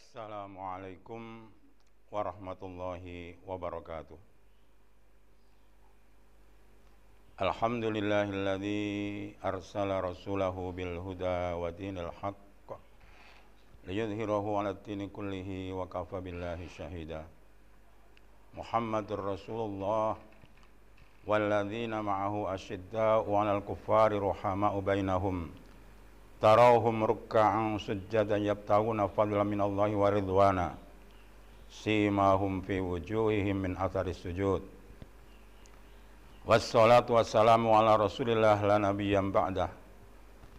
Assalamualaikum 0.00 1.44
warahmatullahi 2.08 3.36
wabarakatuh. 3.44 4.16
Alhamdulillahilladzi 7.36 9.36
arsala 9.44 10.00
rasulahu 10.00 10.72
bil 10.72 10.96
huda 11.04 11.52
wa 11.52 11.68
dinil 11.68 12.08
haqq 12.16 12.80
liyudhhirahu 13.84 14.56
'ala 14.56 14.72
dini 14.80 15.12
kullihi 15.12 15.68
wa 15.76 15.84
kafa 15.84 16.24
billahi 16.24 16.64
syahida. 16.72 17.28
Muhammadur 18.56 19.36
Rasulullah 19.36 20.16
walladzina 21.28 22.00
ma'ahu 22.00 22.48
asyidda'u 22.48 23.28
'alal 23.36 23.60
kuffari 23.68 24.16
ruhama'u 24.16 24.80
bainahum 24.80 25.52
tarawhum 26.40 27.04
ruk'an 27.04 27.76
sujjadan 27.78 28.40
yabtaguna 28.42 29.08
fadlan 29.12 29.44
min 29.46 29.60
Allahi 29.60 29.94
wa 29.94 30.08
ridwana 30.10 30.66
simahum 31.68 32.62
fi 32.64 32.80
wujuhihim 32.80 33.60
min 33.60 33.72
athari 33.76 34.14
sujud 34.16 34.62
wassalatu 36.48 37.14
wassalamu 37.20 37.76
ala 37.76 38.00
rasulillah 38.00 38.56
la 38.64 38.78
nabiyyan 38.80 39.28
ba'dah 39.30 39.68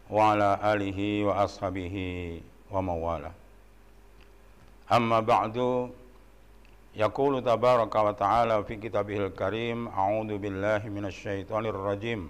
wa 0.10 0.32
ala 0.38 0.62
alihi 0.62 1.26
wa 1.26 1.42
ashabihi 1.44 2.40
wa 2.70 2.82
mawala 2.86 3.34
amma 4.88 5.22
ba'du 5.26 5.90
yaqulu 6.96 7.42
tabaraka 7.42 8.04
wa 8.04 8.14
ta'ala 8.14 8.64
fi 8.64 8.78
kitabihil 8.78 9.34
karim 9.34 9.88
a'udhu 9.90 10.38
billahi 10.38 10.90
minasyaitonir 10.94 11.74
rajim 11.74 12.30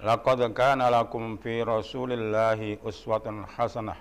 Laqad 0.00 0.40
kana 0.56 0.88
lakum 0.88 1.36
fi 1.36 1.60
Rasulillahi 1.60 2.80
uswatun 2.80 3.44
hasanah 3.44 4.00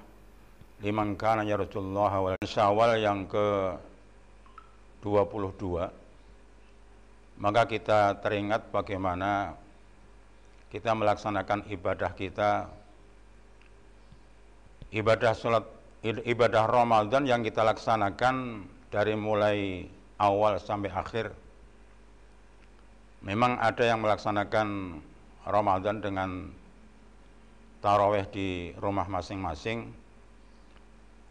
liman 0.80 1.20
kana 1.20 1.44
yarjullaha 1.44 2.24
wal 2.24 2.40
Syawal 2.48 3.04
yang 3.04 3.28
ke 3.28 3.76
22 5.04 7.44
maka 7.44 7.68
kita 7.68 8.16
teringat 8.24 8.72
bagaimana 8.72 9.60
kita 10.72 10.96
melaksanakan 10.96 11.68
ibadah 11.68 12.16
kita 12.16 12.72
ibadah 14.96 15.36
salat 15.36 15.68
ibadah 16.04 16.64
Ramadan 16.64 17.28
yang 17.28 17.44
kita 17.44 17.62
laksanakan 17.62 18.66
dari 18.88 19.14
mulai 19.20 19.86
awal 20.18 20.58
sampai 20.60 20.92
akhir. 20.92 21.36
Memang 23.20 23.60
ada 23.60 23.84
yang 23.84 24.00
melaksanakan 24.00 25.00
Ramadan 25.48 26.04
dengan 26.04 26.52
taraweh 27.80 28.28
di 28.32 28.76
rumah 28.76 29.08
masing-masing. 29.08 29.88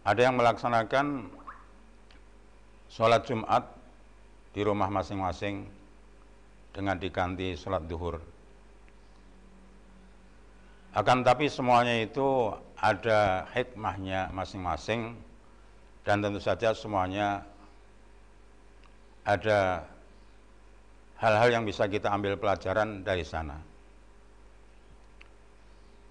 Ada 0.04 0.28
yang 0.28 0.40
melaksanakan 0.40 1.28
sholat 2.88 3.28
Jumat 3.28 3.68
di 4.56 4.64
rumah 4.64 4.88
masing-masing 4.88 5.68
dengan 6.72 6.96
diganti 6.96 7.52
sholat 7.52 7.84
duhur. 7.84 8.16
Akan 10.96 11.20
tapi 11.20 11.52
semuanya 11.52 12.00
itu 12.00 12.48
ada 12.80 13.44
hikmahnya 13.52 14.32
masing-masing 14.32 15.14
dan 16.08 16.24
tentu 16.24 16.40
saja 16.40 16.72
semuanya 16.72 17.44
ada 19.28 19.84
hal-hal 21.20 21.52
yang 21.52 21.64
bisa 21.68 21.84
kita 21.84 22.08
ambil 22.08 22.40
pelajaran 22.40 23.04
dari 23.04 23.28
sana. 23.28 23.67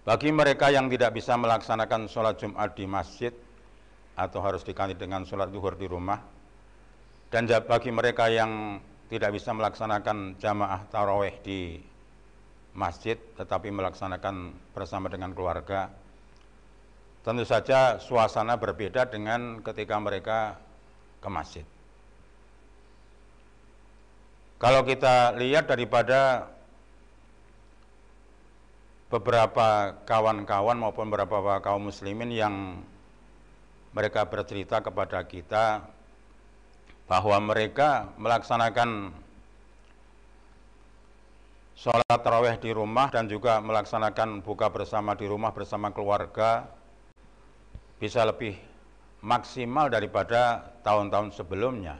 Bagi 0.07 0.31
mereka 0.31 0.71
yang 0.71 0.87
tidak 0.87 1.19
bisa 1.19 1.35
melaksanakan 1.35 2.07
sholat 2.07 2.39
Jumat 2.39 2.71
di 2.79 2.87
masjid 2.87 3.35
atau 4.15 4.39
harus 4.39 4.63
diganti 4.63 4.95
dengan 4.95 5.27
sholat 5.27 5.51
duhur 5.51 5.75
di 5.75 5.83
rumah, 5.83 6.15
dan 7.27 7.43
bagi 7.43 7.91
mereka 7.91 8.31
yang 8.31 8.79
tidak 9.11 9.35
bisa 9.35 9.51
melaksanakan 9.51 10.39
jamaah 10.39 10.87
taraweh 10.87 11.35
di 11.43 11.75
masjid 12.71 13.19
tetapi 13.35 13.67
melaksanakan 13.67 14.55
bersama 14.71 15.11
dengan 15.11 15.35
keluarga, 15.35 15.91
tentu 17.27 17.43
saja 17.43 17.99
suasana 17.99 18.55
berbeda 18.55 19.11
dengan 19.11 19.59
ketika 19.59 19.99
mereka 19.99 20.55
ke 21.19 21.27
masjid. 21.27 21.67
Kalau 24.55 24.87
kita 24.87 25.35
lihat 25.35 25.67
daripada 25.67 26.47
beberapa 29.07 29.95
kawan-kawan 30.03 30.75
maupun 30.75 31.07
beberapa 31.07 31.63
kaum 31.63 31.87
muslimin 31.87 32.27
yang 32.27 32.55
mereka 33.95 34.27
bercerita 34.27 34.83
kepada 34.83 35.23
kita 35.23 35.87
bahwa 37.07 37.39
mereka 37.39 38.11
melaksanakan 38.19 39.15
sholat 41.79 42.19
taraweh 42.19 42.59
di 42.59 42.75
rumah 42.75 43.07
dan 43.07 43.31
juga 43.31 43.63
melaksanakan 43.63 44.43
buka 44.43 44.67
bersama 44.67 45.15
di 45.15 45.23
rumah 45.23 45.55
bersama 45.55 45.87
keluarga 45.95 46.67
bisa 48.03 48.27
lebih 48.27 48.59
maksimal 49.23 49.87
daripada 49.87 50.67
tahun-tahun 50.83 51.31
sebelumnya. 51.31 51.95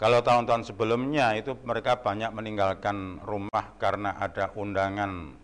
Kalau 0.00 0.18
tahun-tahun 0.18 0.66
sebelumnya 0.66 1.38
itu 1.38 1.54
mereka 1.62 2.00
banyak 2.00 2.34
meninggalkan 2.34 3.22
rumah 3.22 3.76
karena 3.78 4.18
ada 4.18 4.50
undangan 4.58 5.41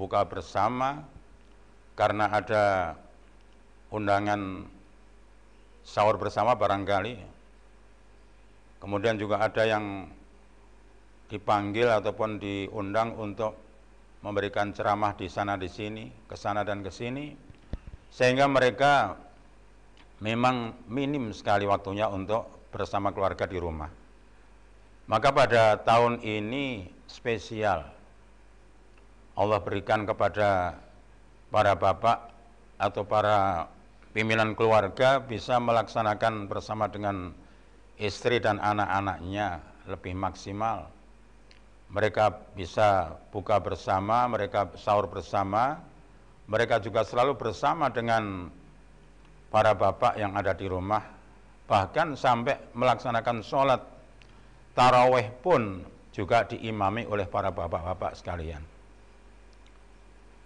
buka 0.00 0.24
bersama 0.24 1.04
karena 1.92 2.32
ada 2.32 2.96
undangan 3.92 4.64
sahur 5.84 6.16
bersama 6.16 6.56
barangkali. 6.56 7.20
Kemudian 8.80 9.20
juga 9.20 9.44
ada 9.44 9.68
yang 9.68 10.08
dipanggil 11.28 11.84
ataupun 11.92 12.40
diundang 12.40 13.12
untuk 13.20 13.52
memberikan 14.24 14.72
ceramah 14.72 15.12
di 15.12 15.28
sana 15.28 15.60
di 15.60 15.68
sini, 15.68 16.08
ke 16.24 16.32
sana 16.32 16.64
dan 16.64 16.80
ke 16.80 16.88
sini 16.88 17.36
sehingga 18.08 18.48
mereka 18.48 19.20
memang 20.24 20.88
minim 20.88 21.30
sekali 21.36 21.68
waktunya 21.68 22.08
untuk 22.08 22.72
bersama 22.72 23.12
keluarga 23.12 23.44
di 23.44 23.60
rumah. 23.60 23.92
Maka 25.12 25.28
pada 25.28 25.76
tahun 25.76 26.24
ini 26.24 26.88
spesial 27.04 27.99
Allah 29.38 29.62
berikan 29.62 30.02
kepada 30.02 30.74
para 31.50 31.74
bapak 31.78 32.30
atau 32.80 33.02
para 33.06 33.68
pimpinan 34.10 34.58
keluarga 34.58 35.22
bisa 35.22 35.58
melaksanakan 35.62 36.50
bersama 36.50 36.90
dengan 36.90 37.30
istri 38.00 38.42
dan 38.42 38.58
anak-anaknya 38.58 39.62
lebih 39.86 40.14
maksimal. 40.16 40.90
Mereka 41.90 42.54
bisa 42.54 43.18
buka 43.34 43.58
bersama, 43.58 44.30
mereka 44.30 44.70
sahur 44.78 45.10
bersama, 45.10 45.82
mereka 46.46 46.78
juga 46.78 47.02
selalu 47.02 47.34
bersama 47.34 47.90
dengan 47.90 48.46
para 49.50 49.74
bapak 49.74 50.14
yang 50.14 50.38
ada 50.38 50.54
di 50.54 50.70
rumah, 50.70 51.02
bahkan 51.66 52.14
sampai 52.14 52.54
melaksanakan 52.78 53.42
sholat 53.42 53.82
taraweh 54.78 55.34
pun 55.42 55.82
juga 56.14 56.46
diimami 56.46 57.10
oleh 57.10 57.26
para 57.26 57.50
bapak-bapak 57.50 58.14
sekalian 58.14 58.69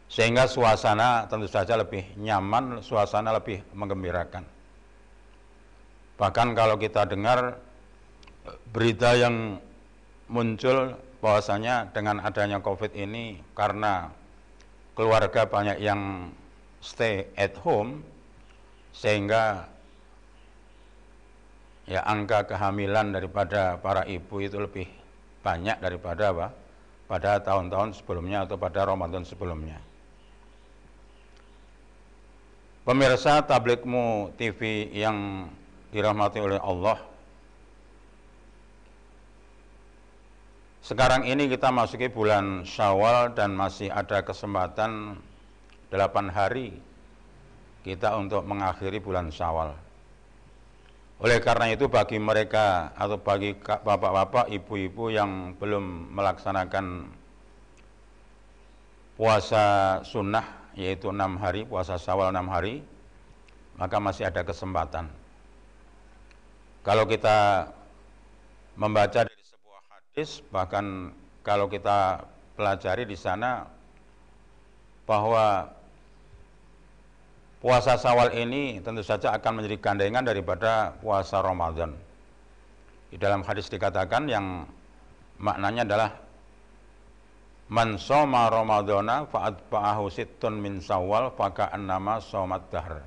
sehingga 0.09 0.47
suasana 0.47 1.26
tentu 1.26 1.48
saja 1.48 1.75
lebih 1.75 2.04
nyaman, 2.20 2.84
suasana 2.84 3.34
lebih 3.34 3.65
menggembirakan. 3.75 4.44
Bahkan 6.15 6.48
kalau 6.54 6.78
kita 6.78 7.09
dengar 7.10 7.59
eh, 8.47 8.59
berita 8.71 9.18
yang 9.18 9.59
muncul 10.30 10.95
bahwasanya 11.18 11.91
dengan 11.91 12.21
adanya 12.21 12.60
Covid 12.60 12.92
ini 12.95 13.41
karena 13.56 14.12
keluarga 14.95 15.48
banyak 15.48 15.80
yang 15.83 16.30
stay 16.84 17.27
at 17.34 17.57
home 17.65 18.04
sehingga 18.95 19.66
ya 21.89 22.04
angka 22.04 22.47
kehamilan 22.48 23.12
daripada 23.12 23.77
para 23.80 24.07
ibu 24.07 24.41
itu 24.41 24.57
lebih 24.60 24.89
banyak 25.45 25.80
daripada 25.80 26.33
apa 26.33 26.48
pada 27.04 27.36
tahun-tahun 27.41 28.00
sebelumnya 28.00 28.48
atau 28.48 28.57
pada 28.57 28.89
Ramadan 28.89 29.24
sebelumnya. 29.28 29.77
Pemirsa 32.84 33.41
tablikmu 33.41 34.36
TV 34.36 34.92
yang 34.92 35.48
dirahmati 35.89 36.36
oleh 36.36 36.60
Allah 36.60 37.01
Sekarang 40.84 41.25
ini 41.25 41.48
kita 41.48 41.72
masuki 41.72 42.13
bulan 42.13 42.69
Syawal 42.69 43.33
dan 43.33 43.57
masih 43.57 43.89
ada 43.89 44.21
kesempatan 44.21 45.16
8 45.89 46.28
hari 46.28 46.77
kita 47.89 48.21
untuk 48.21 48.45
mengakhiri 48.45 49.01
bulan 49.01 49.33
Syawal. 49.33 49.72
Oleh 51.25 51.41
karena 51.41 51.72
itu 51.72 51.89
bagi 51.89 52.21
mereka 52.21 52.92
atau 53.01 53.16
bagi 53.16 53.57
bapak-bapak, 53.65 54.53
ibu-ibu 54.53 55.09
yang 55.09 55.57
belum 55.57 56.13
melaksanakan 56.13 57.09
puasa 59.16 59.65
sunnah 60.04 60.64
yaitu 60.74 61.10
enam 61.10 61.38
hari 61.38 61.62
puasa 61.66 61.98
Syawal 61.98 62.34
enam 62.34 62.50
hari 62.50 62.82
maka 63.74 63.98
masih 63.98 64.30
ada 64.30 64.47
kesempatan. 64.47 65.10
Kalau 66.84 67.09
kita 67.09 67.71
membaca 68.76 69.24
dari 69.24 69.42
sebuah 69.42 69.80
hadis, 69.91 70.44
bahkan 70.53 71.10
kalau 71.42 71.66
kita 71.66 72.22
pelajari 72.54 73.09
di 73.09 73.18
sana 73.18 73.66
bahwa 75.09 75.74
puasa 77.59 77.97
Sawal 77.98 78.36
ini 78.36 78.78
tentu 78.84 79.03
saja 79.03 79.32
akan 79.34 79.59
menjadi 79.59 79.76
gandengan 79.80 80.22
daripada 80.22 80.94
puasa 81.00 81.41
Ramadan. 81.41 81.97
Di 83.10 83.16
dalam 83.16 83.42
hadis 83.47 83.71
dikatakan 83.71 84.26
yang 84.28 84.66
maknanya 85.38 85.86
adalah 85.86 86.10
Man 87.72 87.97
soma 87.97 88.53
Ramadana 88.53 89.25
fa'adba'ahu 89.25 90.13
sittun 90.13 90.61
min 90.61 90.84
sawal 90.84 91.33
faka'annama 91.33 92.21
somat 92.21 92.69
dahr. 92.69 93.01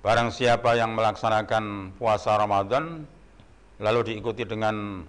Barang 0.00 0.32
siapa 0.32 0.76
yang 0.76 0.96
melaksanakan 0.96 1.96
puasa 1.96 2.36
Ramadan 2.36 3.04
lalu 3.80 4.12
diikuti 4.12 4.44
dengan 4.44 5.04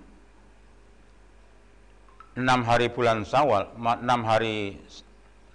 enam 2.36 2.60
hari 2.68 2.92
bulan 2.92 3.24
Sawal, 3.24 3.72
enam 3.76 4.22
hari 4.28 4.76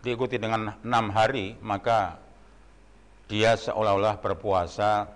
diikuti 0.01 0.41
dengan 0.41 0.73
enam 0.81 1.13
hari, 1.13 1.57
maka 1.61 2.17
dia 3.29 3.57
seolah-olah 3.57 4.17
berpuasa 4.21 5.09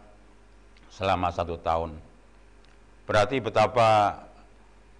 selama 0.93 1.33
satu 1.33 1.57
tahun. 1.61 1.97
Berarti 3.05 3.41
betapa 3.41 4.21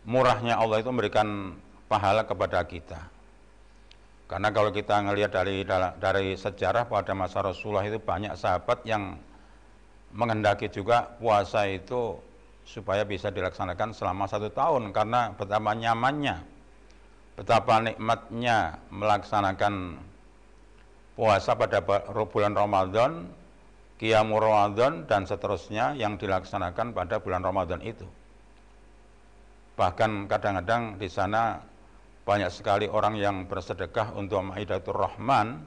murahnya 0.05 0.61
Allah 0.61 0.85
itu 0.85 0.89
memberikan 0.93 1.57
pahala 1.87 2.25
kepada 2.25 2.65
kita. 2.65 3.01
Karena 4.25 4.49
kalau 4.51 4.73
kita 4.73 5.05
ngelihat 5.05 5.31
dari 5.37 5.63
dari 6.01 6.33
sejarah 6.33 6.89
pada 6.89 7.13
masa 7.13 7.45
Rasulullah 7.45 7.85
itu 7.85 8.01
banyak 8.01 8.33
sahabat 8.35 8.83
yang 8.89 9.21
menghendaki 10.17 10.73
juga 10.73 11.13
puasa 11.21 11.69
itu 11.69 12.17
supaya 12.65 13.05
bisa 13.05 13.29
dilaksanakan 13.29 13.93
selama 13.93 14.25
satu 14.25 14.49
tahun 14.49 14.97
karena 14.97 15.37
betapa 15.37 15.77
nyamannya, 15.77 16.41
betapa 17.37 17.85
nikmatnya 17.85 18.81
melaksanakan 18.89 20.01
puasa 21.15 21.53
pada 21.55 21.85
bulan 22.25 22.57
Ramadan, 22.57 23.29
Qiyamul 24.01 24.41
Ramadan 24.41 25.05
dan 25.05 25.29
seterusnya 25.29 25.93
yang 26.01 26.17
dilaksanakan 26.17 26.97
pada 26.97 27.21
bulan 27.21 27.45
Ramadan 27.45 27.85
itu. 27.85 28.09
Bahkan 29.77 30.31
kadang-kadang 30.31 30.97
di 30.97 31.11
sana 31.11 31.59
banyak 32.25 32.49
sekali 32.49 32.89
orang 32.89 33.21
yang 33.21 33.37
bersedekah 33.45 34.17
untuk 34.17 34.41
Maidatul 34.41 34.97
Rahman 34.97 35.61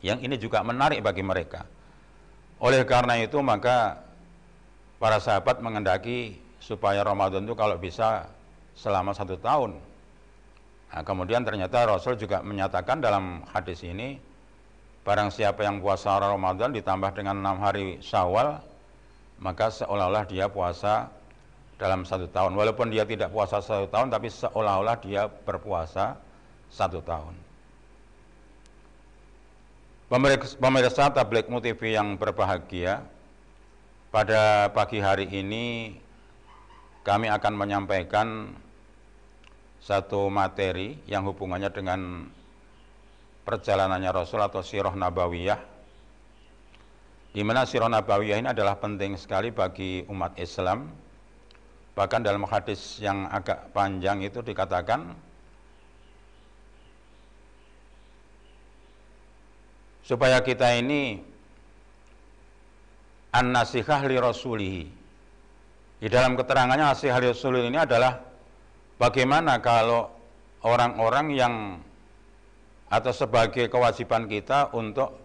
yang 0.00 0.18
ini 0.24 0.40
juga 0.40 0.64
menarik 0.64 1.04
bagi 1.04 1.20
mereka. 1.20 1.68
Oleh 2.58 2.82
karena 2.88 3.20
itu 3.20 3.38
maka 3.44 4.00
para 4.96 5.20
sahabat 5.20 5.60
mengendaki 5.60 6.40
supaya 6.58 7.04
Ramadan 7.04 7.46
itu 7.46 7.54
kalau 7.54 7.76
bisa 7.78 8.26
selama 8.74 9.14
satu 9.14 9.38
tahun. 9.38 9.78
Nah, 10.88 11.02
kemudian 11.04 11.44
ternyata 11.44 11.84
Rasul 11.84 12.16
juga 12.16 12.40
menyatakan 12.40 12.98
dalam 12.98 13.44
hadis 13.52 13.84
ini 13.84 14.16
barang 15.04 15.28
siapa 15.28 15.68
yang 15.68 15.84
puasa 15.84 16.16
Ramadan 16.16 16.72
ditambah 16.72 17.12
dengan 17.12 17.44
enam 17.44 17.60
hari 17.60 18.00
Syawal 18.00 18.60
maka 19.38 19.70
seolah-olah 19.70 20.24
dia 20.26 20.50
puasa 20.50 21.12
dalam 21.78 22.02
satu 22.02 22.26
tahun. 22.28 22.58
Walaupun 22.58 22.90
dia 22.90 23.06
tidak 23.06 23.30
puasa 23.30 23.62
satu 23.62 23.86
tahun, 23.88 24.10
tapi 24.10 24.28
seolah-olah 24.28 24.96
dia 24.98 25.30
berpuasa 25.30 26.18
satu 26.68 27.00
tahun. 27.00 27.34
Pemirsa 30.58 31.12
tablik 31.14 31.46
TV 31.46 31.94
yang 31.94 32.18
berbahagia, 32.18 33.04
pada 34.08 34.72
pagi 34.72 34.98
hari 34.98 35.28
ini 35.28 35.94
kami 37.04 37.28
akan 37.28 37.54
menyampaikan 37.54 38.56
satu 39.84 40.32
materi 40.32 40.98
yang 41.06 41.28
hubungannya 41.28 41.70
dengan 41.70 42.24
perjalanannya 43.44 44.10
Rasul 44.12 44.40
atau 44.44 44.60
Sirah 44.60 44.92
Nabawiyah 44.92 45.60
di 47.32 47.42
mana 47.44 47.64
Sirah 47.64 47.88
Nabawiyah 47.88 48.40
ini 48.40 48.48
adalah 48.52 48.76
penting 48.76 49.16
sekali 49.16 49.52
bagi 49.52 50.04
umat 50.08 50.36
Islam 50.36 50.88
Bahkan 51.98 52.22
dalam 52.22 52.46
hadis 52.46 53.02
yang 53.02 53.26
agak 53.26 53.74
panjang 53.74 54.22
itu 54.22 54.38
dikatakan 54.38 55.18
supaya 60.06 60.38
kita 60.38 60.78
ini 60.78 61.18
an-nasihah 63.34 64.06
li 64.06 64.14
rasulihi. 64.14 64.84
Di 65.98 66.06
dalam 66.06 66.38
keterangannya 66.38 66.86
nasihah 66.86 67.18
li 67.18 67.34
rasul 67.34 67.58
ini 67.66 67.74
adalah 67.82 68.22
bagaimana 69.02 69.58
kalau 69.58 70.06
orang-orang 70.62 71.34
yang 71.34 71.54
atau 72.94 73.10
sebagai 73.10 73.66
kewajiban 73.66 74.30
kita 74.30 74.70
untuk 74.70 75.18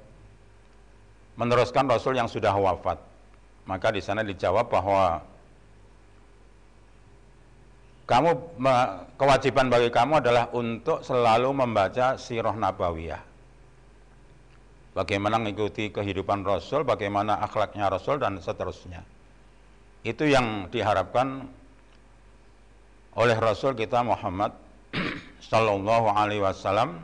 meneruskan 1.37 1.85
rasul 1.85 2.17
yang 2.17 2.25
sudah 2.25 2.57
wafat. 2.57 2.97
Maka 3.69 3.93
di 3.93 4.01
sana 4.01 4.25
dijawab 4.25 4.73
bahwa 4.73 5.21
kamu 8.03 8.59
kewajiban 9.15 9.71
bagi 9.71 9.87
kamu 9.87 10.19
adalah 10.19 10.51
untuk 10.51 11.07
selalu 11.07 11.55
membaca 11.55 12.19
sirah 12.19 12.51
nabawiyah. 12.51 13.23
Bagaimana 14.93 15.39
mengikuti 15.41 15.89
kehidupan 15.89 16.45
Rasul, 16.45 16.85
bagaimana 16.85 17.41
akhlaknya 17.41 17.89
Rasul 17.89 18.21
dan 18.21 18.37
seterusnya. 18.37 19.01
Itu 20.03 20.27
yang 20.27 20.67
diharapkan 20.69 21.47
oleh 23.15 23.37
Rasul 23.39 23.73
kita 23.73 24.03
Muhammad 24.03 24.51
Sallallahu 25.49 26.11
Alaihi 26.11 26.43
Wasallam 26.43 26.99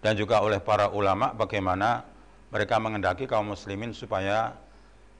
dan 0.00 0.12
juga 0.16 0.40
oleh 0.40 0.58
para 0.64 0.90
ulama 0.90 1.36
bagaimana 1.36 2.02
mereka 2.48 2.80
mengendaki 2.80 3.28
kaum 3.28 3.52
muslimin 3.52 3.92
supaya 3.92 4.56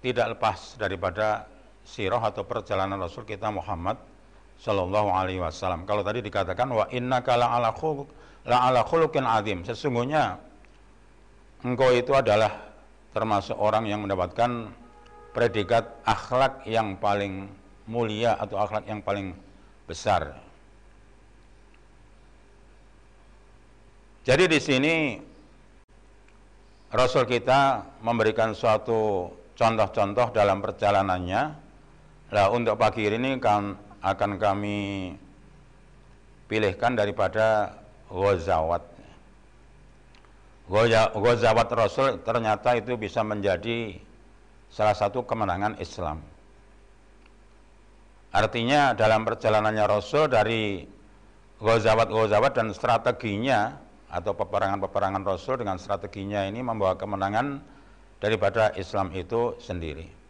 tidak 0.00 0.36
lepas 0.38 0.80
daripada 0.80 1.46
sirah 1.84 2.22
atau 2.22 2.42
perjalanan 2.48 2.96
Rasul 2.96 3.28
kita 3.28 3.52
Muhammad 3.52 4.13
Shallallahu 4.60 5.08
Alaihi 5.10 5.40
Wasallam. 5.42 5.86
Kalau 5.86 6.02
tadi 6.06 6.22
dikatakan 6.22 6.70
wa 6.70 6.86
inna 6.92 7.20
kala 7.20 7.50
ala 7.50 7.74
khuluk 7.74 8.08
la 8.44 8.68
ala 8.70 8.84
khulukin 8.84 9.24
adim. 9.24 9.64
Sesungguhnya 9.64 10.38
engkau 11.64 11.90
itu 11.92 12.12
adalah 12.12 12.74
termasuk 13.16 13.56
orang 13.56 13.88
yang 13.88 14.04
mendapatkan 14.04 14.70
predikat 15.34 15.88
akhlak 16.06 16.62
yang 16.68 16.94
paling 17.00 17.50
mulia 17.90 18.36
atau 18.38 18.60
akhlak 18.60 18.84
yang 18.86 19.00
paling 19.02 19.34
besar. 19.84 20.36
Jadi 24.24 24.44
di 24.48 24.60
sini 24.62 24.94
Rasul 26.94 27.28
kita 27.28 27.84
memberikan 28.00 28.56
suatu 28.56 29.28
contoh-contoh 29.52 30.32
dalam 30.32 30.62
perjalanannya. 30.64 31.42
Nah, 32.32 32.46
untuk 32.50 32.78
pagi 32.80 33.04
ini 33.04 33.36
kan 33.36 33.76
akan 34.04 34.36
kami 34.36 34.78
pilihkan 36.44 36.92
daripada 36.92 37.72
Ghazawat. 38.12 38.84
Ghazawat 40.68 41.68
Rasul 41.72 42.20
ternyata 42.20 42.76
itu 42.76 43.00
bisa 43.00 43.24
menjadi 43.24 43.96
salah 44.68 44.92
satu 44.92 45.24
kemenangan 45.24 45.80
Islam. 45.80 46.20
Artinya 48.34 48.92
dalam 48.92 49.24
perjalanannya 49.24 49.84
Rasul 49.88 50.28
dari 50.28 50.84
Ghazawat-Ghazawat 51.64 52.52
dan 52.52 52.68
strateginya 52.76 53.78
atau 54.10 54.36
peperangan-peperangan 54.36 55.22
Rasul 55.24 55.64
dengan 55.64 55.80
strateginya 55.80 56.44
ini 56.44 56.60
membawa 56.60 56.98
kemenangan 56.98 57.62
daripada 58.20 58.74
Islam 58.76 59.14
itu 59.14 59.56
sendiri. 59.62 60.23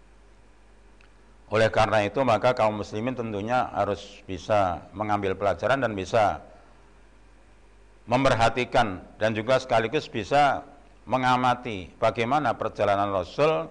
Oleh 1.55 1.71
karena 1.71 2.03
itu 2.03 2.19
maka 2.27 2.51
kaum 2.51 2.83
muslimin 2.83 3.15
tentunya 3.15 3.71
harus 3.71 4.03
bisa 4.27 4.91
mengambil 4.91 5.39
pelajaran 5.39 5.79
dan 5.79 5.95
bisa 5.95 6.43
memperhatikan 8.11 8.99
dan 9.23 9.39
juga 9.39 9.63
sekaligus 9.63 10.11
bisa 10.11 10.67
mengamati 11.07 11.95
bagaimana 12.03 12.59
perjalanan 12.59 13.15
Rasul 13.15 13.71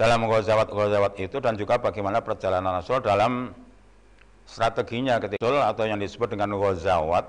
dalam 0.00 0.24
ghazawat-ghazawat 0.24 1.20
itu 1.20 1.36
dan 1.44 1.60
juga 1.60 1.76
bagaimana 1.76 2.24
perjalanan 2.24 2.80
Rasul 2.80 3.04
dalam 3.04 3.52
strateginya 4.48 5.20
ketika 5.20 5.68
atau 5.68 5.84
yang 5.84 6.00
disebut 6.00 6.32
dengan 6.32 6.56
ghazawat 6.56 7.28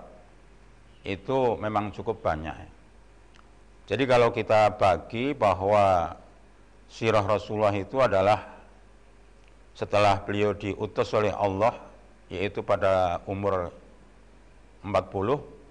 itu 1.03 1.59
memang 1.59 1.91
cukup 1.91 2.23
banyak. 2.23 2.55
Jadi 3.83 4.03
kalau 4.07 4.31
kita 4.31 4.79
bagi 4.79 5.35
bahwa 5.35 6.15
sirah 6.87 7.27
Rasulullah 7.27 7.75
itu 7.75 7.99
adalah 7.99 8.50
setelah 9.75 10.21
beliau 10.23 10.53
diutus 10.55 11.11
oleh 11.15 11.31
Allah 11.31 11.75
yaitu 12.31 12.63
pada 12.63 13.19
umur 13.27 13.71
40 14.83 15.61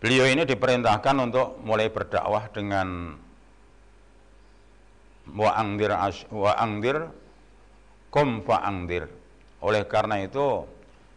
Beliau 0.00 0.24
ini 0.24 0.48
diperintahkan 0.48 1.12
untuk 1.20 1.60
mulai 1.60 1.92
berdakwah 1.92 2.48
dengan 2.48 3.20
wa'angdir 5.28 5.92
wa'angdir 6.32 7.04
kum 8.08 8.40
fa'angdir. 8.40 9.12
Oleh 9.60 9.84
karena 9.84 10.24
itu 10.24 10.64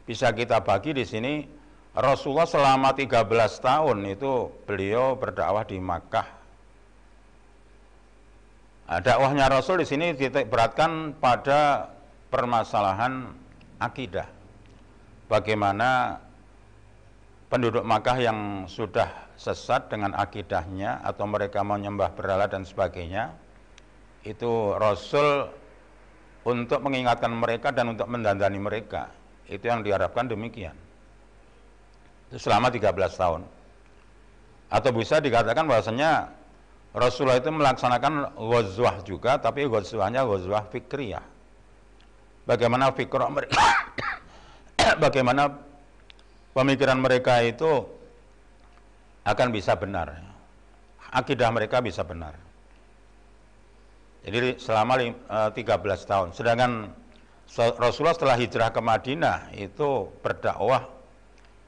bisa 0.03 0.35
kita 0.35 0.59
bagi 0.67 0.91
di 0.91 1.07
sini 1.07 1.47
Rasulullah 1.95 2.43
selama 2.43 2.91
13 2.91 3.23
tahun 3.63 4.03
itu 4.03 4.51
beliau 4.67 5.15
berdakwah 5.15 5.63
di 5.63 5.79
Makkah. 5.79 6.42
Nah, 8.83 8.99
dakwahnya 8.99 9.47
Rasul 9.47 9.79
di 9.79 9.87
sini 9.87 10.11
titik 10.11 10.51
beratkan 10.51 11.15
pada 11.15 11.87
permasalahan 12.27 13.31
akidah. 13.79 14.27
Bagaimana 15.31 16.19
penduduk 17.47 17.87
Makkah 17.87 18.17
yang 18.19 18.67
sudah 18.67 19.07
sesat 19.39 19.87
dengan 19.87 20.11
akidahnya 20.13 20.99
atau 21.01 21.25
mereka 21.25 21.63
menyembah 21.63 22.11
berhala 22.13 22.45
dan 22.45 22.67
sebagainya 22.67 23.33
itu 24.23 24.75
Rasul 24.75 25.47
untuk 26.43 26.79
mengingatkan 26.83 27.31
mereka 27.31 27.71
dan 27.71 27.95
untuk 27.95 28.07
mendandani 28.07 28.59
mereka. 28.59 29.11
Itu 29.47 29.67
yang 29.67 29.83
diharapkan 29.83 30.27
demikian. 30.27 30.75
Itu 32.31 32.39
selama 32.39 32.71
13 32.71 32.89
tahun. 33.15 33.41
Atau 34.71 34.91
bisa 34.95 35.19
dikatakan 35.19 35.67
bahwasanya 35.67 36.31
Rasulullah 36.93 37.41
itu 37.41 37.49
melaksanakan 37.49 38.37
ghazwah 38.37 39.01
juga 39.01 39.41
tapi 39.41 39.65
ghazwahnya 39.65 40.23
ghazwah 40.29 40.69
fikriyah 40.69 41.25
bagaimana 42.45 42.93
fikrah 42.93 43.33
mereka 43.33 43.57
bagaimana 45.03 45.49
pemikiran 46.53 47.01
mereka 47.01 47.41
itu 47.41 47.83
akan 49.23 49.49
bisa 49.55 49.73
benar. 49.79 50.19
Akidah 51.13 51.49
mereka 51.53 51.79
bisa 51.79 52.03
benar. 52.03 52.35
Jadi 54.23 54.55
selama 54.57 54.99
13 54.99 55.53
eh, 55.53 55.97
tahun. 56.07 56.27
Sedangkan 56.31 56.71
Rasulullah 57.53 58.15
setelah 58.15 58.39
hijrah 58.39 58.71
ke 58.71 58.81
Madinah 58.81 59.51
itu 59.53 60.09
berdakwah 60.23 60.89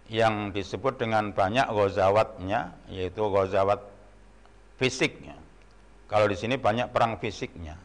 yang 0.07 0.55
disebut 0.55 0.97
dengan 0.97 1.35
banyak 1.35 1.67
gozawatnya, 1.67 2.73
yaitu 2.89 3.21
gozawat 3.27 3.83
fisiknya. 4.79 5.35
Kalau 6.05 6.29
di 6.29 6.37
sini 6.37 6.55
banyak 6.59 6.93
perang 6.93 7.17
fisiknya. 7.17 7.75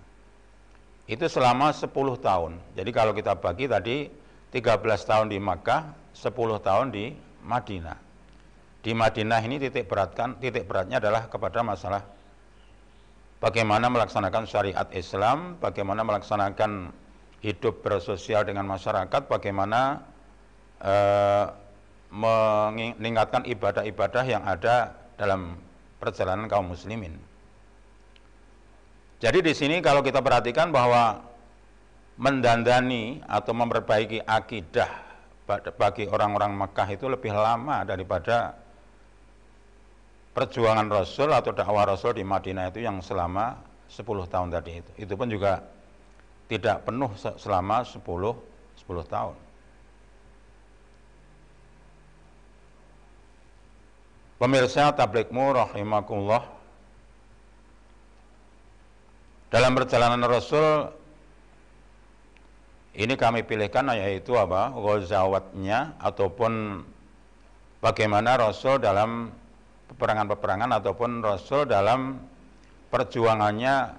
Itu 1.11 1.27
selama 1.27 1.75
10 1.75 1.91
tahun. 2.23 2.53
Jadi 2.79 2.91
kalau 2.95 3.11
kita 3.11 3.35
bagi 3.35 3.67
tadi 3.67 4.07
13 4.55 5.11
tahun 5.11 5.27
di 5.33 5.39
Makkah, 5.43 6.15
10 6.15 6.61
tahun 6.63 6.87
di 6.95 7.11
Madinah. 7.43 7.99
Di 8.81 8.93
Madinah 8.95 9.41
ini 9.43 9.59
titik 9.61 9.91
beratkan 9.91 10.39
titik 10.39 10.65
beratnya 10.65 11.03
adalah 11.03 11.29
kepada 11.29 11.61
masalah 11.61 12.03
bagaimana 13.43 13.89
melaksanakan 13.89 14.45
syariat 14.47 14.89
Islam, 14.95 15.57
bagaimana 15.59 16.05
melaksanakan 16.05 16.93
hidup 17.41 17.81
bersosial 17.81 18.45
dengan 18.45 18.69
masyarakat, 18.69 19.27
bagaimana 19.27 20.05
eh, 20.81 21.45
meningkatkan 22.13 23.49
ibadah-ibadah 23.49 24.25
yang 24.29 24.45
ada 24.45 24.93
dalam 25.17 25.57
perjalanan 26.01 26.49
kaum 26.49 26.73
muslimin. 26.73 27.15
Jadi 29.21 29.45
di 29.45 29.53
sini 29.53 29.85
kalau 29.85 30.01
kita 30.01 30.25
perhatikan 30.25 30.73
bahwa 30.73 31.21
mendandani 32.17 33.21
atau 33.29 33.53
memperbaiki 33.53 34.25
akidah 34.25 34.89
bagi 35.77 36.09
orang-orang 36.09 36.57
Mekah 36.57 36.89
itu 36.89 37.05
lebih 37.05 37.37
lama 37.37 37.85
daripada 37.85 38.57
perjuangan 40.33 40.89
Rasul 40.89 41.37
atau 41.37 41.53
dakwah 41.53 41.85
Rasul 41.85 42.17
di 42.17 42.25
Madinah 42.25 42.73
itu 42.73 42.81
yang 42.81 43.05
selama 43.05 43.61
10 43.93 44.05
tahun 44.31 44.49
tadi 44.49 44.73
itu. 44.81 44.91
Itu 45.05 45.13
pun 45.21 45.29
juga 45.29 45.61
tidak 46.49 46.89
penuh 46.89 47.13
selama 47.37 47.85
10 47.85 48.01
10 48.01 49.05
tahun. 49.05 49.50
Pemirsa 54.41 54.89
tablikmu 54.97 55.53
rahimakumullah 55.53 56.41
dalam 59.53 59.77
perjalanan 59.77 60.25
Rasul 60.25 60.89
ini 62.97 63.21
kami 63.21 63.45
pilihkan 63.45 63.93
yaitu 63.93 64.41
apa? 64.41 64.73
Ghazawatnya 64.73 65.93
ataupun 66.01 66.81
bagaimana 67.85 68.41
Rasul 68.41 68.81
dalam 68.81 69.29
peperangan-peperangan 69.93 70.73
ataupun 70.73 71.21
Rasul 71.21 71.69
dalam 71.69 72.25
perjuangannya 72.89 73.93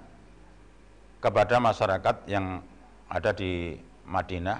kepada 1.22 1.62
masyarakat 1.62 2.26
yang 2.26 2.58
ada 3.06 3.30
di 3.30 3.78
Madinah. 4.10 4.58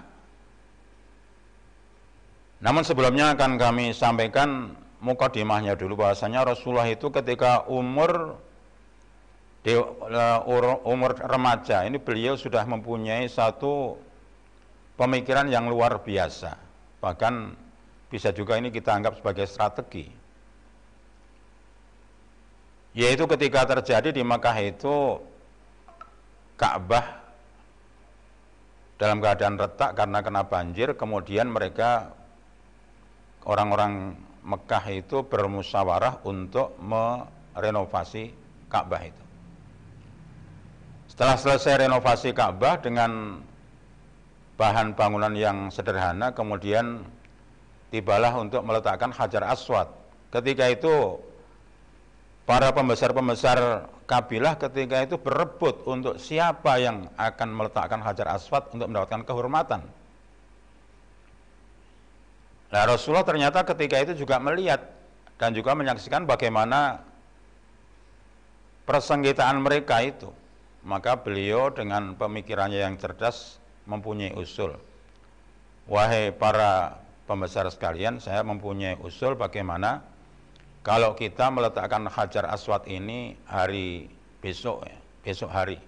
Namun 2.62 2.86
sebelumnya 2.86 3.34
akan 3.34 3.58
kami 3.58 3.90
sampaikan 3.90 4.78
mukadimahnya 5.02 5.74
dulu 5.74 6.06
bahasanya 6.06 6.46
Rasulullah 6.46 6.86
itu 6.86 7.10
ketika 7.10 7.66
umur 7.66 8.38
di 9.62 9.74
umur 10.86 11.10
remaja 11.18 11.82
ini 11.86 11.98
beliau 11.98 12.38
sudah 12.38 12.62
mempunyai 12.66 13.26
satu 13.26 13.98
pemikiran 14.94 15.50
yang 15.50 15.66
luar 15.66 16.02
biasa. 16.02 16.54
Bahkan 17.02 17.34
bisa 18.10 18.30
juga 18.30 18.58
ini 18.58 18.70
kita 18.70 18.94
anggap 18.94 19.18
sebagai 19.18 19.46
strategi. 19.50 20.06
Yaitu 22.94 23.24
ketika 23.26 23.66
terjadi 23.66 24.14
di 24.14 24.22
Makkah 24.22 24.58
itu 24.62 25.18
Ka'bah 26.60 27.22
dalam 29.00 29.18
keadaan 29.18 29.56
retak 29.58 29.98
karena 29.98 30.18
kena 30.22 30.42
banjir, 30.46 30.94
kemudian 30.94 31.50
mereka 31.50 32.12
orang-orang 33.48 34.14
Mekah 34.42 34.84
itu 34.90 35.22
bermusyawarah 35.22 36.26
untuk 36.26 36.74
merenovasi 36.82 38.34
Ka'bah 38.66 39.02
itu. 39.06 39.22
Setelah 41.06 41.36
selesai 41.38 41.86
renovasi 41.86 42.34
Ka'bah 42.34 42.82
dengan 42.82 43.38
bahan 44.58 44.94
bangunan 44.98 45.32
yang 45.32 45.70
sederhana 45.70 46.34
kemudian 46.34 47.02
tibalah 47.92 48.32
untuk 48.36 48.64
meletakkan 48.64 49.10
hajar 49.12 49.44
aswad 49.48 49.88
ketika 50.32 50.70
itu 50.72 51.20
para 52.48 52.72
pembesar-pembesar 52.72 53.88
kabilah 54.08 54.56
ketika 54.60 55.04
itu 55.04 55.16
berebut 55.16 55.84
untuk 55.88 56.16
siapa 56.20 56.80
yang 56.80 57.08
akan 57.16 57.48
meletakkan 57.52 58.00
hajar 58.00 58.32
aswad 58.36 58.64
untuk 58.72 58.88
mendapatkan 58.88 59.24
kehormatan 59.24 59.80
Nah 62.72 62.88
Rasulullah 62.88 63.28
ternyata 63.28 63.60
ketika 63.68 64.00
itu 64.00 64.24
juga 64.24 64.40
melihat 64.40 64.80
dan 65.36 65.52
juga 65.52 65.76
menyaksikan 65.76 66.24
bagaimana 66.24 67.04
persengketaan 68.88 69.60
mereka 69.60 70.00
itu. 70.00 70.32
Maka 70.82 71.14
beliau 71.14 71.70
dengan 71.70 72.16
pemikirannya 72.18 72.82
yang 72.82 72.98
cerdas 72.98 73.62
mempunyai 73.86 74.34
usul. 74.34 74.74
Wahai 75.86 76.34
para 76.34 76.98
pembesar 77.28 77.70
sekalian, 77.70 78.18
saya 78.18 78.42
mempunyai 78.42 78.98
usul 78.98 79.38
bagaimana 79.38 80.02
kalau 80.82 81.14
kita 81.14 81.46
meletakkan 81.54 82.02
hajar 82.10 82.50
aswad 82.50 82.82
ini 82.90 83.38
hari 83.46 84.10
besok, 84.42 84.82
ya, 84.90 84.98
besok 85.22 85.54
hari. 85.54 85.78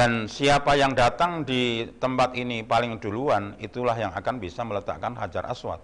Dan 0.00 0.32
siapa 0.32 0.80
yang 0.80 0.96
datang 0.96 1.44
di 1.44 1.84
tempat 2.00 2.32
ini 2.32 2.64
paling 2.64 2.96
duluan, 3.04 3.52
itulah 3.60 3.92
yang 3.92 4.08
akan 4.16 4.40
bisa 4.40 4.64
meletakkan 4.64 5.12
hajar 5.12 5.44
aswad 5.44 5.76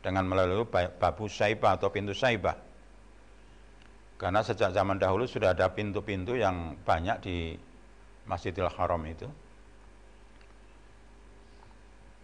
dengan 0.00 0.24
melalui 0.24 0.64
babu 0.96 1.28
saibah 1.28 1.76
atau 1.76 1.92
pintu 1.92 2.16
saibah. 2.16 2.56
Karena 4.16 4.40
sejak 4.40 4.72
zaman 4.72 4.96
dahulu 4.96 5.28
sudah 5.28 5.52
ada 5.52 5.68
pintu-pintu 5.68 6.32
yang 6.32 6.80
banyak 6.80 7.20
di 7.20 7.36
Masjidil 8.24 8.72
Haram 8.72 9.04
itu. 9.04 9.28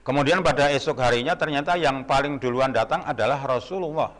Kemudian 0.01 0.41
pada 0.41 0.73
esok 0.73 0.97
harinya 1.05 1.37
ternyata 1.37 1.77
yang 1.77 2.09
paling 2.09 2.41
duluan 2.41 2.73
datang 2.73 3.05
adalah 3.05 3.45
Rasulullah. 3.45 4.17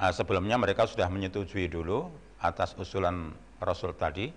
Nah, 0.00 0.08
sebelumnya 0.16 0.56
mereka 0.56 0.88
sudah 0.88 1.12
menyetujui 1.12 1.68
dulu 1.68 2.08
atas 2.40 2.72
usulan 2.80 3.36
Rasul 3.60 3.92
tadi, 3.94 4.32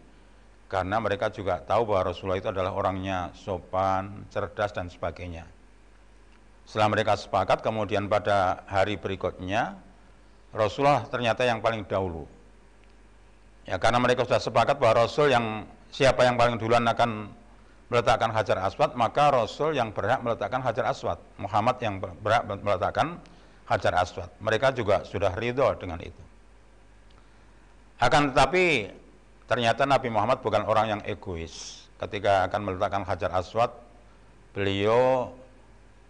karena 0.68 1.00
mereka 1.00 1.32
juga 1.32 1.63
tahu 1.63 1.89
bahwa 1.89 2.12
Rasulullah 2.12 2.39
itu 2.39 2.51
adalah 2.51 2.75
orangnya 2.75 3.32
sopan, 3.34 4.27
cerdas, 4.30 4.75
dan 4.75 4.92
sebagainya. 4.92 5.48
Setelah 6.68 6.92
mereka 6.92 7.15
sepakat, 7.15 7.63
kemudian 7.63 8.08
pada 8.12 8.63
hari 8.68 9.00
berikutnya, 9.00 9.80
Rasulullah 10.53 11.03
ternyata 11.08 11.44
yang 11.48 11.60
paling 11.63 11.84
dahulu 11.88 12.30
Ya 13.63 13.80
karena 13.80 14.00
mereka 14.00 14.27
sudah 14.27 14.44
sepakat 14.44 14.75
bahwa 14.75 15.08
Rasul 15.08 15.32
yang 15.32 15.63
siapa 15.88 16.27
yang 16.27 16.36
paling 16.36 16.60
duluan 16.60 16.84
akan 16.84 17.32
meletakkan 17.88 18.32
Hajar 18.36 18.60
Aswad, 18.60 18.92
maka 18.98 19.32
Rasul 19.32 19.77
yang 19.77 19.96
berhak 19.96 20.20
meletakkan 20.20 20.60
Hajar 20.60 20.92
Aswad. 20.92 21.20
Muhammad 21.39 21.80
yang 21.80 22.03
berhak 22.03 22.44
meletakkan 22.44 23.24
Hajar 23.72 23.94
Aswad. 23.96 24.27
Mereka 24.44 24.75
juga 24.75 25.08
sudah 25.08 25.32
ridho 25.32 25.63
dengan 25.80 26.01
itu. 26.03 26.24
Akan 28.03 28.36
tetapi 28.36 28.92
ternyata 29.53 29.86
Nabi 29.86 30.10
Muhammad 30.10 30.41
bukan 30.41 30.65
orang 30.65 30.98
yang 30.98 31.01
egois. 31.05 31.86
Ketika 32.01 32.50
akan 32.50 32.65
meletakkan 32.65 33.05
Hajar 33.05 33.29
Aswad, 33.38 33.69
beliau 34.50 35.29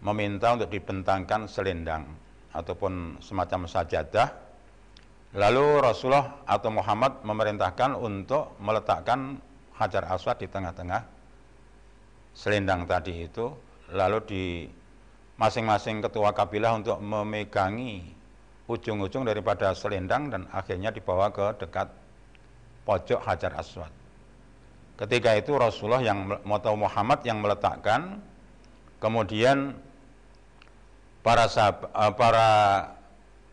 meminta 0.00 0.56
untuk 0.56 0.72
dibentangkan 0.72 1.44
selendang 1.44 2.08
ataupun 2.56 3.20
semacam 3.20 3.68
sajadah. 3.68 4.32
Lalu 5.36 5.84
Rasulullah 5.84 6.40
atau 6.48 6.72
Muhammad 6.72 7.20
memerintahkan 7.20 8.00
untuk 8.00 8.56
meletakkan 8.64 9.36
Hajar 9.76 10.08
Aswad 10.08 10.40
di 10.40 10.48
tengah-tengah 10.48 11.04
selendang 12.32 12.88
tadi 12.88 13.28
itu, 13.28 13.52
lalu 13.92 14.18
di 14.24 14.44
masing-masing 15.36 16.00
ketua 16.00 16.32
kabilah 16.32 16.80
untuk 16.80 16.96
memegangi 16.96 18.08
ujung-ujung 18.72 19.28
daripada 19.28 19.76
selendang 19.76 20.32
dan 20.32 20.48
akhirnya 20.48 20.88
dibawa 20.88 21.28
ke 21.28 21.60
dekat 21.60 22.03
pojok 22.84 23.20
Hajar 23.24 23.52
Aswad. 23.56 23.90
Ketika 24.94 25.34
itu 25.34 25.56
Rasulullah 25.58 26.04
yang 26.04 26.38
atau 26.38 26.78
Muhammad 26.78 27.26
yang 27.26 27.42
meletakkan, 27.42 28.22
kemudian 29.02 29.74
para 31.24 31.50
sahab, 31.50 31.90
eh, 31.90 32.12
para 32.14 32.48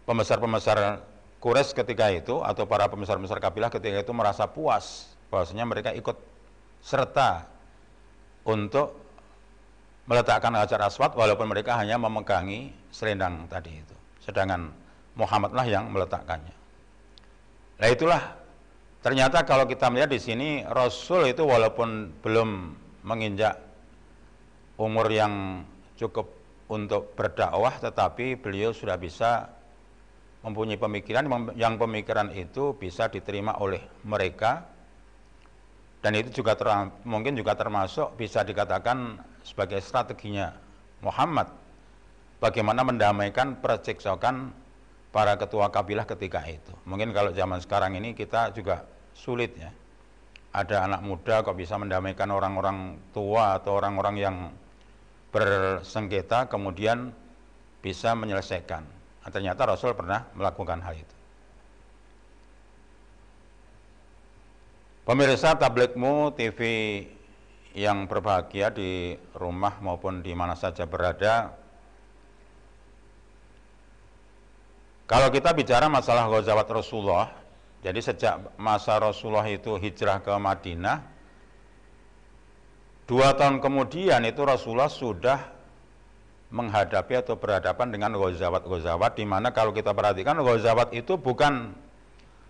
pembesar-pembesar 0.06 1.02
Quraisy 1.42 1.74
ketika 1.74 2.14
itu 2.14 2.46
atau 2.46 2.70
para 2.70 2.86
pembesar-pembesar 2.86 3.42
kabilah 3.42 3.74
ketika 3.74 4.06
itu 4.06 4.14
merasa 4.14 4.46
puas 4.46 5.10
bahwasanya 5.34 5.66
mereka 5.66 5.90
ikut 5.98 6.14
serta 6.86 7.50
untuk 8.46 8.94
meletakkan 10.06 10.54
Hajar 10.54 10.86
Aswad 10.86 11.18
walaupun 11.18 11.50
mereka 11.50 11.78
hanya 11.82 11.98
memegangi 11.98 12.70
selendang 12.94 13.50
tadi 13.50 13.74
itu. 13.74 13.96
Sedangkan 14.22 14.70
Muhammadlah 15.18 15.66
yang 15.66 15.90
meletakkannya. 15.90 16.54
Nah 17.82 17.90
itulah 17.90 18.22
ternyata 19.02 19.44
kalau 19.46 19.66
kita 19.66 19.90
melihat 19.90 20.10
di 20.14 20.22
sini 20.22 20.50
Rasul 20.66 21.30
itu 21.30 21.46
walaupun 21.46 22.16
belum 22.22 22.50
menginjak 23.06 23.58
umur 24.78 25.10
yang 25.10 25.66
cukup 25.98 26.30
untuk 26.72 27.14
berdakwah 27.14 27.78
tetapi 27.78 28.40
beliau 28.40 28.72
sudah 28.72 28.96
bisa 28.96 29.52
mempunyai 30.42 30.78
pemikiran 30.78 31.54
yang 31.54 31.78
pemikiran 31.78 32.34
itu 32.34 32.74
bisa 32.74 33.08
diterima 33.10 33.58
oleh 33.62 33.82
mereka. 34.06 34.66
Dan 36.02 36.18
itu 36.18 36.42
juga 36.42 36.58
ter, 36.58 36.66
mungkin 37.06 37.38
juga 37.38 37.54
termasuk 37.54 38.18
bisa 38.18 38.42
dikatakan 38.42 39.22
sebagai 39.46 39.78
strateginya 39.86 40.50
Muhammad. 41.06 41.46
Bagaimana 42.42 42.82
mendamaikan 42.82 43.62
perceksokan 43.62 44.50
para 45.12 45.36
ketua 45.36 45.68
kabilah 45.70 46.08
ketika 46.08 46.44
itu. 46.48 46.72
Mungkin 46.88 47.12
kalau 47.12 47.36
zaman 47.36 47.60
sekarang 47.60 48.00
ini 48.00 48.16
kita 48.16 48.56
juga 48.56 48.88
sulit 49.14 49.54
ya. 49.60 49.72
Ada 50.52 50.84
anak 50.88 51.02
muda 51.04 51.44
kok 51.48 51.56
bisa 51.56 51.80
mendamaikan 51.80 52.28
orang-orang 52.28 53.00
tua 53.16 53.56
atau 53.56 53.80
orang-orang 53.80 54.16
yang 54.20 54.36
bersengketa 55.32 56.52
kemudian 56.52 57.16
bisa 57.80 58.12
menyelesaikan. 58.16 58.84
Nah, 59.24 59.30
ternyata 59.32 59.64
Rasul 59.64 59.96
pernah 59.96 60.28
melakukan 60.36 60.84
hal 60.84 60.96
itu. 61.00 61.16
Pemirsa 65.08 65.58
tablikmu 65.58 66.36
TV 66.36 66.60
yang 67.74 68.06
berbahagia 68.06 68.70
di 68.76 69.16
rumah 69.34 69.80
maupun 69.80 70.20
di 70.20 70.36
mana 70.36 70.54
saja 70.54 70.86
berada. 70.86 71.56
Kalau 75.12 75.28
kita 75.28 75.52
bicara 75.52 75.92
masalah 75.92 76.32
Ghazawat 76.32 76.72
Rasulullah, 76.72 77.36
jadi 77.84 78.00
sejak 78.00 78.56
masa 78.56 78.96
Rasulullah 78.96 79.44
itu 79.52 79.76
hijrah 79.76 80.24
ke 80.24 80.32
Madinah, 80.32 81.04
dua 83.12 83.36
tahun 83.36 83.60
kemudian 83.60 84.24
itu 84.24 84.40
Rasulullah 84.48 84.88
sudah 84.88 85.52
menghadapi 86.48 87.28
atau 87.28 87.36
berhadapan 87.36 87.92
dengan 87.92 88.16
Ghazawat-Ghazawat 88.16 89.20
di 89.20 89.28
mana 89.28 89.52
kalau 89.52 89.76
kita 89.76 89.92
perhatikan 89.92 90.40
Ghazawat 90.40 90.96
itu 90.96 91.20
bukan 91.20 91.76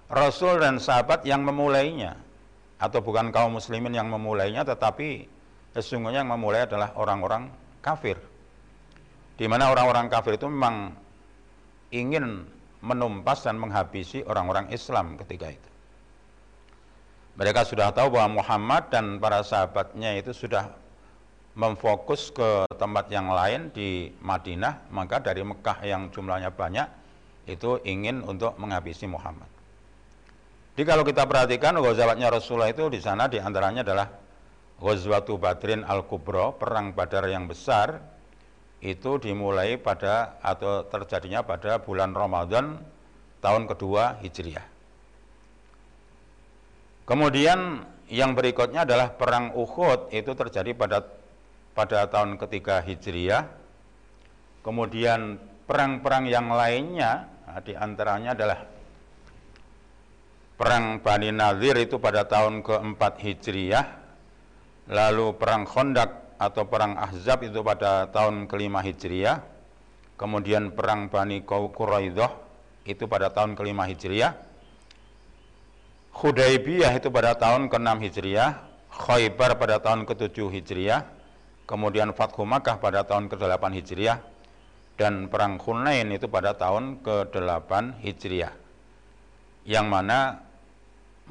Rasul 0.05 0.61
dan 0.61 0.77
sahabat 0.77 1.25
yang 1.25 1.41
memulainya, 1.41 2.13
atau 2.77 3.01
bukan 3.01 3.33
kaum 3.33 3.57
muslimin 3.57 3.97
yang 3.97 4.05
memulainya 4.05 4.61
tetapi 4.61 5.25
sesungguhnya 5.73 6.21
yang 6.21 6.29
memulai 6.29 6.69
adalah 6.69 6.93
orang-orang 6.93 7.49
kafir. 7.81 8.21
Di 9.33 9.49
mana 9.49 9.73
orang-orang 9.73 10.13
kafir 10.13 10.37
itu 10.37 10.45
memang 10.45 11.09
ingin 11.91 12.47
menumpas 12.81 13.45
dan 13.45 13.61
menghabisi 13.61 14.25
orang-orang 14.25 14.73
Islam 14.73 15.15
ketika 15.21 15.53
itu. 15.53 15.69
Mereka 17.37 17.63
sudah 17.63 17.93
tahu 17.95 18.11
bahwa 18.11 18.43
Muhammad 18.43 18.91
dan 18.91 19.21
para 19.21 19.39
sahabatnya 19.45 20.19
itu 20.19 20.35
sudah 20.35 20.71
memfokus 21.55 22.31
ke 22.31 22.67
tempat 22.79 23.11
yang 23.11 23.27
lain 23.31 23.71
di 23.75 24.11
Madinah 24.23 24.87
maka 24.91 25.19
dari 25.19 25.43
Mekah 25.43 25.83
yang 25.83 26.07
jumlahnya 26.11 26.51
banyak 26.51 26.87
itu 27.47 27.79
ingin 27.83 28.23
untuk 28.23 28.55
menghabisi 28.55 29.07
Muhammad. 29.07 29.47
Jadi 30.75 30.87
kalau 30.87 31.03
kita 31.03 31.27
perhatikan 31.27 31.75
ghazawatnya 31.75 32.31
Rasulullah 32.31 32.71
itu 32.71 32.87
di 32.87 33.03
sana 33.03 33.27
di 33.27 33.37
antaranya 33.37 33.83
adalah 33.83 34.07
Ghazwatu 34.81 35.37
Badrin 35.37 35.85
Al-Kubro, 35.85 36.57
perang 36.57 36.95
Badar 36.95 37.29
yang 37.29 37.45
besar, 37.45 38.01
itu 38.81 39.21
dimulai 39.21 39.77
pada 39.77 40.41
atau 40.41 40.81
terjadinya 40.89 41.45
pada 41.45 41.77
bulan 41.77 42.17
Ramadan 42.17 42.81
tahun 43.37 43.69
kedua 43.69 44.17
Hijriah. 44.25 44.65
Kemudian 47.05 47.85
yang 48.09 48.33
berikutnya 48.33 48.83
adalah 48.83 49.13
perang 49.13 49.53
Uhud 49.53 50.09
itu 50.09 50.33
terjadi 50.33 50.73
pada 50.73 51.05
pada 51.77 52.09
tahun 52.09 52.41
ketiga 52.41 52.81
Hijriah. 52.81 53.45
Kemudian 54.61 55.41
perang-perang 55.65 56.29
yang 56.29 56.49
lainnya 56.53 57.25
nah, 57.45 57.61
di 57.61 57.73
antaranya 57.73 58.37
adalah 58.37 58.59
perang 60.61 61.01
Bani 61.01 61.33
Nadir 61.33 61.73
itu 61.81 61.97
pada 61.97 62.21
tahun 62.29 62.61
keempat 62.61 63.17
Hijriyah, 63.17 63.85
lalu 64.93 65.33
perang 65.33 65.65
Khondak 65.65 66.20
atau 66.41 66.65
perang 66.65 66.97
Ahzab 66.97 67.45
itu 67.45 67.61
pada 67.61 68.09
tahun 68.09 68.49
kelima 68.49 68.81
Hijriyah, 68.81 69.45
kemudian 70.17 70.73
perang 70.73 71.05
Bani 71.05 71.45
Quraidah 71.45 72.33
itu 72.89 73.05
pada 73.05 73.29
tahun 73.29 73.53
kelima 73.53 73.85
Hijriyah, 73.85 74.33
Hudaybiyah 76.17 76.97
itu 76.97 77.13
pada 77.13 77.37
tahun 77.37 77.69
ke-6 77.69 77.89
Hijriyah, 78.09 78.49
Khaybar 78.89 79.61
pada 79.61 79.77
tahun 79.77 80.09
ke-7 80.09 80.49
Hijriyah, 80.49 81.05
kemudian 81.69 82.09
Fathu 82.17 82.41
Makkah 82.41 82.81
pada 82.81 83.05
tahun 83.05 83.29
ke-8 83.29 83.63
Hijriyah, 83.77 84.17
dan 84.97 85.29
perang 85.29 85.61
Hunain 85.61 86.09
itu 86.09 86.25
pada 86.25 86.57
tahun 86.57 87.05
ke-8 87.05 88.01
Hijriyah. 88.01 88.51
Yang 89.61 89.85
mana 89.85 90.19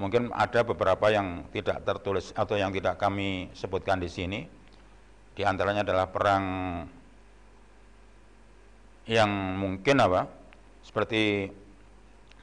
Mungkin 0.01 0.33
ada 0.33 0.65
beberapa 0.65 1.13
yang 1.13 1.45
tidak 1.53 1.85
tertulis 1.85 2.33
atau 2.33 2.57
yang 2.57 2.73
tidak 2.73 2.97
kami 2.97 3.53
sebutkan 3.53 4.01
di 4.01 4.09
sini. 4.09 4.49
Di 5.41 5.49
antaranya 5.49 5.81
adalah 5.81 6.05
perang 6.05 6.45
yang 9.09 9.57
mungkin 9.57 9.97
apa? 9.97 10.29
Seperti 10.85 11.49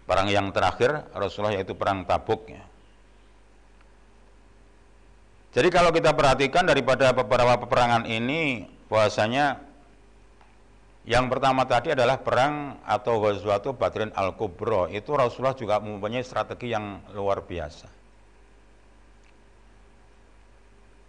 perang 0.09 0.25
yang 0.33 0.49
terakhir 0.49 1.05
Rasulullah 1.13 1.53
yaitu 1.53 1.77
perang 1.77 2.09
Tabuk 2.09 2.49
ya. 2.49 2.65
Jadi 5.53 5.69
kalau 5.69 5.93
kita 5.93 6.17
perhatikan 6.17 6.65
daripada 6.65 7.13
beberapa 7.13 7.61
peperangan 7.61 8.09
ini 8.09 8.65
bahwasanya 8.89 9.61
yang 11.05 11.29
pertama 11.29 11.69
tadi 11.69 11.93
adalah 11.93 12.17
perang 12.17 12.81
atau 12.81 13.21
Ghazwatu 13.21 13.77
Badrin 13.77 14.09
Al-Kubro. 14.17 14.89
Itu 14.89 15.13
Rasulullah 15.13 15.53
juga 15.53 15.77
mempunyai 15.77 16.25
strategi 16.25 16.73
yang 16.73 17.05
luar 17.13 17.45
biasa. 17.45 17.96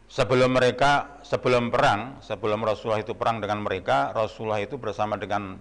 Sebelum 0.09 0.57
mereka, 0.57 1.21
sebelum 1.21 1.69
perang, 1.69 2.17
sebelum 2.25 2.65
Rasulullah 2.65 3.05
itu 3.05 3.13
perang 3.13 3.45
dengan 3.45 3.61
mereka, 3.61 4.17
Rasulullah 4.17 4.59
itu 4.61 4.81
bersama 4.81 5.21
dengan 5.21 5.61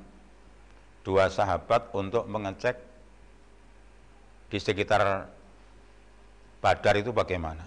dua 1.04 1.28
sahabat 1.28 1.92
untuk 1.92 2.24
mengecek 2.28 2.80
di 4.48 4.60
sekitar 4.60 5.28
Badar 6.58 6.96
itu 6.98 7.14
bagaimana. 7.14 7.64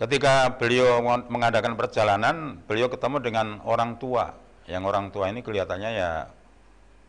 Ketika 0.00 0.56
beliau 0.56 1.04
mengadakan 1.04 1.76
perjalanan, 1.76 2.56
beliau 2.64 2.88
ketemu 2.88 3.20
dengan 3.20 3.46
orang 3.68 4.00
tua 4.00 4.32
yang 4.64 4.88
orang 4.88 5.12
tua 5.12 5.28
ini 5.28 5.44
kelihatannya 5.44 5.90
ya 5.92 6.10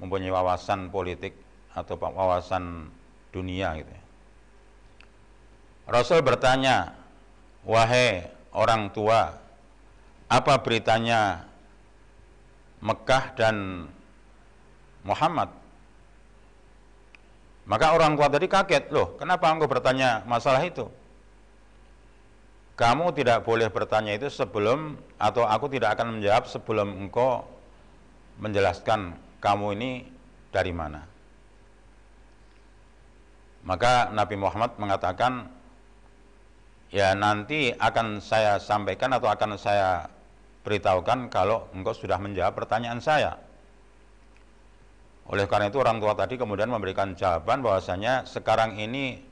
mempunyai 0.04 0.34
wawasan 0.34 0.92
politik 0.92 1.38
atau 1.72 1.96
wawasan 1.96 2.92
dunia 3.32 3.80
gitu 3.80 3.88
ya. 3.88 4.04
Rasul 5.88 6.20
bertanya, 6.20 7.01
wahai 7.66 8.28
orang 8.52 8.90
tua, 8.92 9.38
apa 10.32 10.54
beritanya 10.62 11.46
Mekah 12.82 13.26
dan 13.38 13.88
Muhammad? 15.06 15.50
Maka 17.70 17.94
orang 17.94 18.18
tua 18.18 18.28
tadi 18.28 18.50
kaget, 18.50 18.90
loh 18.90 19.16
kenapa 19.22 19.48
engkau 19.54 19.70
bertanya 19.70 20.26
masalah 20.26 20.60
itu? 20.66 20.90
Kamu 22.76 23.14
tidak 23.14 23.46
boleh 23.46 23.70
bertanya 23.70 24.18
itu 24.18 24.26
sebelum 24.34 24.98
atau 25.22 25.46
aku 25.46 25.70
tidak 25.70 25.94
akan 25.94 26.18
menjawab 26.18 26.50
sebelum 26.50 27.06
engkau 27.06 27.46
menjelaskan 28.42 29.14
kamu 29.38 29.78
ini 29.78 29.92
dari 30.50 30.74
mana. 30.74 31.06
Maka 33.62 34.10
Nabi 34.10 34.36
Muhammad 34.42 34.74
mengatakan, 34.82 35.46
ya 36.92 37.16
nanti 37.16 37.72
akan 37.72 38.20
saya 38.20 38.60
sampaikan 38.60 39.16
atau 39.16 39.32
akan 39.32 39.56
saya 39.56 40.12
beritahukan 40.62 41.32
kalau 41.32 41.72
engkau 41.74 41.96
sudah 41.96 42.20
menjawab 42.20 42.54
pertanyaan 42.54 43.02
saya. 43.02 43.40
Oleh 45.32 45.48
karena 45.48 45.72
itu 45.72 45.80
orang 45.80 46.04
tua 46.04 46.14
tadi 46.14 46.36
kemudian 46.36 46.68
memberikan 46.68 47.16
jawaban 47.16 47.64
bahwasanya 47.64 48.28
sekarang 48.28 48.76
ini 48.76 49.24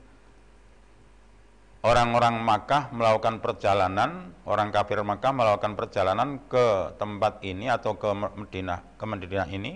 orang-orang 1.83 2.39
Makkah 2.39 2.87
melakukan 2.95 3.43
perjalanan, 3.43 4.31
orang 4.47 4.71
kafir 4.71 5.03
Makkah 5.03 5.35
melakukan 5.35 5.75
perjalanan 5.75 6.39
ke 6.47 6.95
tempat 6.95 7.43
ini 7.43 7.67
atau 7.67 7.99
ke 7.99 8.09
Madinah, 8.15 8.79
ke 8.95 9.03
Madinah 9.03 9.47
ini 9.51 9.75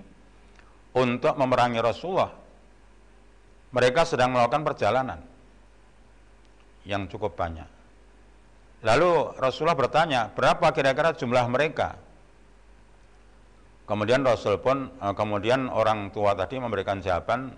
untuk 0.95 1.35
memerangi 1.35 1.83
Rasulullah. 1.83 2.31
Mereka 3.73 4.07
sedang 4.07 4.31
melakukan 4.31 4.63
perjalanan 4.63 5.32
yang 6.83 7.07
cukup 7.07 7.35
banyak. 7.35 7.67
Lalu 8.83 9.39
Rasulullah 9.39 9.79
bertanya, 9.79 10.27
berapa 10.35 10.75
kira-kira 10.75 11.15
jumlah 11.15 11.47
mereka? 11.47 11.95
Kemudian 13.87 14.23
Rasul 14.23 14.59
pun, 14.59 14.91
eh, 14.91 15.13
kemudian 15.15 15.71
orang 15.71 16.11
tua 16.11 16.35
tadi 16.35 16.59
memberikan 16.59 16.99
jawaban, 16.99 17.51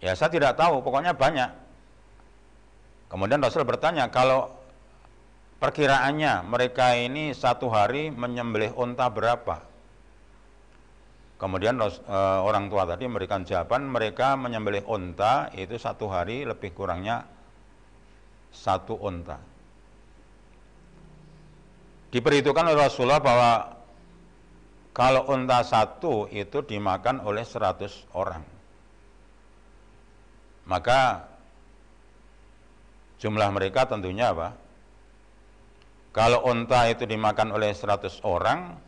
ya 0.00 0.12
saya 0.16 0.32
tidak 0.32 0.56
tahu, 0.56 0.80
pokoknya 0.80 1.12
banyak. 1.16 1.50
Kemudian 3.12 3.40
Rasul 3.44 3.64
bertanya, 3.68 4.08
kalau 4.08 4.48
perkiraannya 5.60 6.44
mereka 6.48 6.96
ini 6.96 7.36
satu 7.36 7.68
hari 7.68 8.08
menyembelih 8.08 8.72
unta 8.76 9.08
berapa? 9.12 9.73
Kemudian 11.44 11.76
eh, 11.76 11.92
orang 12.40 12.72
tua 12.72 12.88
tadi 12.88 13.04
memberikan 13.04 13.44
jawaban, 13.44 13.84
mereka 13.92 14.32
menyembelih 14.40 14.88
unta 14.88 15.52
itu 15.52 15.76
satu 15.76 16.08
hari 16.08 16.48
lebih 16.48 16.72
kurangnya 16.72 17.28
satu 18.48 18.96
unta 18.96 19.36
diperhitungkan 22.14 22.70
oleh 22.70 22.78
Rasulullah 22.78 23.18
bahwa 23.18 23.52
kalau 24.94 25.26
unta 25.34 25.66
satu 25.66 26.30
itu 26.30 26.62
dimakan 26.62 27.26
oleh 27.26 27.42
100 27.42 28.14
orang. 28.14 28.46
Maka 30.70 31.26
jumlah 33.18 33.50
mereka 33.50 33.90
tentunya 33.90 34.30
apa? 34.30 34.54
Kalau 36.14 36.46
unta 36.46 36.86
itu 36.86 37.02
dimakan 37.02 37.50
oleh 37.50 37.74
100 37.74 38.22
orang, 38.22 38.78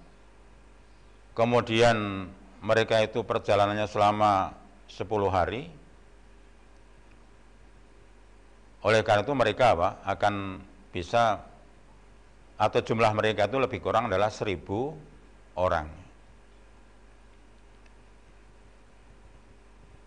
kemudian 1.35 2.31
mereka 2.67 2.99
itu 2.99 3.23
perjalanannya 3.23 3.87
selama 3.87 4.51
10 4.91 5.07
hari, 5.31 5.71
oleh 8.83 9.01
karena 9.07 9.23
itu 9.23 9.35
mereka 9.39 9.79
apa? 9.79 10.03
akan 10.03 10.59
bisa 10.91 11.43
atau 12.57 12.81
jumlah 12.81 13.13
mereka 13.15 13.47
itu 13.47 13.61
lebih 13.63 13.79
kurang 13.79 14.11
adalah 14.11 14.33
seribu 14.33 14.97
orang. 15.55 15.87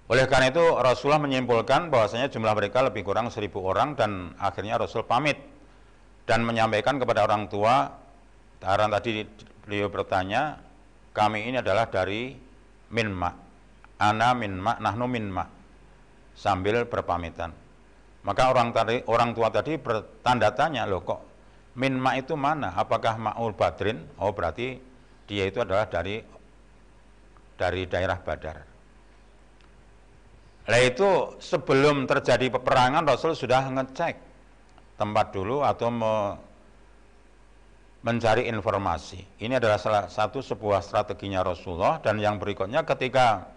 Oleh 0.09 0.25
karena 0.25 0.49
itu 0.49 0.65
Rasulullah 0.81 1.21
menyimpulkan 1.21 1.93
bahwasanya 1.93 2.33
jumlah 2.33 2.57
mereka 2.57 2.81
lebih 2.81 3.05
kurang 3.05 3.29
seribu 3.29 3.61
orang 3.61 3.93
dan 3.93 4.33
akhirnya 4.41 4.81
Rasul 4.81 5.05
pamit 5.05 5.37
dan 6.25 6.41
menyampaikan 6.41 6.97
kepada 6.97 7.29
orang 7.29 7.45
tua 7.45 7.93
karena 8.57 8.89
tadi 8.97 9.21
beliau 9.61 9.85
bertanya 9.93 10.57
kami 11.13 11.45
ini 11.45 11.61
adalah 11.61 11.85
dari 11.93 12.48
minma 12.89 13.31
ana 13.97 14.33
minma 14.33 14.77
nahnu 14.81 15.05
minma 15.05 15.45
sambil 16.35 16.85
berpamitan 16.85 17.53
maka 18.25 18.51
orang 18.51 18.69
tadi 18.75 19.01
orang 19.07 19.31
tua 19.31 19.49
tadi 19.49 19.79
bertanda 19.79 20.51
tanya 20.51 20.83
loh 20.83 21.01
kok 21.01 21.29
Minma 21.79 22.19
itu 22.19 22.35
mana? 22.35 22.75
Apakah 22.75 23.15
Ma'ul 23.15 23.55
Badrin? 23.55 24.03
Oh 24.19 24.35
berarti 24.35 24.75
dia 25.29 25.47
itu 25.47 25.63
adalah 25.63 25.87
dari 25.87 26.19
dari 27.55 27.87
daerah 27.87 28.19
Badar. 28.19 28.57
Nah 30.69 30.81
itu 30.83 31.39
sebelum 31.39 32.03
terjadi 32.03 32.51
peperangan 32.51 33.07
Rasul 33.07 33.31
sudah 33.31 33.63
ngecek 33.71 34.15
tempat 34.99 35.31
dulu 35.31 35.63
atau 35.63 35.87
me, 35.87 36.13
mencari 37.99 38.47
informasi. 38.47 39.43
Ini 39.43 39.59
adalah 39.59 39.75
salah 39.75 40.07
satu 40.07 40.39
sebuah 40.39 40.79
strateginya 40.79 41.43
Rasulullah 41.43 41.99
dan 41.99 42.15
yang 42.19 42.39
berikutnya 42.39 42.87
ketika 42.87 43.51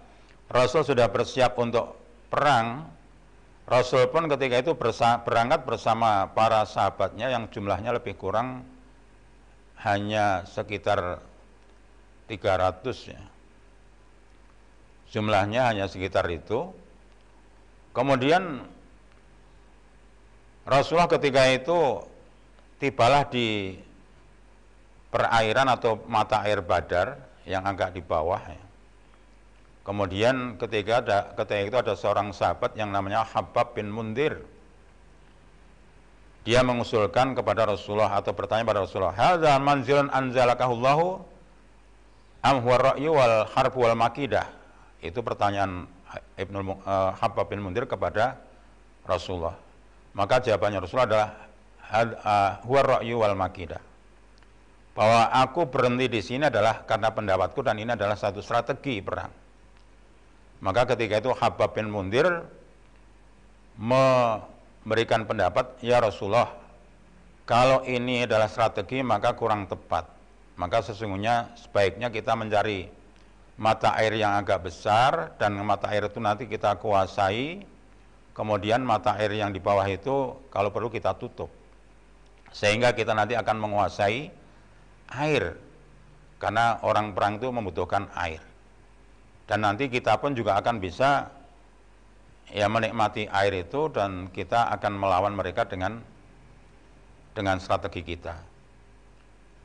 Rasul 0.51 0.83
sudah 0.83 1.07
bersiap 1.09 1.55
untuk 1.63 1.95
perang, 2.27 2.91
Rasul 3.65 4.11
pun 4.11 4.27
ketika 4.27 4.59
itu 4.59 4.75
berangkat 4.75 5.63
bersama 5.63 6.27
para 6.35 6.67
sahabatnya 6.67 7.31
yang 7.31 7.47
jumlahnya 7.49 7.95
lebih 7.95 8.19
kurang 8.19 8.67
hanya 9.79 10.43
sekitar 10.51 11.23
300 12.27 13.15
ya. 13.15 13.23
Jumlahnya 15.13 15.71
hanya 15.71 15.87
sekitar 15.87 16.27
itu. 16.33 16.73
Kemudian 17.93 18.65
Rasulullah 20.65 21.11
ketika 21.11 21.47
itu 21.53 22.01
tibalah 22.81 23.29
di 23.29 23.77
perairan 25.13 25.69
atau 25.69 26.01
mata 26.09 26.41
air 26.49 26.65
Badar 26.65 27.21
yang 27.45 27.69
agak 27.69 27.93
di 27.93 28.01
bawah 28.01 28.41
ya. 28.41 28.65
Kemudian 29.83 30.57
ketika 30.57 31.05
ada 31.05 31.19
ketika 31.37 31.63
itu 31.63 31.77
ada 31.77 31.95
seorang 31.99 32.33
sahabat 32.33 32.73
yang 32.79 32.89
namanya 32.95 33.27
Habab 33.29 33.77
bin 33.77 33.93
Mundir. 33.93 34.41
Dia 36.43 36.67
mengusulkan 36.67 37.39
kepada 37.39 37.71
Rasulullah 37.71 38.19
atau 38.19 38.35
bertanya 38.35 38.67
pada 38.67 38.83
Rasulullah, 38.83 39.15
"Hadza 39.15 39.55
manzilun 39.63 40.11
anzalakahullahu 40.11 41.23
am 42.43 42.57
huwa 42.67 42.95
ra'yu 42.95 43.15
wal 43.15 43.47
harb 43.47 43.75
wal 43.79 43.95
makidah?" 43.95 44.47
Itu 45.03 45.23
pertanyaan 45.23 45.87
Ibnu 46.39 46.59
uh, 46.83 47.15
Habab 47.19 47.51
bin 47.51 47.63
Mundir 47.63 47.87
kepada 47.87 48.39
Rasulullah. 49.07 49.55
Maka 50.15 50.43
jawabannya 50.43 50.83
Rasulullah 50.83 51.09
adalah 51.11 51.31
uh, 51.91 52.51
huwa 52.67 52.81
ra'yu 52.99 53.19
wal 53.19 53.35
makidah. 53.39 53.92
Bahwa 54.93 55.33
aku 55.33 55.69
berhenti 55.73 56.07
di 56.09 56.21
sini 56.21 56.53
adalah 56.53 56.85
karena 56.85 57.09
pendapatku 57.09 57.65
dan 57.65 57.81
ini 57.81 57.97
adalah 57.97 58.17
satu 58.17 58.45
strategi 58.45 59.01
perang 59.01 59.43
maka 60.63 60.95
ketika 60.95 61.19
itu 61.19 61.35
Habab 61.35 61.75
bin 61.75 61.91
Mundir 61.91 62.47
memberikan 63.75 65.27
pendapat, 65.27 65.75
ya 65.83 65.99
Rasulullah, 65.99 66.55
kalau 67.43 67.83
ini 67.83 68.31
adalah 68.31 68.47
strategi 68.47 69.03
maka 69.03 69.35
kurang 69.35 69.67
tepat. 69.67 70.07
Maka 70.55 70.87
sesungguhnya 70.87 71.59
sebaiknya 71.59 72.15
kita 72.15 72.39
mencari 72.39 72.87
mata 73.59 73.99
air 73.99 74.15
yang 74.15 74.39
agak 74.39 74.71
besar 74.71 75.35
dan 75.35 75.59
mata 75.67 75.91
air 75.91 76.07
itu 76.07 76.23
nanti 76.23 76.47
kita 76.47 76.79
kuasai. 76.79 77.67
Kemudian 78.33 78.87
mata 78.87 79.19
air 79.19 79.35
yang 79.35 79.51
di 79.51 79.59
bawah 79.59 79.85
itu 79.91 80.39
kalau 80.49 80.71
perlu 80.71 80.89
kita 80.95 81.19
tutup. 81.19 81.51
Sehingga 82.55 82.95
kita 82.95 83.19
nanti 83.19 83.35
akan 83.35 83.59
menguasai 83.59 84.31
air. 85.19 85.57
Karena 86.43 86.83
orang 86.83 87.15
perang 87.15 87.39
itu 87.39 87.49
membutuhkan 87.55 88.11
air 88.19 88.43
dan 89.53 89.69
nanti 89.69 89.91
kita 89.93 90.17
pun 90.17 90.33
juga 90.33 90.57
akan 90.65 90.81
bisa 90.81 91.29
ya 92.49 92.73
menikmati 92.73 93.29
air 93.29 93.67
itu 93.67 93.93
dan 93.93 94.33
kita 94.33 94.71
akan 94.73 94.97
melawan 94.97 95.37
mereka 95.37 95.69
dengan 95.69 96.01
dengan 97.37 97.61
strategi 97.61 98.01
kita. 98.01 98.33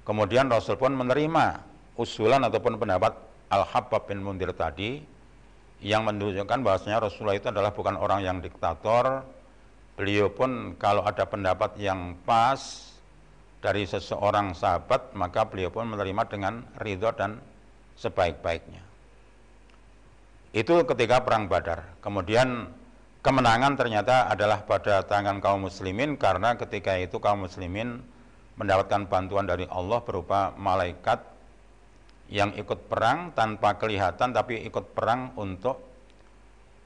Kemudian 0.07 0.51
Rasul 0.51 0.75
pun 0.75 0.95
menerima 0.95 1.63
usulan 1.99 2.43
ataupun 2.47 2.79
pendapat 2.79 3.15
Al-Habbab 3.47 4.11
bin 4.11 4.23
Mundir 4.23 4.51
tadi 4.51 5.03
yang 5.83 6.03
menunjukkan 6.07 6.63
bahwasanya 6.63 7.07
Rasulullah 7.07 7.39
itu 7.39 7.47
adalah 7.51 7.75
bukan 7.75 7.95
orang 7.95 8.23
yang 8.23 8.43
diktator. 8.43 9.23
Beliau 9.95 10.27
pun 10.27 10.75
kalau 10.75 11.07
ada 11.07 11.23
pendapat 11.23 11.79
yang 11.79 12.11
pas 12.27 12.91
dari 13.61 13.83
seseorang 13.89 14.53
sahabat, 14.53 15.17
maka 15.17 15.49
beliau 15.49 15.73
pun 15.73 15.89
menerima 15.89 16.23
dengan 16.29 16.61
ridho 16.77 17.09
dan 17.17 17.41
sebaik-baiknya. 17.97 18.81
Itu 20.53 20.85
ketika 20.85 21.25
perang 21.25 21.49
Badar. 21.49 21.99
Kemudian 21.99 22.71
kemenangan 23.25 23.75
ternyata 23.75 24.29
adalah 24.29 24.63
pada 24.63 25.03
tangan 25.03 25.41
kaum 25.43 25.67
muslimin 25.67 26.15
karena 26.15 26.55
ketika 26.55 26.95
itu 26.95 27.17
kaum 27.19 27.45
muslimin 27.45 27.99
mendapatkan 28.57 29.05
bantuan 29.05 29.45
dari 29.45 29.69
Allah 29.69 30.01
berupa 30.01 30.53
malaikat 30.57 31.21
yang 32.27 32.51
ikut 32.57 32.89
perang 32.89 33.31
tanpa 33.37 33.77
kelihatan 33.77 34.33
tapi 34.33 34.65
ikut 34.65 34.97
perang 34.97 35.35
untuk 35.37 35.79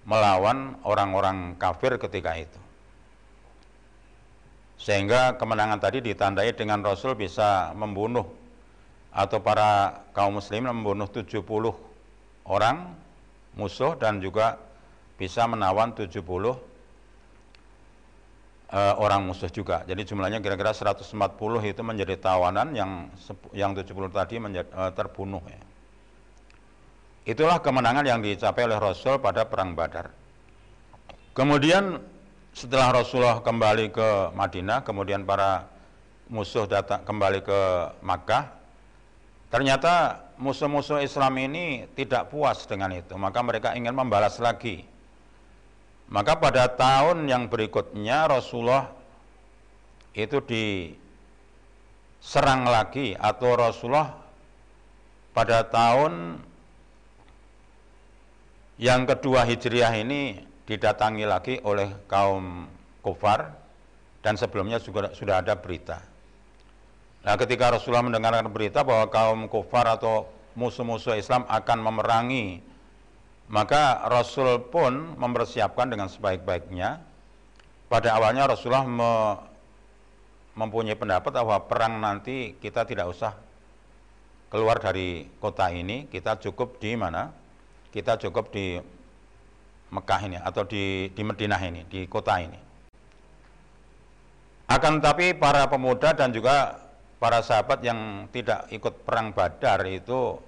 melawan 0.06 0.78
orang-orang 0.84 1.56
kafir 1.62 1.96
ketika 2.02 2.38
itu. 2.38 2.60
Sehingga 4.82 5.38
kemenangan 5.38 5.78
tadi 5.78 6.02
ditandai 6.02 6.58
dengan 6.58 6.82
Rasul 6.82 7.13
bisa 7.13 7.70
membunuh 7.78 8.26
atau 9.13 9.38
para 9.38 10.02
kaum 10.17 10.41
muslim 10.41 10.65
membunuh 10.74 11.06
70 11.06 11.38
orang 12.50 12.98
musuh 13.54 13.94
dan 13.94 14.17
juga 14.17 14.58
bisa 15.22 15.46
menawan 15.46 15.94
70 15.94 16.17
uh, 16.17 16.58
eh, 18.74 18.94
orang 18.98 19.22
musuh 19.22 19.54
juga. 19.54 19.86
Jadi 19.86 20.02
jumlahnya 20.02 20.41
kira-kira 20.41 20.74
140 20.74 21.06
itu 21.70 21.82
menjadi 21.86 22.17
tawanan 22.17 22.74
yang 22.74 23.13
yang 23.54 23.78
70 23.78 23.86
tadi 24.10 24.41
menjadi, 24.41 24.65
uh, 24.74 24.89
terbunuh 24.98 25.46
ya. 25.46 25.62
Itulah 27.22 27.62
kemenangan 27.62 28.02
yang 28.02 28.17
dicapai 28.26 28.65
oleh 28.65 28.82
Rasul 28.82 29.22
pada 29.22 29.46
perang 29.46 29.78
Badar. 29.78 30.10
Kemudian 31.38 32.02
setelah 32.52 32.92
Rasulullah 32.92 33.40
kembali 33.40 33.96
ke 33.96 34.36
Madinah, 34.36 34.84
kemudian 34.84 35.24
para 35.24 35.72
musuh 36.28 36.68
datang 36.68 37.04
kembali 37.04 37.44
ke 37.44 37.60
Makkah, 38.04 38.52
ternyata 39.52 40.24
musuh-musuh 40.36 41.04
Islam 41.04 41.38
ini 41.40 41.88
tidak 41.96 42.32
puas 42.32 42.68
dengan 42.68 42.92
itu, 42.92 43.16
maka 43.16 43.40
mereka 43.44 43.76
ingin 43.76 43.96
membalas 43.96 44.40
lagi. 44.40 44.84
Maka 46.12 46.36
pada 46.36 46.68
tahun 46.68 47.24
yang 47.24 47.48
berikutnya 47.48 48.28
Rasulullah 48.28 48.92
itu 50.12 50.44
diserang 50.44 52.68
lagi 52.68 53.16
atau 53.16 53.56
Rasulullah 53.56 54.20
pada 55.32 55.64
tahun 55.64 56.44
yang 58.76 59.08
kedua 59.08 59.48
Hijriah 59.48 60.04
ini 60.04 60.51
didatangi 60.65 61.26
lagi 61.26 61.58
oleh 61.65 61.89
kaum 62.06 62.69
kufar 63.02 63.54
dan 64.21 64.38
sebelumnya 64.38 64.78
juga 64.78 65.12
sudah 65.13 65.41
ada 65.41 65.58
berita. 65.58 66.02
Nah, 67.21 67.38
ketika 67.38 67.74
Rasulullah 67.74 68.06
mendengarkan 68.06 68.50
berita 68.50 68.82
bahwa 68.82 69.06
kaum 69.10 69.45
kufar 69.50 69.86
atau 69.86 70.30
musuh-musuh 70.58 71.17
Islam 71.17 71.45
akan 71.50 71.78
memerangi 71.80 72.71
maka 73.52 74.08
Rasul 74.08 74.63
pun 74.71 75.19
mempersiapkan 75.19 75.91
dengan 75.91 76.08
sebaik-baiknya. 76.08 77.04
Pada 77.91 78.15
awalnya 78.15 78.47
Rasulullah 78.47 78.88
me, 78.88 79.12
mempunyai 80.56 80.95
pendapat 80.95 81.36
bahwa 81.36 81.60
perang 81.67 82.00
nanti 82.00 82.56
kita 82.56 82.88
tidak 82.88 83.12
usah 83.12 83.36
keluar 84.47 84.80
dari 84.80 85.28
kota 85.43 85.67
ini, 85.67 86.08
kita 86.08 86.39
cukup 86.39 86.80
di 86.80 86.95
mana? 86.95 87.36
Kita 87.91 88.15
cukup 88.15 88.56
di 88.56 88.80
Mekah 89.91 90.21
ini 90.23 90.38
atau 90.39 90.63
di 90.63 91.12
di 91.12 91.21
Madinah 91.21 91.62
ini, 91.67 91.82
di 91.86 92.08
kota 92.08 92.39
ini. 92.39 92.60
Akan 94.71 95.04
tetapi 95.04 95.36
para 95.36 95.67
pemuda 95.67 96.15
dan 96.15 96.32
juga 96.32 96.80
para 97.19 97.43
sahabat 97.43 97.84
yang 97.84 98.32
tidak 98.32 98.71
ikut 98.71 99.04
perang 99.04 99.36
Badar 99.36 99.84
itu 99.84 100.39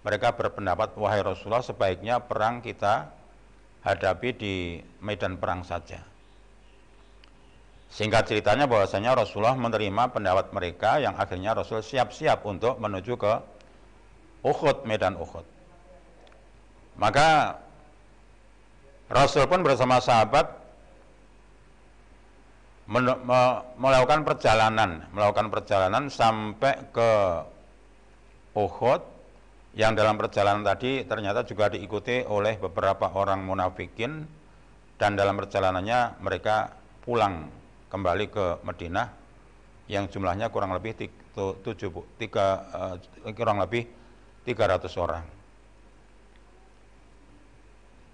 mereka 0.00 0.32
berpendapat 0.32 0.96
wahai 0.96 1.20
Rasulullah 1.20 1.60
sebaiknya 1.60 2.24
perang 2.24 2.64
kita 2.64 3.12
hadapi 3.84 4.28
di 4.32 4.54
medan 5.04 5.36
perang 5.36 5.60
saja. 5.60 6.00
Singkat 7.90 8.32
ceritanya 8.32 8.70
bahwasanya 8.70 9.18
Rasulullah 9.18 9.58
menerima 9.58 10.14
pendapat 10.14 10.54
mereka 10.54 11.02
yang 11.02 11.18
akhirnya 11.18 11.58
Rasul 11.58 11.82
siap-siap 11.82 12.46
untuk 12.46 12.78
menuju 12.78 13.18
ke 13.18 13.32
Uhud, 14.46 14.86
medan 14.88 15.18
Uhud. 15.18 15.42
Maka 16.96 17.58
Rasul 19.10 19.50
pun 19.50 19.66
bersama 19.66 19.98
sahabat 19.98 20.46
melakukan 23.78 24.22
perjalanan, 24.22 25.06
melakukan 25.10 25.50
perjalanan 25.50 26.06
sampai 26.10 26.90
ke 26.94 27.10
Uhud 28.54 29.02
yang 29.78 29.94
dalam 29.94 30.18
perjalanan 30.18 30.66
tadi 30.66 31.06
ternyata 31.06 31.46
juga 31.46 31.70
diikuti 31.70 32.26
oleh 32.26 32.58
beberapa 32.58 33.10
orang 33.14 33.46
munafikin 33.46 34.26
dan 34.98 35.14
dalam 35.14 35.38
perjalanannya 35.38 36.18
mereka 36.18 36.74
pulang 37.02 37.46
kembali 37.90 38.26
ke 38.30 38.46
Madinah 38.66 39.06
yang 39.90 40.06
jumlahnya 40.06 40.50
kurang 40.54 40.74
lebih 40.74 41.10
tujuh, 41.34 41.90
tiga, 42.18 42.46
uh, 42.70 42.94
kurang 43.34 43.58
lebih 43.58 43.86
300 44.46 44.86
orang. 44.98 45.39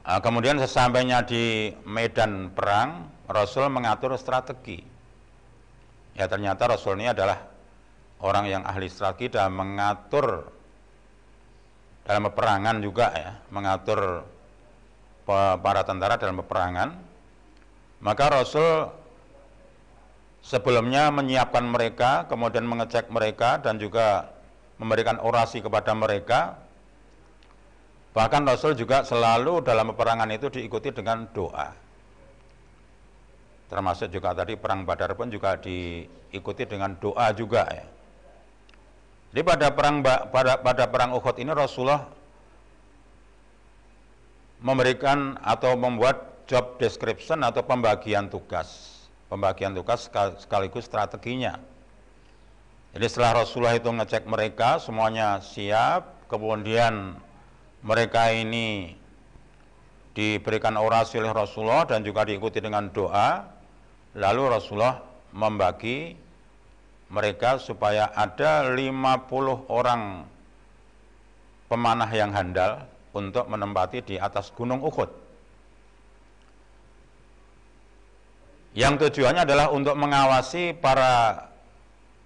Uh, 0.06 0.22
kemudian 0.22 0.54
sesampainya 0.62 1.26
di 1.26 1.74
medan 1.82 2.54
perang, 2.54 3.10
Rasul 3.26 3.66
mengatur 3.66 4.14
strategi. 4.14 4.78
Ya 6.14 6.30
ternyata 6.30 6.70
Rasul 6.70 7.02
ini 7.02 7.10
adalah 7.10 7.42
orang 8.22 8.46
yang 8.46 8.62
ahli 8.62 8.86
strategi 8.86 9.34
dan 9.34 9.50
mengatur 9.50 10.46
dalam 12.06 12.22
peperangan 12.30 12.78
juga 12.78 13.10
ya, 13.18 13.34
mengatur 13.50 14.22
para 15.26 15.82
tentara 15.82 16.14
dalam 16.14 16.38
peperangan. 16.38 16.88
Maka 17.98 18.24
Rasul 18.30 18.86
sebelumnya 20.38 21.10
menyiapkan 21.10 21.66
mereka, 21.66 22.30
kemudian 22.30 22.62
mengecek 22.62 23.10
mereka 23.10 23.58
dan 23.58 23.82
juga 23.82 24.30
memberikan 24.78 25.18
orasi 25.18 25.58
kepada 25.58 25.90
mereka. 25.98 26.62
Bahkan 28.16 28.48
Rasul 28.48 28.72
juga 28.72 29.04
selalu 29.04 29.60
dalam 29.60 29.92
peperangan 29.92 30.32
itu 30.32 30.48
diikuti 30.48 30.88
dengan 30.88 31.28
doa. 31.36 31.68
Termasuk 33.68 34.08
juga 34.08 34.32
tadi 34.32 34.56
perang 34.56 34.88
Badar 34.88 35.12
pun 35.12 35.28
juga 35.28 35.60
diikuti 35.60 36.64
dengan 36.64 36.96
doa 36.96 37.28
juga 37.36 37.68
ya. 37.68 37.84
Jadi 39.36 39.42
pada 39.44 39.68
perang 39.68 40.00
pada 40.32 40.56
pada 40.56 40.84
perang 40.88 41.12
Uhud 41.12 41.36
ini 41.36 41.52
Rasulullah 41.52 42.08
memberikan 44.64 45.36
atau 45.44 45.76
membuat 45.76 46.48
job 46.48 46.80
description 46.80 47.44
atau 47.44 47.60
pembagian 47.68 48.32
tugas. 48.32 48.96
Pembagian 49.28 49.76
tugas 49.76 50.08
sekaligus 50.40 50.88
strateginya. 50.88 51.60
Jadi 52.96 53.12
setelah 53.12 53.44
Rasulullah 53.44 53.76
itu 53.76 53.92
ngecek 53.92 54.24
mereka 54.24 54.80
semuanya 54.80 55.44
siap, 55.44 56.16
kemudian 56.32 57.25
mereka 57.84 58.32
ini 58.32 58.94
diberikan 60.16 60.80
orasi 60.80 61.20
oleh 61.20 61.34
Rasulullah 61.36 61.84
dan 61.84 62.00
juga 62.00 62.24
diikuti 62.24 62.56
dengan 62.62 62.88
doa, 62.88 63.44
lalu 64.16 64.48
Rasulullah 64.48 65.04
membagi 65.36 66.16
mereka 67.12 67.60
supaya 67.60 68.08
ada 68.16 68.72
50 68.72 69.68
orang 69.68 70.24
pemanah 71.68 72.10
yang 72.10 72.32
handal 72.32 72.88
untuk 73.12 73.44
menempati 73.46 74.02
di 74.02 74.16
atas 74.16 74.48
gunung 74.50 74.80
Uhud. 74.80 75.10
Yang 78.76 79.08
tujuannya 79.08 79.48
adalah 79.48 79.72
untuk 79.72 79.96
mengawasi 79.96 80.76
para 80.76 81.48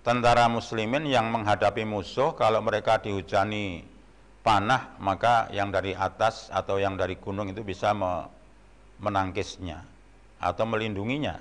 tentara 0.03 0.51
muslimin 0.51 1.07
yang 1.07 1.31
menghadapi 1.31 1.87
musuh 1.87 2.35
kalau 2.35 2.59
mereka 2.59 2.99
dihujani 2.99 3.87
panah 4.41 4.97
maka 4.97 5.49
yang 5.53 5.69
dari 5.69 5.93
atas 5.93 6.49
atau 6.49 6.81
yang 6.81 6.97
dari 6.97 7.17
gunung 7.21 7.53
itu 7.53 7.61
bisa 7.61 7.93
menangkisnya 9.01 9.85
atau 10.41 10.65
melindunginya. 10.65 11.37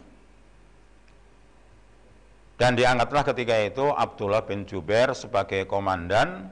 Dan 2.60 2.76
diangkatlah 2.76 3.24
ketika 3.32 3.56
itu 3.64 3.88
Abdullah 3.88 4.44
bin 4.44 4.68
Jubair 4.68 5.16
sebagai 5.16 5.64
komandan. 5.64 6.52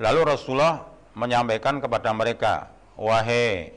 Lalu 0.00 0.26
Rasulullah 0.26 0.90
menyampaikan 1.14 1.78
kepada 1.78 2.10
mereka, 2.10 2.66
wahai 2.98 3.70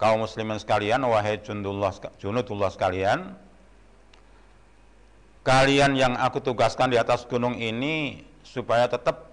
kaum 0.00 0.26
muslimin 0.26 0.58
sekalian, 0.58 1.06
wahai 1.06 1.38
junudullah, 1.38 1.92
junudullah 2.18 2.72
sekalian, 2.72 3.36
kalian 5.46 5.94
yang 5.94 6.18
aku 6.18 6.42
tugaskan 6.42 6.90
di 6.90 6.98
atas 6.98 7.26
gunung 7.30 7.54
ini 7.58 8.26
supaya 8.42 8.90
tetap 8.90 9.31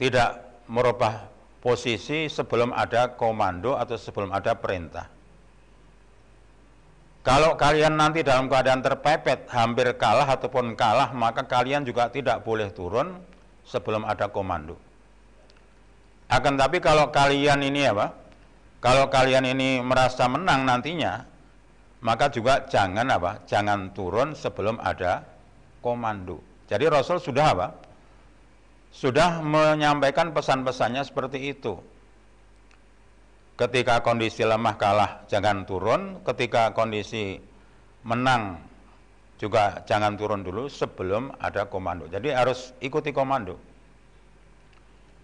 tidak 0.00 0.64
merubah 0.64 1.28
posisi 1.60 2.24
sebelum 2.32 2.72
ada 2.72 3.12
komando 3.20 3.76
atau 3.76 4.00
sebelum 4.00 4.32
ada 4.32 4.56
perintah. 4.56 5.12
Kalau 7.20 7.52
kalian 7.52 8.00
nanti 8.00 8.24
dalam 8.24 8.48
keadaan 8.48 8.80
terpepet, 8.80 9.44
hampir 9.52 9.92
kalah 10.00 10.24
ataupun 10.24 10.72
kalah, 10.72 11.12
maka 11.12 11.44
kalian 11.44 11.84
juga 11.84 12.08
tidak 12.08 12.40
boleh 12.40 12.72
turun 12.72 13.20
sebelum 13.68 14.08
ada 14.08 14.32
komando. 14.32 14.80
Akan 16.32 16.56
tapi 16.56 16.80
kalau 16.80 17.12
kalian 17.12 17.60
ini 17.60 17.84
apa? 17.84 18.16
kalau 18.80 19.12
kalian 19.12 19.44
ini 19.44 19.84
merasa 19.84 20.24
menang 20.24 20.64
nantinya, 20.64 21.28
maka 22.00 22.32
juga 22.32 22.64
jangan 22.64 23.04
apa? 23.12 23.44
Jangan 23.44 23.92
turun 23.92 24.32
sebelum 24.32 24.80
ada 24.80 25.20
komando. 25.84 26.40
Jadi 26.64 26.88
Rasul 26.88 27.20
sudah 27.20 27.52
apa? 27.52 27.89
Sudah 28.90 29.38
menyampaikan 29.40 30.34
pesan-pesannya 30.34 31.06
seperti 31.06 31.54
itu. 31.54 31.78
Ketika 33.54 34.00
kondisi 34.00 34.42
lemah 34.42 34.74
kalah 34.80 35.10
jangan 35.30 35.68
turun, 35.68 36.24
ketika 36.24 36.72
kondisi 36.72 37.38
menang 38.02 38.56
juga 39.40 39.84
jangan 39.88 40.16
turun 40.16 40.44
dulu 40.44 40.68
sebelum 40.68 41.32
ada 41.40 41.68
komando. 41.68 42.08
Jadi 42.08 42.32
harus 42.32 42.76
ikuti 42.80 43.12
komando. 43.12 43.56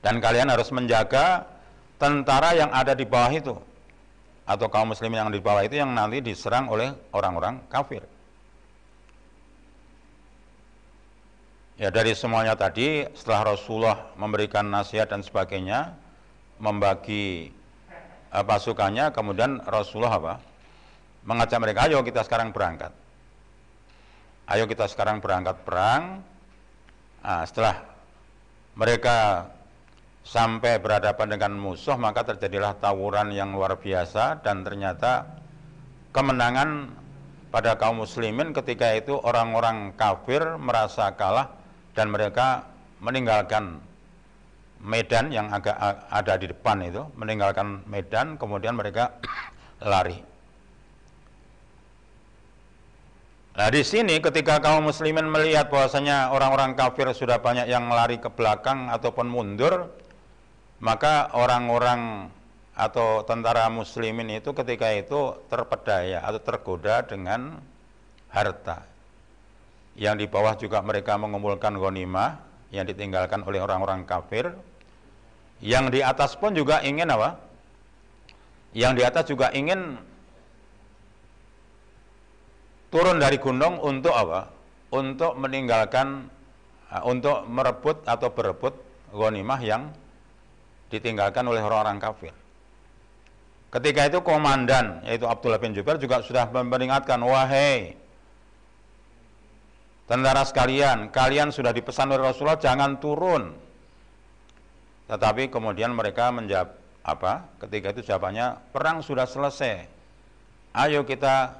Dan 0.00 0.20
kalian 0.20 0.52
harus 0.52 0.70
menjaga 0.70 1.48
tentara 1.96 2.52
yang 2.54 2.70
ada 2.70 2.92
di 2.92 3.08
bawah 3.08 3.32
itu 3.32 3.56
atau 4.46 4.66
kaum 4.70 4.94
muslimin 4.94 5.26
yang 5.26 5.32
di 5.34 5.42
bawah 5.42 5.66
itu 5.66 5.82
yang 5.82 5.90
nanti 5.90 6.22
diserang 6.22 6.70
oleh 6.70 6.94
orang-orang 7.10 7.60
kafir. 7.66 8.04
Ya 11.76 11.92
dari 11.92 12.16
semuanya 12.16 12.56
tadi 12.56 13.04
setelah 13.12 13.52
Rasulullah 13.52 14.08
memberikan 14.16 14.64
nasihat 14.64 15.12
dan 15.12 15.20
sebagainya, 15.20 15.92
membagi 16.56 17.52
uh, 18.32 18.40
pasukannya, 18.40 19.12
kemudian 19.12 19.60
Rasulullah 19.60 20.16
apa? 20.16 20.34
Mengajak 21.28 21.60
mereka, 21.60 21.84
ayo 21.84 22.00
kita 22.00 22.24
sekarang 22.24 22.48
berangkat. 22.48 22.96
Ayo 24.48 24.64
kita 24.64 24.88
sekarang 24.88 25.20
berangkat 25.20 25.60
perang. 25.68 26.24
Nah, 27.20 27.44
setelah 27.44 27.84
mereka 28.72 29.44
sampai 30.24 30.80
berhadapan 30.80 31.28
dengan 31.28 31.60
musuh, 31.60 32.00
maka 32.00 32.24
terjadilah 32.24 32.80
tawuran 32.80 33.36
yang 33.36 33.52
luar 33.52 33.76
biasa 33.76 34.40
dan 34.40 34.64
ternyata 34.64 35.28
kemenangan 36.16 36.88
pada 37.52 37.76
kaum 37.76 38.00
muslimin 38.00 38.56
ketika 38.56 38.96
itu 38.96 39.20
orang-orang 39.20 39.92
kafir 39.92 40.40
merasa 40.56 41.12
kalah 41.12 41.65
dan 41.96 42.12
mereka 42.12 42.68
meninggalkan 43.00 43.80
medan 44.84 45.32
yang 45.32 45.48
agak 45.48 45.74
ada 46.12 46.34
di 46.36 46.52
depan 46.52 46.84
itu, 46.84 47.02
meninggalkan 47.16 47.80
medan, 47.88 48.36
kemudian 48.36 48.76
mereka 48.76 49.16
lari. 49.80 50.20
Nah 53.56 53.72
di 53.72 53.80
sini 53.80 54.20
ketika 54.20 54.60
kaum 54.60 54.84
muslimin 54.84 55.32
melihat 55.32 55.72
bahwasanya 55.72 56.28
orang-orang 56.28 56.76
kafir 56.76 57.08
sudah 57.16 57.40
banyak 57.40 57.72
yang 57.72 57.88
lari 57.88 58.20
ke 58.20 58.28
belakang 58.28 58.92
ataupun 58.92 59.32
mundur, 59.32 59.88
maka 60.84 61.32
orang-orang 61.32 62.28
atau 62.76 63.24
tentara 63.24 63.72
muslimin 63.72 64.44
itu 64.44 64.52
ketika 64.52 64.92
itu 64.92 65.40
terpedaya 65.48 66.20
atau 66.20 66.40
tergoda 66.44 67.00
dengan 67.08 67.56
harta 68.28 68.84
yang 69.96 70.20
di 70.20 70.28
bawah 70.28 70.52
juga 70.60 70.84
mereka 70.84 71.16
mengumpulkan 71.16 71.72
ghanimah 71.80 72.36
yang 72.68 72.84
ditinggalkan 72.84 73.40
oleh 73.48 73.64
orang-orang 73.64 74.04
kafir. 74.04 74.52
Yang 75.64 75.84
di 75.96 76.00
atas 76.04 76.36
pun 76.36 76.52
juga 76.52 76.84
ingin 76.84 77.08
apa? 77.08 77.40
Yang 78.76 78.92
di 78.92 79.02
atas 79.08 79.24
juga 79.24 79.48
ingin 79.56 79.96
turun 82.92 83.16
dari 83.16 83.40
gunung 83.40 83.80
untuk 83.80 84.12
apa? 84.12 84.52
Untuk 84.92 85.32
meninggalkan 85.40 86.28
uh, 86.92 87.02
untuk 87.08 87.48
merebut 87.48 88.04
atau 88.04 88.28
berebut 88.28 88.76
ghanimah 89.16 89.60
yang 89.64 89.88
ditinggalkan 90.92 91.48
oleh 91.48 91.64
orang-orang 91.64 91.96
kafir. 91.96 92.36
Ketika 93.72 94.12
itu 94.12 94.20
komandan 94.20 95.00
yaitu 95.08 95.24
Abdullah 95.24 95.58
bin 95.58 95.72
Jubair 95.72 95.96
juga 95.96 96.20
sudah 96.20 96.46
memperingatkan, 96.52 97.18
"Wahai 97.24 98.05
Tentara 100.06 100.46
sekalian, 100.46 101.10
kalian 101.10 101.50
sudah 101.50 101.74
dipesan 101.74 102.06
oleh 102.14 102.30
Rasulullah 102.30 102.62
jangan 102.62 103.02
turun. 103.02 103.50
Tetapi 105.10 105.50
kemudian 105.50 105.90
mereka 105.90 106.30
menjawab 106.30 106.78
apa? 107.02 107.50
Ketika 107.58 107.90
itu 107.90 108.06
jawabannya 108.06 108.70
perang 108.70 109.02
sudah 109.02 109.26
selesai. 109.26 109.86
Ayo 110.78 111.02
kita 111.02 111.58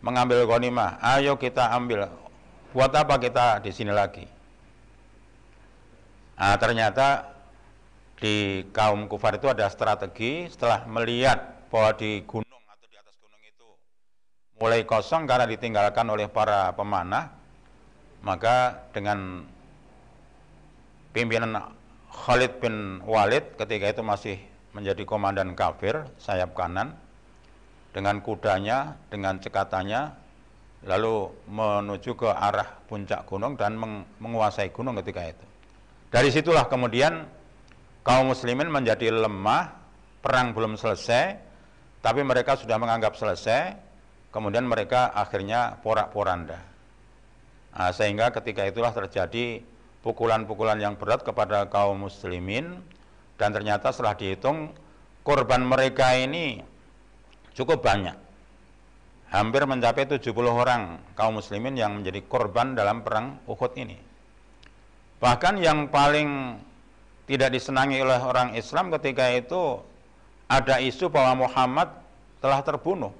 mengambil 0.00 0.48
ghanimah. 0.48 0.96
Ayo 1.00 1.36
kita 1.36 1.76
ambil. 1.76 2.08
Buat 2.72 2.92
apa 2.96 3.20
kita 3.20 3.60
di 3.60 3.68
sini 3.68 3.92
lagi? 3.92 4.24
Nah, 6.40 6.56
ternyata 6.56 7.36
di 8.16 8.64
kaum 8.72 9.04
kufar 9.12 9.36
itu 9.36 9.46
ada 9.52 9.68
strategi 9.68 10.48
setelah 10.48 10.88
melihat 10.88 11.68
bahwa 11.68 11.92
di 12.00 12.24
gunung 12.24 12.62
atau 12.64 12.86
di 12.88 12.96
atas 12.96 13.14
gunung 13.20 13.42
itu 13.44 13.68
mulai 14.56 14.88
kosong 14.88 15.28
karena 15.28 15.44
ditinggalkan 15.44 16.08
oleh 16.08 16.26
para 16.32 16.72
pemanah 16.72 17.43
maka 18.24 18.88
dengan 18.96 19.44
pimpinan 21.12 21.60
Khalid 22.08 22.58
bin 22.58 23.04
Walid 23.04 23.60
ketika 23.60 23.92
itu 23.92 24.02
masih 24.02 24.36
menjadi 24.72 25.04
komandan 25.04 25.52
kafir 25.52 26.08
sayap 26.18 26.56
kanan 26.56 26.96
dengan 27.94 28.18
kudanya, 28.24 28.98
dengan 29.12 29.38
cekatannya 29.38 30.10
lalu 30.84 31.30
menuju 31.48 32.12
ke 32.18 32.28
arah 32.28 32.80
puncak 32.90 33.24
gunung 33.28 33.54
dan 33.54 33.78
menguasai 34.18 34.72
gunung 34.74 34.98
ketika 35.00 35.30
itu. 35.30 35.46
Dari 36.10 36.28
situlah 36.32 36.66
kemudian 36.66 37.24
kaum 38.04 38.34
muslimin 38.34 38.68
menjadi 38.68 39.14
lemah, 39.14 39.72
perang 40.20 40.52
belum 40.52 40.76
selesai, 40.76 41.38
tapi 42.04 42.20
mereka 42.20 42.58
sudah 42.58 42.76
menganggap 42.76 43.16
selesai, 43.16 43.74
kemudian 44.28 44.68
mereka 44.68 45.14
akhirnya 45.14 45.80
porak-poranda. 45.80 46.73
Nah, 47.74 47.90
sehingga 47.90 48.30
ketika 48.30 48.62
itulah 48.62 48.94
terjadi 48.94 49.58
pukulan-pukulan 50.06 50.78
yang 50.78 50.94
berat 50.94 51.26
kepada 51.26 51.66
kaum 51.66 52.06
muslimin 52.06 52.78
dan 53.34 53.50
ternyata 53.50 53.90
setelah 53.90 54.14
dihitung 54.14 54.70
korban 55.26 55.66
mereka 55.66 56.14
ini 56.14 56.62
cukup 57.58 57.82
banyak. 57.82 58.14
Hampir 59.34 59.66
mencapai 59.66 60.06
70 60.06 60.30
orang 60.46 61.02
kaum 61.18 61.42
muslimin 61.42 61.74
yang 61.74 61.98
menjadi 61.98 62.22
korban 62.30 62.78
dalam 62.78 63.02
perang 63.02 63.42
Uhud 63.50 63.74
ini. 63.74 63.98
Bahkan 65.18 65.58
yang 65.58 65.90
paling 65.90 66.62
tidak 67.26 67.50
disenangi 67.50 67.98
oleh 67.98 68.22
orang 68.22 68.54
Islam 68.54 68.94
ketika 68.94 69.26
itu 69.34 69.82
ada 70.46 70.78
isu 70.78 71.10
bahwa 71.10 71.48
Muhammad 71.48 71.90
telah 72.38 72.62
terbunuh 72.62 73.10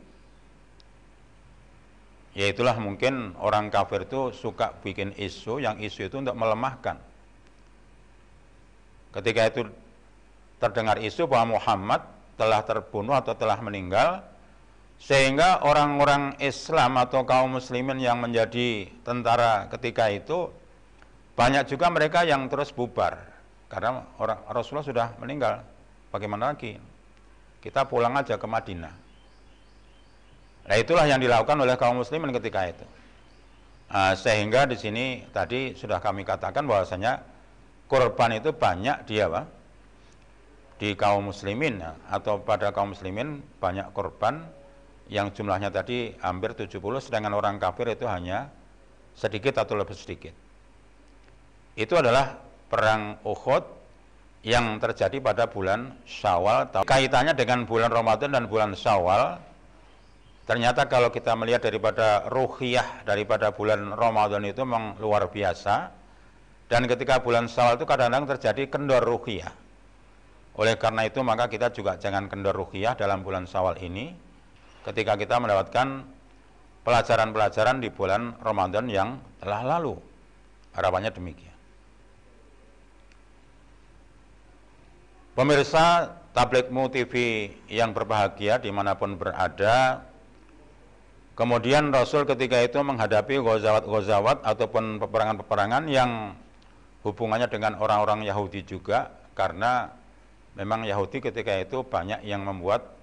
ya 2.35 2.51
itulah 2.51 2.75
mungkin 2.83 3.33
orang 3.39 3.71
kafir 3.71 4.05
itu 4.05 4.35
suka 4.35 4.75
bikin 4.83 5.15
isu 5.15 5.63
yang 5.63 5.79
isu 5.79 6.11
itu 6.11 6.17
untuk 6.19 6.35
melemahkan. 6.35 6.99
Ketika 9.15 9.43
itu 9.47 9.63
terdengar 10.59 10.99
isu 10.99 11.31
bahwa 11.31 11.59
Muhammad 11.59 12.03
telah 12.35 12.67
terbunuh 12.67 13.15
atau 13.15 13.39
telah 13.39 13.63
meninggal 13.63 14.27
sehingga 14.99 15.63
orang-orang 15.63 16.35
Islam 16.43 16.99
atau 16.99 17.23
kaum 17.23 17.55
muslimin 17.55 18.03
yang 18.03 18.19
menjadi 18.19 18.91
tentara 19.07 19.71
ketika 19.71 20.11
itu 20.11 20.51
banyak 21.39 21.71
juga 21.71 21.87
mereka 21.95 22.27
yang 22.27 22.51
terus 22.51 22.75
bubar. 22.75 23.31
Karena 23.71 24.07
orang 24.19 24.39
Rasulullah 24.51 24.87
sudah 24.87 25.09
meninggal. 25.19 25.63
Bagaimana 26.11 26.55
lagi? 26.55 26.79
Kita 27.59 27.87
pulang 27.91 28.15
aja 28.15 28.39
ke 28.39 28.47
Madinah 28.47 29.04
Nah 30.65 30.77
itulah 30.81 31.05
yang 31.05 31.21
dilakukan 31.21 31.61
oleh 31.61 31.77
kaum 31.77 32.01
muslimin 32.01 32.33
ketika 32.33 32.73
itu. 32.73 32.85
Nah, 33.95 34.17
sehingga 34.17 34.65
di 34.65 34.75
sini 34.81 35.23
tadi 35.29 35.77
sudah 35.77 36.01
kami 36.01 36.25
katakan 36.25 36.65
bahwasanya 36.65 37.21
korban 37.87 38.41
itu 38.41 38.51
banyak 38.51 39.05
dia 39.05 39.29
apa? 39.29 39.45
Di 40.81 40.97
kaum 40.99 41.31
muslimin 41.31 41.79
atau 42.11 42.41
pada 42.43 42.73
kaum 42.75 42.97
muslimin 42.97 43.45
banyak 43.61 43.93
korban 43.95 44.43
yang 45.13 45.31
jumlahnya 45.31 45.69
tadi 45.69 46.17
hampir 46.25 46.57
70 46.57 46.81
sedangkan 46.81 47.37
orang 47.37 47.61
kafir 47.61 47.93
itu 47.93 48.09
hanya 48.09 48.49
sedikit 49.15 49.61
atau 49.61 49.77
lebih 49.77 49.95
sedikit. 49.95 50.33
Itu 51.77 52.01
adalah 52.01 52.41
perang 52.73 53.21
Uhud 53.23 53.63
yang 54.43 54.81
terjadi 54.81 55.23
pada 55.23 55.47
bulan 55.47 55.95
Syawal. 56.09 56.73
Kaitannya 56.83 57.37
dengan 57.37 57.63
bulan 57.69 57.93
Ramadan 57.93 58.35
dan 58.35 58.45
bulan 58.51 58.75
Syawal 58.75 59.39
Ternyata 60.45 60.85
kalau 60.93 61.09
kita 61.09 61.33
melihat 61.33 61.65
daripada 61.65 62.29
ruhiyah 62.29 63.09
daripada 63.09 63.49
bulan 63.57 63.97
Ramadan 63.97 64.45
itu 64.45 64.61
memang 64.61 65.01
luar 65.01 65.33
biasa. 65.33 65.89
Dan 66.69 66.85
ketika 66.89 67.21
bulan 67.21 67.49
Syawal 67.49 67.81
itu 67.81 67.89
kadang-kadang 67.89 68.29
terjadi 68.37 68.69
kendor 68.69 69.05
ruhiyah. 69.05 69.53
Oleh 70.61 70.77
karena 70.77 71.09
itu 71.09 71.25
maka 71.25 71.49
kita 71.49 71.73
juga 71.73 71.97
jangan 71.97 72.29
kendor 72.29 72.53
ruhiyah 72.57 72.93
dalam 72.97 73.25
bulan 73.25 73.49
Syawal 73.49 73.81
ini 73.81 74.13
ketika 74.85 75.17
kita 75.17 75.41
mendapatkan 75.41 76.05
pelajaran-pelajaran 76.85 77.81
di 77.81 77.89
bulan 77.89 78.37
Ramadan 78.45 78.85
yang 78.93 79.17
telah 79.41 79.65
lalu. 79.65 79.97
Harapannya 80.77 81.09
demikian. 81.09 81.57
Pemirsa 85.35 86.15
tablikmu 86.37 86.87
TV 86.93 87.15
yang 87.67 87.91
berbahagia 87.91 88.63
di 88.63 88.71
mana 88.71 88.95
pun 88.95 89.19
berada, 89.19 90.05
kemudian 91.35 91.91
Rasul 91.91 92.27
ketika 92.27 92.63
itu 92.63 92.79
menghadapi 92.81 93.39
gozawat-gozawat 93.43 94.43
ataupun 94.43 95.03
peperangan-peperangan 95.03 95.87
yang 95.91 96.35
hubungannya 97.05 97.51
dengan 97.51 97.77
orang-orang 97.79 98.25
Yahudi 98.25 98.65
juga, 98.65 99.13
karena 99.37 99.93
memang 100.55 100.87
Yahudi 100.87 101.21
ketika 101.21 101.53
itu 101.59 101.85
banyak 101.85 102.25
yang 102.25 102.47
membuat 102.47 102.95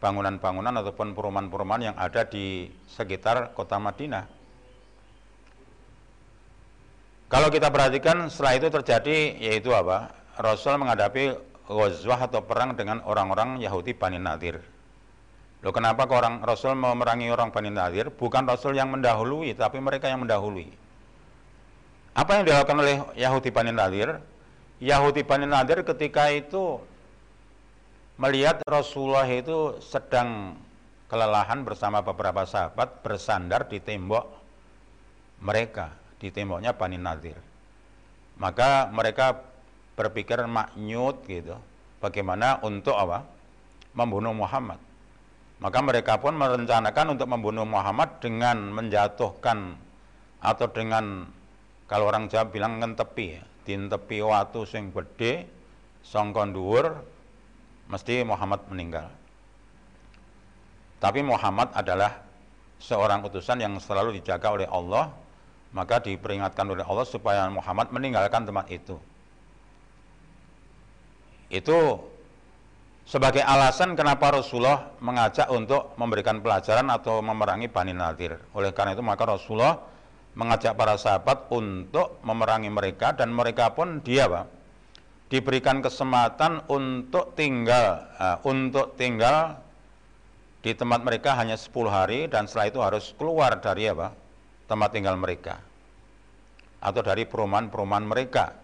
bangunan-bangunan 0.00 0.80
ataupun 0.80 1.12
perumahan-perumahan 1.12 1.92
yang 1.92 1.96
ada 2.00 2.24
di 2.24 2.72
sekitar 2.88 3.52
kota 3.52 3.76
Madinah. 3.76 4.24
Kalau 7.30 7.46
kita 7.46 7.70
perhatikan 7.70 8.26
setelah 8.26 8.58
itu 8.58 8.68
terjadi 8.74 9.38
yaitu 9.38 9.70
apa? 9.70 10.10
Rasul 10.40 10.74
menghadapi 10.80 11.36
ghazwah 11.70 12.26
atau 12.26 12.42
perang 12.42 12.74
dengan 12.74 13.04
orang-orang 13.06 13.62
Yahudi 13.62 13.94
Bani 13.94 14.18
Nadir. 14.18 14.58
Loh 15.60 15.76
kenapa 15.76 16.08
kok 16.08 16.16
orang 16.16 16.40
Rasul 16.40 16.72
memerangi 16.72 17.28
orang 17.28 17.52
Bani 17.52 17.68
Nadir? 17.68 18.08
Bukan 18.08 18.48
Rasul 18.48 18.80
yang 18.80 18.88
mendahului, 18.88 19.52
tapi 19.52 19.76
mereka 19.76 20.08
yang 20.08 20.24
mendahului. 20.24 20.72
Apa 22.16 22.40
yang 22.40 22.48
dilakukan 22.48 22.76
oleh 22.80 22.96
Yahudi 23.12 23.52
Bani 23.52 23.72
Nadir? 23.72 24.24
Yahudi 24.80 25.20
Bani 25.20 25.44
Nadir 25.44 25.84
ketika 25.84 26.32
itu 26.32 26.80
melihat 28.16 28.64
Rasulullah 28.64 29.28
itu 29.28 29.76
sedang 29.84 30.56
kelelahan 31.12 31.60
bersama 31.60 32.00
beberapa 32.00 32.48
sahabat 32.48 33.04
bersandar 33.04 33.68
di 33.68 33.84
tembok 33.84 34.24
mereka 35.44 35.92
di 36.16 36.32
temboknya 36.32 36.72
Bani 36.72 36.96
Nadir. 36.96 37.36
Maka 38.40 38.88
mereka 38.88 39.36
berpikir 39.92 40.40
maknyut 40.48 41.20
gitu. 41.28 41.60
Bagaimana 42.00 42.56
untuk 42.64 42.96
apa? 42.96 43.28
Membunuh 43.92 44.32
Muhammad. 44.32 44.80
Maka 45.60 45.78
mereka 45.84 46.16
pun 46.16 46.32
merencanakan 46.40 47.16
untuk 47.16 47.28
membunuh 47.28 47.68
Muhammad 47.68 48.16
dengan 48.24 48.72
menjatuhkan 48.72 49.76
atau 50.40 50.66
dengan 50.72 51.28
kalau 51.84 52.08
orang 52.08 52.32
Jawa 52.32 52.48
bilang 52.48 52.80
ngentepi 52.80 53.26
ya, 53.36 53.44
dintepi 53.68 54.24
watu 54.24 54.64
sing 54.64 54.88
gede 54.88 55.44
songkon 56.00 56.56
dhuwur 56.56 57.04
mesti 57.92 58.24
Muhammad 58.24 58.64
meninggal. 58.72 59.12
Tapi 60.96 61.20
Muhammad 61.20 61.76
adalah 61.76 62.24
seorang 62.80 63.20
utusan 63.28 63.60
yang 63.60 63.76
selalu 63.76 64.16
dijaga 64.16 64.48
oleh 64.56 64.68
Allah 64.68 65.12
maka 65.70 66.02
diperingatkan 66.02 66.66
oleh 66.66 66.82
Allah 66.82 67.06
supaya 67.06 67.46
Muhammad 67.46 67.94
meninggalkan 67.94 68.42
tempat 68.42 68.66
itu. 68.74 68.98
Itu 71.50 72.09
sebagai 73.06 73.44
alasan 73.44 73.94
kenapa 73.94 74.34
Rasulullah 74.34 74.94
mengajak 75.02 75.48
untuk 75.52 75.94
memberikan 76.00 76.40
pelajaran 76.40 76.88
atau 76.88 77.20
memerangi 77.20 77.68
Bani 77.68 77.92
Nadir. 77.92 78.38
Oleh 78.56 78.70
karena 78.72 78.96
itu 78.96 79.04
maka 79.04 79.24
Rasulullah 79.26 79.80
mengajak 80.34 80.78
para 80.78 80.94
sahabat 80.94 81.50
untuk 81.50 82.22
memerangi 82.22 82.70
mereka 82.70 83.12
dan 83.12 83.34
mereka 83.34 83.74
pun 83.74 83.98
dia 84.00 84.30
Pak, 84.30 84.46
diberikan 85.30 85.82
kesempatan 85.82 86.64
untuk 86.70 87.34
tinggal 87.34 88.06
uh, 88.18 88.38
untuk 88.46 88.94
tinggal 88.94 89.58
di 90.60 90.76
tempat 90.76 91.00
mereka 91.02 91.34
hanya 91.40 91.56
10 91.56 91.72
hari 91.88 92.28
dan 92.28 92.44
setelah 92.44 92.66
itu 92.68 92.80
harus 92.84 93.04
keluar 93.16 93.58
dari 93.58 93.88
apa? 93.88 94.12
tempat 94.70 94.94
tinggal 94.94 95.18
mereka 95.18 95.58
atau 96.80 97.00
dari 97.04 97.28
perumahan-perumahan 97.28 98.06
mereka. 98.08 98.56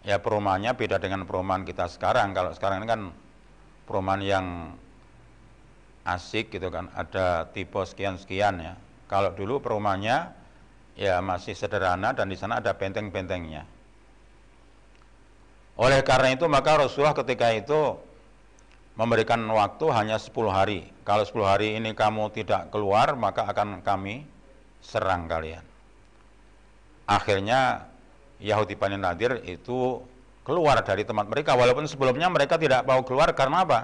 Ya 0.00 0.16
perumahannya 0.16 0.72
beda 0.76 0.96
dengan 0.96 1.28
perumahan 1.28 1.64
kita 1.64 1.88
sekarang. 1.88 2.32
Kalau 2.32 2.52
sekarang 2.56 2.84
ini 2.84 2.88
kan 2.88 3.00
perumahan 3.90 4.22
yang 4.22 4.46
asik 6.06 6.54
gitu 6.54 6.70
kan, 6.70 6.86
ada 6.94 7.50
tipe 7.50 7.82
sekian-sekian 7.82 8.62
ya. 8.62 8.78
Kalau 9.10 9.34
dulu 9.34 9.58
perumahannya 9.58 10.30
ya 10.94 11.18
masih 11.18 11.58
sederhana 11.58 12.14
dan 12.14 12.30
di 12.30 12.38
sana 12.38 12.62
ada 12.62 12.70
benteng-bentengnya. 12.70 13.66
Oleh 15.74 16.06
karena 16.06 16.30
itu 16.30 16.46
maka 16.46 16.78
Rasulullah 16.78 17.18
ketika 17.18 17.50
itu 17.50 17.98
memberikan 18.94 19.42
waktu 19.50 19.88
hanya 19.90 20.20
10 20.20 20.30
hari. 20.52 20.86
Kalau 21.02 21.26
10 21.26 21.40
hari 21.42 21.68
ini 21.74 21.90
kamu 21.96 22.30
tidak 22.30 22.70
keluar 22.70 23.18
maka 23.18 23.48
akan 23.50 23.82
kami 23.82 24.22
serang 24.84 25.26
kalian. 25.26 25.64
Akhirnya 27.10 27.90
Yahudi 28.38 28.76
Bani 28.76 29.00
Nadir 29.00 29.40
itu 29.42 30.04
keluar 30.44 30.80
dari 30.80 31.04
tempat 31.04 31.28
mereka 31.28 31.54
walaupun 31.54 31.84
sebelumnya 31.84 32.28
mereka 32.32 32.56
tidak 32.56 32.84
mau 32.88 33.00
keluar 33.04 33.30
karena 33.36 33.62
apa? 33.64 33.80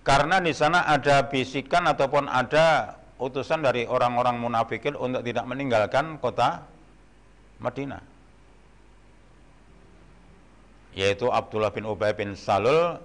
Karena 0.00 0.40
di 0.40 0.56
sana 0.56 0.88
ada 0.88 1.28
bisikan 1.28 1.84
ataupun 1.84 2.24
ada 2.26 2.96
utusan 3.20 3.60
dari 3.60 3.84
orang-orang 3.84 4.40
munafikin 4.40 4.96
untuk 4.96 5.20
tidak 5.20 5.44
meninggalkan 5.44 6.16
kota 6.16 6.64
Madinah. 7.60 8.00
Yaitu 10.96 11.28
Abdullah 11.28 11.70
bin 11.70 11.84
Ubay 11.84 12.16
bin 12.16 12.32
Salul 12.34 12.96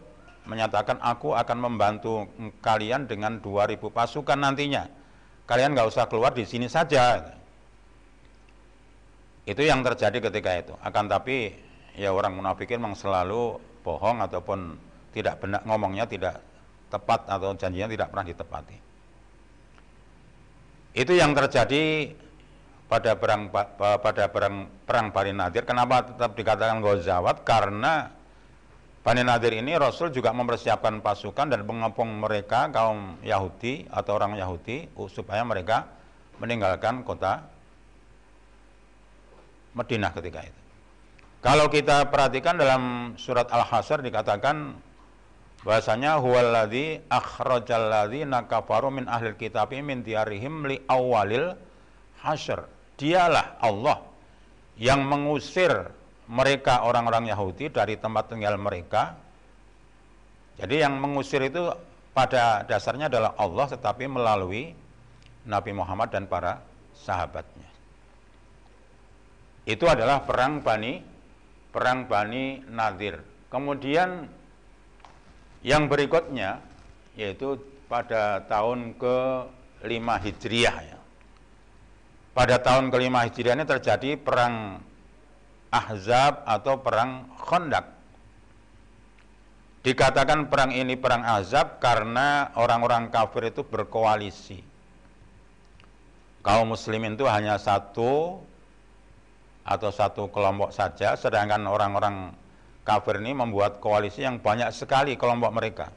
menyatakan 0.47 0.97
aku 1.03 1.35
akan 1.35 1.57
membantu 1.59 2.31
kalian 2.63 3.05
dengan 3.05 3.43
2000 3.43 3.77
pasukan 3.91 4.39
nantinya 4.39 4.87
kalian 5.45 5.77
nggak 5.77 5.89
usah 5.89 6.05
keluar 6.09 6.33
di 6.33 6.45
sini 6.45 6.65
saja. 6.65 7.21
Itu 9.45 9.61
yang 9.61 9.85
terjadi 9.85 10.17
ketika 10.17 10.51
itu. 10.57 10.73
Akan 10.81 11.05
tapi 11.05 11.53
ya 11.95 12.11
orang 12.11 12.35
munafikin 12.35 12.79
memang 12.79 12.95
selalu 12.95 13.59
bohong 13.81 14.19
ataupun 14.23 14.75
tidak 15.15 15.39
benar 15.39 15.63
ngomongnya 15.63 16.03
tidak 16.03 16.43
tepat 16.91 17.27
atau 17.27 17.55
janjinya 17.55 17.87
tidak 17.87 18.07
pernah 18.11 18.25
ditepati. 18.27 18.77
Itu 20.95 21.11
yang 21.11 21.35
terjadi 21.35 22.15
pada 22.87 23.17
perang 23.19 23.51
pada 23.79 24.31
perang 24.31 24.71
perang 24.87 25.07
Bani 25.11 25.33
Nadir. 25.35 25.67
Kenapa 25.67 26.07
tetap 26.07 26.37
dikatakan 26.37 26.79
Ghazawat? 26.79 27.43
Karena 27.43 28.11
Bani 29.05 29.21
Nadir 29.21 29.53
ini 29.53 29.75
Rasul 29.77 30.09
juga 30.09 30.33
mempersiapkan 30.33 30.97
pasukan 31.03 31.51
dan 31.51 31.61
mengepung 31.61 32.09
mereka 32.17 32.73
kaum 32.73 33.21
Yahudi 33.21 33.85
atau 33.91 34.17
orang 34.17 34.33
Yahudi 34.33 34.89
supaya 35.11 35.45
mereka 35.45 35.85
meninggalkan 36.41 37.05
kota 37.05 37.45
Madinah 39.75 40.09
ketika 40.15 40.41
itu. 40.41 40.64
Kalau 41.45 41.69
kita 41.69 42.09
perhatikan 42.09 42.57
dalam 42.57 43.13
surat 43.21 43.45
Al-Hasr 43.53 44.01
dikatakan 44.01 44.81
bahasanya 45.61 46.17
huwallazi 46.17 47.05
akhrajal 47.05 47.85
ladzina 47.85 48.49
kafaru 48.49 48.89
min 48.89 49.05
ahlil 49.05 49.37
kitabi 49.37 49.85
min 49.85 50.01
diarihim 50.01 50.65
li 50.65 50.81
awalil 50.89 51.53
hasyr. 52.25 52.65
Dialah 52.97 53.61
Allah 53.61 54.01
yang 54.81 55.05
mengusir 55.05 55.69
mereka 56.25 56.81
orang-orang 56.81 57.29
Yahudi 57.29 57.69
dari 57.69 58.01
tempat 58.01 58.33
tinggal 58.33 58.57
mereka. 58.57 59.13
Jadi 60.57 60.81
yang 60.81 60.97
mengusir 60.97 61.45
itu 61.45 61.61
pada 62.09 62.65
dasarnya 62.65 63.05
adalah 63.05 63.37
Allah 63.37 63.69
tetapi 63.69 64.09
melalui 64.09 64.73
Nabi 65.45 65.71
Muhammad 65.77 66.09
dan 66.09 66.25
para 66.25 66.57
sahabatnya. 66.97 67.69
Itu 69.69 69.85
adalah 69.85 70.25
perang 70.25 70.65
Bani 70.65 71.13
perang 71.75 72.07
Bani 72.07 72.63
Nadir. 72.71 73.19
Kemudian 73.51 74.31
yang 75.59 75.91
berikutnya 75.91 76.63
yaitu 77.19 77.59
pada 77.91 78.47
tahun 78.47 78.95
ke-5 78.95 80.07
Hijriah 80.23 80.77
ya. 80.95 80.99
Pada 82.31 82.63
tahun 82.63 82.87
ke-5 82.87 83.15
Hijriah 83.27 83.55
ini 83.59 83.67
terjadi 83.67 84.15
perang 84.15 84.79
Ahzab 85.67 86.47
atau 86.47 86.79
perang 86.79 87.27
Khandaq. 87.35 87.91
Dikatakan 89.83 90.47
perang 90.47 90.71
ini 90.71 90.95
perang 90.95 91.27
Ahzab 91.27 91.83
karena 91.83 92.55
orang-orang 92.55 93.11
kafir 93.11 93.51
itu 93.51 93.67
berkoalisi. 93.67 94.63
Kaum 96.41 96.71
muslimin 96.71 97.19
itu 97.19 97.27
hanya 97.27 97.59
satu 97.59 98.39
atau 99.65 99.89
satu 99.89 100.29
kelompok 100.29 100.69
saja, 100.69 101.17
sedangkan 101.17 101.65
orang-orang 101.65 102.37
kafir 102.85 103.17
ini 103.17 103.33
membuat 103.33 103.81
koalisi 103.81 104.21
yang 104.21 104.37
banyak 104.37 104.69
sekali 104.69 105.17
kelompok 105.17 105.51
mereka. 105.51 105.87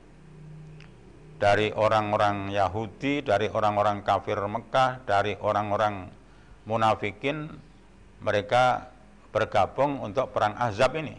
Dari 1.39 1.71
orang-orang 1.71 2.51
Yahudi, 2.51 3.23
dari 3.23 3.47
orang-orang 3.47 4.03
kafir 4.03 4.41
Mekah, 4.41 5.05
dari 5.07 5.39
orang-orang 5.39 6.11
munafikin, 6.66 7.47
mereka 8.19 8.91
bergabung 9.31 10.03
untuk 10.03 10.35
perang 10.35 10.59
Ahzab 10.59 10.99
ini. 10.99 11.14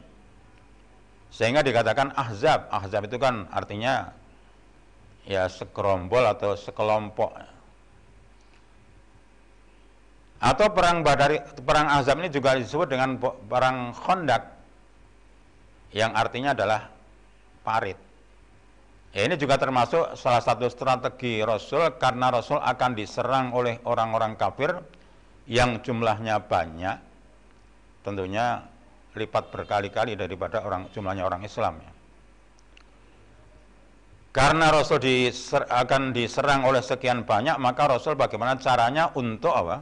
Sehingga 1.29 1.63
dikatakan 1.63 2.11
Ahzab. 2.17 2.67
Ahzab 2.73 3.07
itu 3.07 3.15
kan 3.21 3.47
artinya 3.53 4.11
ya 5.23 5.45
sekerombol 5.47 6.25
atau 6.25 6.57
sekelompok. 6.57 7.31
Atau 10.39 10.71
perang 10.71 11.03
Badari, 11.03 11.43
perang 11.67 11.91
Ahzab 11.91 12.23
ini 12.23 12.31
juga 12.31 12.55
disebut 12.55 12.87
dengan 12.87 13.19
perang 13.19 13.91
Khandaq 13.91 14.43
yang 15.91 16.15
artinya 16.15 16.55
adalah 16.55 16.87
parit. 17.59 17.99
Ya, 19.09 19.25
ini 19.25 19.35
juga 19.35 19.57
termasuk 19.57 20.15
salah 20.15 20.39
satu 20.39 20.69
strategi 20.69 21.41
Rasul 21.41 21.97
karena 21.97 22.29
Rasul 22.29 22.61
akan 22.61 22.93
diserang 22.93 23.51
oleh 23.57 23.81
orang-orang 23.83 24.37
kafir 24.37 24.69
yang 25.49 25.81
jumlahnya 25.81 26.45
banyak, 26.45 26.97
tentunya 28.05 28.61
lipat 29.17 29.49
berkali-kali 29.49 30.13
daripada 30.13 30.61
orang 30.61 30.87
jumlahnya 30.93 31.25
orang 31.25 31.41
Islam 31.41 31.81
ya. 31.81 31.91
Karena 34.29 34.69
Rasul 34.69 35.01
diser, 35.01 35.65
akan 35.65 36.13
diserang 36.13 36.61
oleh 36.69 36.85
sekian 36.85 37.25
banyak, 37.25 37.57
maka 37.57 37.89
Rasul 37.89 38.13
bagaimana 38.13 38.61
caranya 38.61 39.09
untuk 39.17 39.49
apa? 39.49 39.81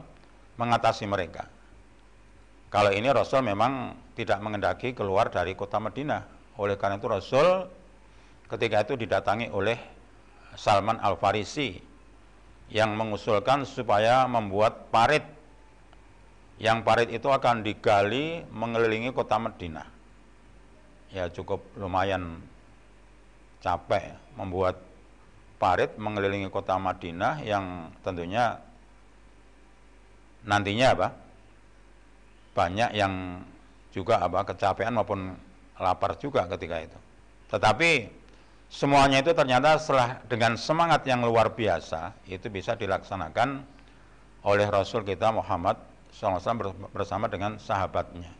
Mengatasi 0.58 1.06
mereka. 1.06 1.46
Kalau 2.68 2.92
ini 2.92 3.08
Rasul 3.08 3.40
memang 3.46 3.96
tidak 4.12 4.42
mengendaki 4.44 4.92
keluar 4.92 5.32
dari 5.32 5.56
kota 5.56 5.80
Madinah. 5.80 6.26
Oleh 6.58 6.76
karena 6.76 6.98
itu 6.98 7.08
Rasul 7.08 7.64
ketika 8.50 8.84
itu 8.84 8.98
didatangi 8.98 9.48
oleh 9.54 9.78
Salman 10.58 10.98
Al-Farisi 10.98 11.78
yang 12.68 12.98
mengusulkan 12.98 13.64
supaya 13.64 14.28
membuat 14.28 14.92
parit 14.92 15.24
yang 16.58 16.82
parit 16.82 17.08
itu 17.08 17.30
akan 17.30 17.62
digali 17.62 18.42
mengelilingi 18.50 19.14
kota 19.14 19.38
Madinah. 19.38 19.86
Ya 21.14 21.30
cukup 21.32 21.64
lumayan 21.78 22.42
capek 23.64 24.18
membuat 24.36 24.76
parit 25.56 25.94
mengelilingi 25.96 26.50
kota 26.52 26.76
Madinah 26.76 27.40
yang 27.46 27.94
tentunya 28.04 28.60
nantinya 30.46 30.86
apa 30.94 31.08
banyak 32.54 32.90
yang 32.94 33.42
juga 33.94 34.18
apa 34.22 34.42
kecapean 34.46 34.94
maupun 34.94 35.34
lapar 35.78 36.18
juga 36.18 36.46
ketika 36.50 36.82
itu. 36.82 36.98
Tetapi 37.48 37.90
semuanya 38.68 39.22
itu 39.22 39.32
ternyata 39.32 39.78
setelah 39.78 40.20
dengan 40.26 40.58
semangat 40.58 41.06
yang 41.06 41.22
luar 41.22 41.54
biasa 41.54 42.12
itu 42.26 42.50
bisa 42.50 42.74
dilaksanakan 42.74 43.62
oleh 44.44 44.66
Rasul 44.68 45.06
kita 45.06 45.30
Muhammad 45.30 45.78
SAW 46.12 46.74
bersama 46.90 47.30
dengan 47.30 47.56
sahabatnya. 47.62 48.30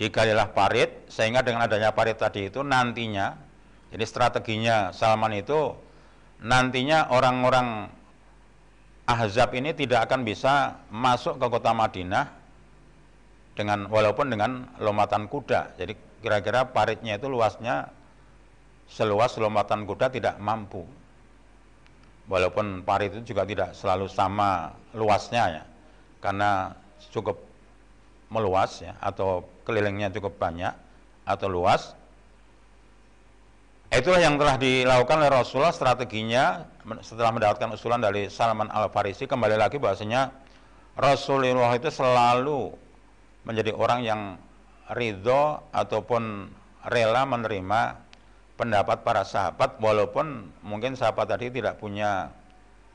Digalilah 0.00 0.48
parit 0.56 1.10
sehingga 1.12 1.44
dengan 1.44 1.68
adanya 1.68 1.92
parit 1.92 2.16
tadi 2.16 2.48
itu 2.48 2.64
nantinya 2.64 3.36
jadi 3.90 4.04
strateginya 4.06 4.94
Salman 4.96 5.34
itu 5.36 5.76
nantinya 6.40 7.12
orang-orang 7.12 7.90
Ahzab 9.10 9.50
ini 9.58 9.74
tidak 9.74 10.06
akan 10.06 10.22
bisa 10.22 10.86
masuk 10.86 11.42
ke 11.42 11.46
kota 11.50 11.74
Madinah 11.74 12.30
dengan 13.58 13.90
walaupun 13.90 14.30
dengan 14.30 14.70
lompatan 14.78 15.26
kuda. 15.26 15.74
Jadi 15.74 15.98
kira-kira 16.22 16.70
paritnya 16.70 17.18
itu 17.18 17.26
luasnya 17.26 17.90
seluas 18.86 19.34
lompatan 19.34 19.82
kuda 19.82 20.14
tidak 20.14 20.38
mampu. 20.38 20.86
Walaupun 22.30 22.86
parit 22.86 23.10
itu 23.10 23.34
juga 23.34 23.42
tidak 23.42 23.74
selalu 23.74 24.06
sama 24.06 24.78
luasnya 24.94 25.58
ya. 25.58 25.64
Karena 26.22 26.70
cukup 27.10 27.42
meluas 28.30 28.78
ya 28.78 28.94
atau 29.02 29.42
kelilingnya 29.66 30.14
cukup 30.14 30.38
banyak 30.38 30.70
atau 31.26 31.50
luas 31.50 31.98
Itulah 33.90 34.22
yang 34.22 34.38
telah 34.38 34.54
dilakukan 34.54 35.18
oleh 35.18 35.34
Rasulullah 35.34 35.74
strateginya 35.74 36.62
setelah 37.02 37.34
mendapatkan 37.34 37.74
usulan 37.74 37.98
dari 37.98 38.30
Salman 38.30 38.70
Al-Farisi 38.70 39.26
kembali 39.26 39.58
lagi 39.58 39.82
bahasanya 39.82 40.30
Rasulullah 40.94 41.74
itu 41.74 41.90
selalu 41.90 42.70
menjadi 43.42 43.74
orang 43.74 44.00
yang 44.06 44.20
ridho 44.94 45.58
ataupun 45.74 46.46
rela 46.86 47.26
menerima 47.26 47.98
pendapat 48.54 49.02
para 49.02 49.26
sahabat 49.26 49.82
walaupun 49.82 50.54
mungkin 50.62 50.94
sahabat 50.94 51.26
tadi 51.34 51.50
tidak 51.50 51.82
punya 51.82 52.30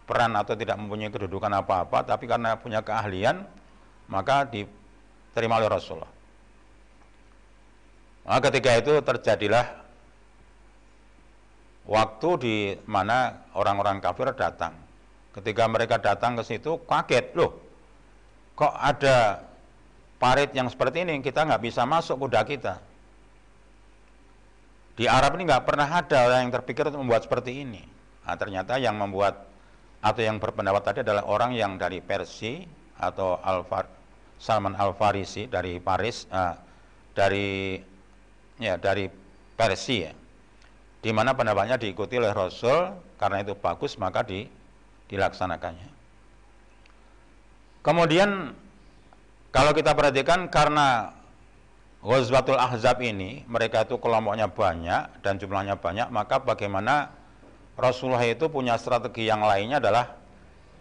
peran 0.08 0.32
atau 0.40 0.56
tidak 0.56 0.80
mempunyai 0.80 1.12
kedudukan 1.12 1.52
apa-apa 1.60 2.08
tapi 2.08 2.24
karena 2.24 2.56
punya 2.56 2.80
keahlian 2.80 3.44
maka 4.08 4.48
diterima 4.48 5.60
oleh 5.60 5.68
Rasulullah. 5.68 6.14
Maka 8.24 8.48
ketika 8.48 8.80
itu 8.80 8.94
terjadilah 9.04 9.85
waktu 11.86 12.30
di 12.42 12.56
mana 12.90 13.46
orang-orang 13.54 14.02
kafir 14.02 14.34
datang. 14.34 14.74
Ketika 15.34 15.68
mereka 15.70 16.02
datang 16.02 16.40
ke 16.40 16.44
situ 16.48 16.82
kaget, 16.88 17.36
loh 17.38 17.60
kok 18.56 18.72
ada 18.72 19.44
parit 20.18 20.50
yang 20.56 20.72
seperti 20.72 21.04
ini, 21.04 21.20
kita 21.20 21.44
nggak 21.44 21.62
bisa 21.62 21.84
masuk 21.84 22.26
kuda 22.26 22.42
kita. 22.48 22.80
Di 24.96 25.12
Arab 25.12 25.36
ini 25.36 25.44
nggak 25.44 25.66
pernah 25.68 25.92
ada 25.92 26.18
orang 26.32 26.48
yang 26.48 26.54
terpikir 26.56 26.88
untuk 26.88 27.04
membuat 27.04 27.28
seperti 27.28 27.68
ini. 27.68 27.84
Nah, 28.24 28.36
ternyata 28.40 28.80
yang 28.80 28.96
membuat 28.96 29.44
atau 30.00 30.22
yang 30.24 30.40
berpendapat 30.40 30.82
tadi 30.88 31.00
adalah 31.04 31.28
orang 31.28 31.52
yang 31.52 31.76
dari 31.76 32.00
Persia 32.00 32.64
atau 32.96 33.36
Al-Far, 33.44 33.92
Salman 34.40 34.80
Al 34.80 34.96
Farisi 34.96 35.52
dari 35.52 35.84
Paris, 35.84 36.32
uh, 36.32 36.56
dari 37.12 37.76
ya 38.56 38.80
dari 38.80 39.12
Persia 39.60 40.25
di 41.06 41.14
mana 41.14 41.38
pendapatnya 41.38 41.78
diikuti 41.78 42.18
oleh 42.18 42.34
Rasul 42.34 42.98
karena 43.22 43.46
itu 43.46 43.54
bagus 43.54 43.94
maka 44.02 44.26
di, 44.26 44.50
dilaksanakannya. 45.06 45.94
Kemudian 47.86 48.58
kalau 49.54 49.70
kita 49.78 49.94
perhatikan 49.94 50.50
karena 50.50 51.14
Ghazwatul 52.02 52.58
Ahzab 52.58 53.06
ini 53.06 53.46
mereka 53.46 53.86
itu 53.86 54.02
kelompoknya 54.02 54.50
banyak 54.50 55.22
dan 55.22 55.38
jumlahnya 55.38 55.78
banyak 55.78 56.10
maka 56.10 56.42
bagaimana 56.42 57.14
Rasulullah 57.78 58.26
itu 58.26 58.50
punya 58.50 58.74
strategi 58.82 59.30
yang 59.30 59.46
lainnya 59.46 59.78
adalah 59.78 60.10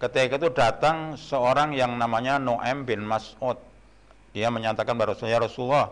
ketika 0.01 0.41
itu 0.41 0.49
datang 0.57 1.21
seorang 1.21 1.77
yang 1.77 2.01
namanya 2.01 2.41
Noem 2.41 2.89
bin 2.89 3.05
Mas'ud 3.05 3.61
dia 4.33 4.49
menyatakan 4.49 4.97
bahwa 4.97 5.13
Rasulullah, 5.13 5.45
Rasulullah 5.45 5.87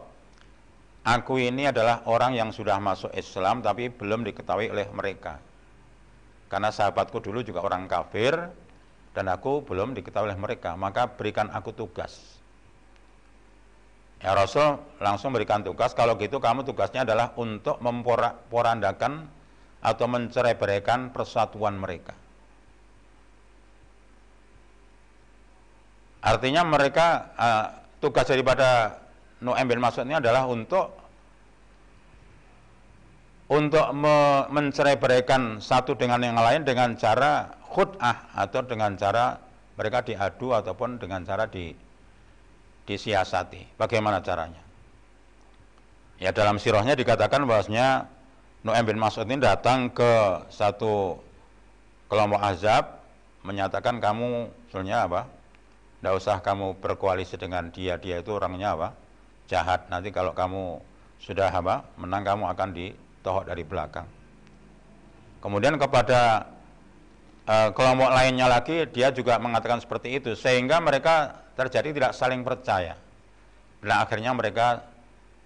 Aku 1.02 1.34
ini 1.34 1.66
adalah 1.66 2.06
orang 2.06 2.38
yang 2.38 2.54
sudah 2.54 2.78
masuk 2.78 3.10
Islam 3.18 3.58
tapi 3.58 3.90
belum 3.90 4.22
diketahui 4.22 4.70
oleh 4.70 4.86
mereka. 4.94 5.42
Karena 6.46 6.70
sahabatku 6.70 7.18
dulu 7.18 7.42
juga 7.42 7.66
orang 7.66 7.90
kafir 7.90 8.38
dan 9.10 9.26
aku 9.26 9.66
belum 9.66 9.98
diketahui 9.98 10.30
oleh 10.30 10.38
mereka, 10.38 10.78
maka 10.78 11.10
berikan 11.10 11.50
aku 11.50 11.74
tugas. 11.74 12.38
Ya 14.22 14.38
Rasul 14.38 14.78
langsung 15.02 15.34
berikan 15.34 15.66
tugas, 15.66 15.90
kalau 15.98 16.14
gitu 16.14 16.38
kamu 16.38 16.62
tugasnya 16.62 17.02
adalah 17.02 17.34
untuk 17.34 17.82
memporandakan 17.82 19.26
atau 19.82 20.06
mencerai 20.06 20.54
beraikan 20.54 21.10
persatuan 21.10 21.74
mereka. 21.74 22.14
Artinya 26.22 26.62
mereka 26.62 27.34
uh, 27.34 27.66
tugas 27.98 28.30
daripada 28.30 29.01
Bin 29.42 29.82
Mas'ud 29.82 30.06
ini 30.06 30.14
adalah 30.14 30.46
untuk 30.46 30.94
untuk 33.50 33.86
me 33.92 34.46
mencerai 34.48 34.96
beraikan 34.96 35.58
satu 35.58 35.98
dengan 35.98 36.22
yang 36.22 36.38
lain 36.38 36.62
dengan 36.62 36.94
cara 36.94 37.52
khut'ah 37.68 38.32
atau 38.38 38.62
dengan 38.64 38.94
cara 38.94 39.36
mereka 39.76 40.06
diadu 40.06 40.54
ataupun 40.54 41.02
dengan 41.02 41.26
cara 41.26 41.50
di 41.50 41.74
disiasati. 42.86 43.76
Bagaimana 43.76 44.22
caranya? 44.22 44.62
Ya 46.22 46.30
dalam 46.30 46.62
sirahnya 46.62 46.94
dikatakan 46.94 47.42
bahwasanya 47.42 48.06
Nu'aim 48.62 48.86
bin 48.86 48.98
Mas'ud 49.02 49.26
ini 49.26 49.42
datang 49.42 49.90
ke 49.90 50.46
satu 50.54 51.18
kelompok 52.06 52.38
azab 52.38 53.02
menyatakan 53.42 53.98
kamu 53.98 54.46
sebenarnya 54.70 55.10
apa? 55.10 55.26
Tidak 55.98 56.14
usah 56.14 56.38
kamu 56.38 56.78
berkoalisi 56.78 57.34
dengan 57.34 57.74
dia, 57.74 57.98
dia 57.98 58.22
itu 58.22 58.30
orangnya 58.30 58.78
apa? 58.78 59.01
Jahat. 59.50 59.86
Nanti 59.88 60.14
kalau 60.14 60.34
kamu 60.36 60.78
sudah 61.22 61.48
apa 61.54 61.86
menang 61.98 62.26
kamu 62.26 62.44
akan 62.50 62.68
ditohok 62.74 63.46
dari 63.46 63.62
belakang. 63.62 64.06
Kemudian 65.38 65.78
kepada 65.78 66.50
e, 67.46 67.54
kelompok 67.74 68.10
lainnya 68.10 68.50
lagi 68.50 68.86
dia 68.90 69.14
juga 69.14 69.38
mengatakan 69.38 69.78
seperti 69.78 70.18
itu 70.18 70.34
sehingga 70.34 70.82
mereka 70.82 71.42
terjadi 71.54 71.94
tidak 71.94 72.12
saling 72.14 72.42
percaya. 72.42 72.98
Dan 73.82 73.98
akhirnya 73.98 74.30
mereka 74.34 74.86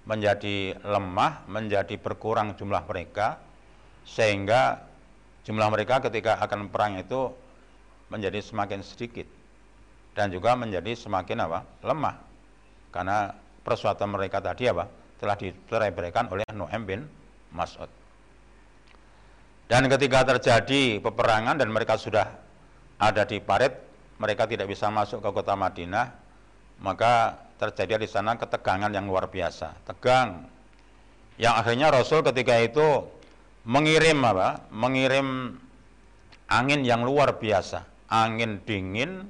menjadi 0.04 0.76
lemah, 0.84 1.48
menjadi 1.48 1.96
berkurang 1.96 2.54
jumlah 2.56 2.84
mereka 2.84 3.40
sehingga 4.06 4.86
jumlah 5.42 5.68
mereka 5.72 5.98
ketika 5.98 6.38
akan 6.40 6.70
perang 6.70 7.00
itu 7.00 7.32
menjadi 8.06 8.38
semakin 8.38 8.86
sedikit 8.86 9.26
dan 10.14 10.30
juga 10.30 10.54
menjadi 10.54 10.94
semakin 10.94 11.42
apa? 11.42 11.66
lemah 11.82 12.16
karena 12.94 13.34
persuatan 13.66 14.14
mereka 14.14 14.38
tadi 14.38 14.70
apa? 14.70 14.86
telah 15.16 15.34
diceraikan 15.34 16.28
oleh 16.28 16.44
Nu'aim 16.52 16.82
bin 16.84 17.00
Mas'ud. 17.56 17.88
Dan 19.66 19.88
ketika 19.90 20.22
terjadi 20.22 21.02
peperangan 21.02 21.58
dan 21.58 21.72
mereka 21.72 21.98
sudah 21.98 22.30
ada 23.00 23.26
di 23.26 23.42
parit, 23.42 23.74
mereka 24.20 24.46
tidak 24.46 24.70
bisa 24.70 24.92
masuk 24.92 25.24
ke 25.24 25.30
kota 25.32 25.58
Madinah, 25.58 26.06
maka 26.84 27.34
terjadi 27.56 28.04
di 28.04 28.08
sana 28.08 28.36
ketegangan 28.36 28.92
yang 28.92 29.08
luar 29.08 29.26
biasa, 29.32 29.88
tegang. 29.88 30.46
Yang 31.40 31.54
akhirnya 31.64 31.88
Rasul 31.90 32.20
ketika 32.24 32.54
itu 32.60 32.86
mengirim 33.66 34.20
apa? 34.22 34.68
Mengirim 34.70 35.58
angin 36.46 36.80
yang 36.86 37.02
luar 37.02 37.36
biasa, 37.40 37.84
angin 38.12 38.62
dingin, 38.62 39.28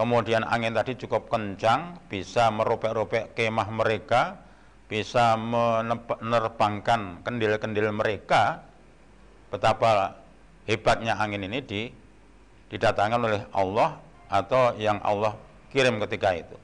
kemudian 0.00 0.48
angin 0.48 0.72
tadi 0.72 0.96
cukup 0.96 1.28
kencang, 1.28 2.00
bisa 2.08 2.48
merobek-robek 2.48 3.36
kemah 3.36 3.68
mereka, 3.68 4.40
bisa 4.88 5.36
menerbangkan 5.36 7.20
kendil-kendil 7.20 7.92
mereka. 7.92 8.64
Betapa 9.52 10.16
hebatnya 10.64 11.20
angin 11.20 11.44
ini 11.44 11.60
di, 11.60 11.92
didatangkan 12.72 13.20
oleh 13.20 13.42
Allah 13.52 14.00
atau 14.32 14.72
yang 14.80 14.96
Allah 15.04 15.36
kirim 15.68 16.00
ketika 16.08 16.32
itu. 16.32 16.56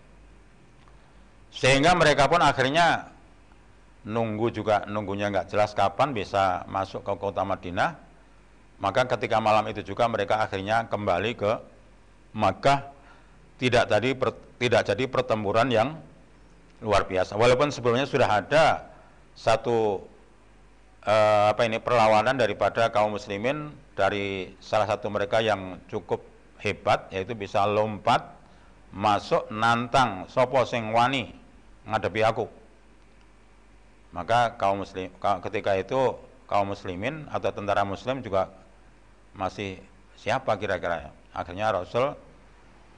Sehingga 1.52 1.92
mereka 1.92 2.32
pun 2.32 2.40
akhirnya 2.40 3.12
nunggu 4.08 4.48
juga 4.48 4.88
nunggunya 4.88 5.28
nggak 5.28 5.52
jelas 5.52 5.76
kapan 5.76 6.16
bisa 6.16 6.64
masuk 6.70 7.02
ke 7.02 7.12
kota 7.18 7.42
Madinah 7.42 7.98
maka 8.78 9.02
ketika 9.02 9.42
malam 9.42 9.66
itu 9.66 9.82
juga 9.82 10.06
mereka 10.06 10.38
akhirnya 10.38 10.86
kembali 10.86 11.34
ke 11.34 11.52
Makkah 12.38 12.95
tidak 13.56 13.88
tadi 13.88 14.12
per, 14.12 14.36
tidak 14.60 14.82
jadi 14.88 15.04
pertempuran 15.08 15.68
yang 15.72 15.96
luar 16.84 17.08
biasa. 17.08 17.36
Walaupun 17.36 17.72
sebelumnya 17.72 18.04
sudah 18.04 18.28
ada 18.28 18.84
satu 19.36 20.00
eh, 21.04 21.44
apa 21.52 21.64
ini 21.64 21.80
perlawanan 21.80 22.36
daripada 22.36 22.92
kaum 22.92 23.16
muslimin 23.16 23.72
dari 23.96 24.52
salah 24.60 24.88
satu 24.88 25.08
mereka 25.08 25.40
yang 25.40 25.80
cukup 25.88 26.20
hebat 26.60 27.08
yaitu 27.12 27.32
bisa 27.32 27.64
lompat 27.64 28.36
masuk 28.92 29.48
nantang 29.52 30.24
sopo 30.28 30.64
sing 30.68 30.92
wani 30.92 31.32
ngadepi 31.88 32.20
aku. 32.24 32.48
Maka 34.12 34.56
kaum 34.56 34.84
muslim 34.84 35.12
ketika 35.44 35.76
itu 35.76 36.16
kaum 36.48 36.72
muslimin 36.72 37.28
atau 37.28 37.52
tentara 37.52 37.84
muslim 37.84 38.24
juga 38.24 38.48
masih 39.36 39.76
siapa 40.16 40.56
kira-kira 40.56 41.12
akhirnya 41.36 41.68
Rasul 41.68 42.16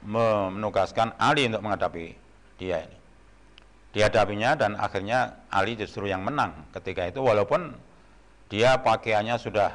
menugaskan 0.03 1.15
Ali 1.19 1.47
untuk 1.47 1.63
menghadapi 1.65 2.15
dia 2.59 2.83
ini. 2.83 2.97
Dihadapinya 3.89 4.53
dan 4.53 4.77
akhirnya 4.77 5.49
Ali 5.49 5.73
justru 5.73 6.05
yang 6.05 6.21
menang 6.21 6.53
ketika 6.77 7.09
itu 7.09 7.19
walaupun 7.25 7.73
dia 8.47 8.77
pakaiannya 8.79 9.35
sudah 9.41 9.73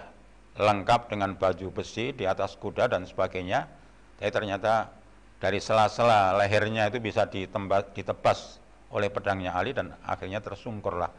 lengkap 0.55 1.11
dengan 1.11 1.35
baju 1.35 1.75
besi 1.75 2.15
di 2.15 2.23
atas 2.25 2.55
kuda 2.55 2.87
dan 2.87 3.03
sebagainya 3.11 3.67
tapi 4.19 4.31
ternyata 4.31 4.89
dari 5.43 5.59
sela-sela 5.59 6.33
lehernya 6.41 6.89
itu 6.89 7.03
bisa 7.03 7.27
ditembas, 7.27 7.91
ditebas 7.93 8.63
oleh 8.95 9.11
pedangnya 9.11 9.53
Ali 9.53 9.75
dan 9.75 9.93
akhirnya 10.07 10.39
tersungkurlah 10.39 11.11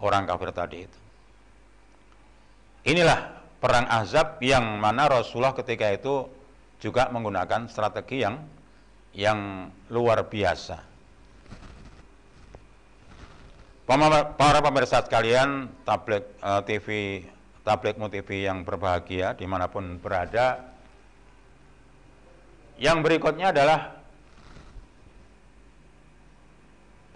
orang 0.00 0.24
kafir 0.24 0.54
tadi 0.54 0.86
itu. 0.86 0.98
Inilah 2.88 3.42
perang 3.58 3.84
Ahzab 3.90 4.38
yang 4.40 4.78
mana 4.78 5.10
Rasulullah 5.10 5.52
ketika 5.52 5.90
itu 5.90 6.30
juga 6.78 7.10
menggunakan 7.10 7.66
strategi 7.66 8.22
yang 8.22 8.38
yang 9.14 9.70
luar 9.90 10.26
biasa. 10.30 10.78
Para 14.36 14.60
pemirsa 14.60 15.00
sekalian, 15.00 15.72
tablet 15.82 16.28
eh, 16.44 16.62
TV, 16.68 16.86
tabletmu 17.64 18.12
TV 18.12 18.44
yang 18.46 18.62
berbahagia 18.62 19.32
di 19.32 19.48
mana 19.48 19.66
pun 19.66 19.96
berada. 19.96 20.76
Yang 22.78 22.98
berikutnya 23.02 23.50
adalah 23.50 23.98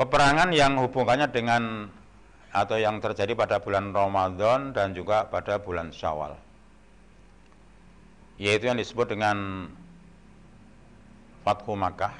peperangan 0.00 0.50
yang 0.50 0.74
hubungannya 0.80 1.28
dengan 1.30 1.86
atau 2.50 2.76
yang 2.76 2.98
terjadi 2.98 3.32
pada 3.38 3.62
bulan 3.62 3.94
Ramadan 3.94 4.74
dan 4.74 4.90
juga 4.92 5.28
pada 5.28 5.62
bulan 5.62 5.94
Syawal. 5.94 6.51
Yaitu 8.42 8.66
yang 8.66 8.74
disebut 8.74 9.14
dengan 9.14 9.70
Fatku 11.46 11.78
Makkah. 11.78 12.10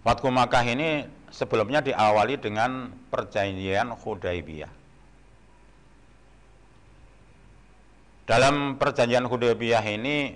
Fatku 0.00 0.32
Makkah 0.32 0.64
ini 0.64 1.04
sebelumnya 1.28 1.84
diawali 1.84 2.40
dengan 2.40 2.96
perjanjian 3.12 3.92
Hudaybiyah. 3.92 4.72
Dalam 8.24 8.80
perjanjian 8.80 9.28
Hudaybiyah 9.28 9.84
ini 9.84 10.32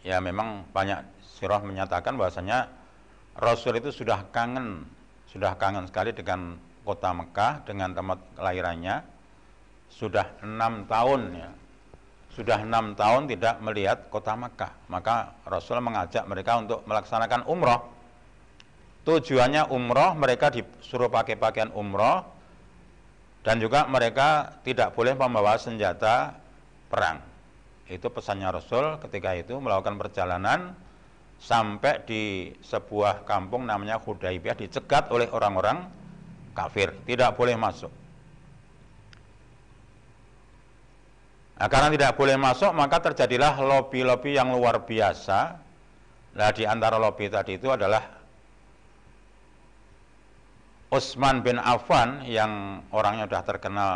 ya 0.00 0.16
memang 0.24 0.64
banyak 0.72 1.04
sirah 1.36 1.60
menyatakan 1.60 2.16
bahwasanya 2.16 2.72
Rasul 3.36 3.76
itu 3.76 3.92
sudah 3.92 4.24
kangen 4.32 4.88
sudah 5.28 5.52
kangen 5.60 5.84
sekali 5.84 6.16
dengan 6.16 6.56
kota 6.80 7.12
Mekah 7.12 7.66
dengan 7.68 7.92
tempat 7.92 8.24
kelahirannya 8.40 9.04
sudah 9.92 10.24
enam 10.40 10.88
tahun 10.88 11.22
ya 11.36 11.50
sudah 12.36 12.60
enam 12.60 12.92
tahun 12.92 13.32
tidak 13.32 13.64
melihat 13.64 14.12
kota 14.12 14.36
Mekah. 14.36 14.92
Maka 14.92 15.32
Rasul 15.48 15.80
mengajak 15.80 16.28
mereka 16.28 16.60
untuk 16.60 16.84
melaksanakan 16.84 17.48
umroh. 17.48 17.80
Tujuannya 19.08 19.72
umroh 19.72 20.12
mereka 20.12 20.52
disuruh 20.52 21.08
pakai 21.08 21.40
pakaian 21.40 21.72
umroh. 21.72 22.28
Dan 23.40 23.56
juga 23.62 23.88
mereka 23.88 24.60
tidak 24.60 24.92
boleh 24.92 25.16
membawa 25.16 25.56
senjata 25.56 26.36
perang. 26.92 27.24
Itu 27.88 28.12
pesannya 28.12 28.52
Rasul 28.52 29.00
ketika 29.00 29.32
itu 29.32 29.56
melakukan 29.56 29.96
perjalanan 29.96 30.74
sampai 31.38 32.02
di 32.04 32.52
sebuah 32.60 33.22
kampung 33.22 33.64
namanya 33.64 34.02
Hudaibiyah 34.02 34.58
dicegat 34.58 35.08
oleh 35.14 35.30
orang-orang 35.30 35.86
kafir, 36.52 36.90
tidak 37.06 37.38
boleh 37.38 37.54
masuk. 37.54 38.05
Nah, 41.56 41.68
karena 41.72 41.88
tidak 41.88 42.20
boleh 42.20 42.36
masuk, 42.36 42.68
maka 42.76 43.00
terjadilah 43.00 43.56
lobi-lobi 43.64 44.36
yang 44.36 44.52
luar 44.52 44.84
biasa. 44.84 45.56
Nah, 46.36 46.50
di 46.52 46.68
antara 46.68 47.00
lobi 47.00 47.32
tadi 47.32 47.56
itu 47.56 47.72
adalah 47.72 48.04
Utsman 50.92 51.40
bin 51.40 51.56
Affan 51.56 52.28
yang 52.28 52.84
orangnya 52.92 53.26
sudah 53.26 53.42
terkenal 53.42 53.92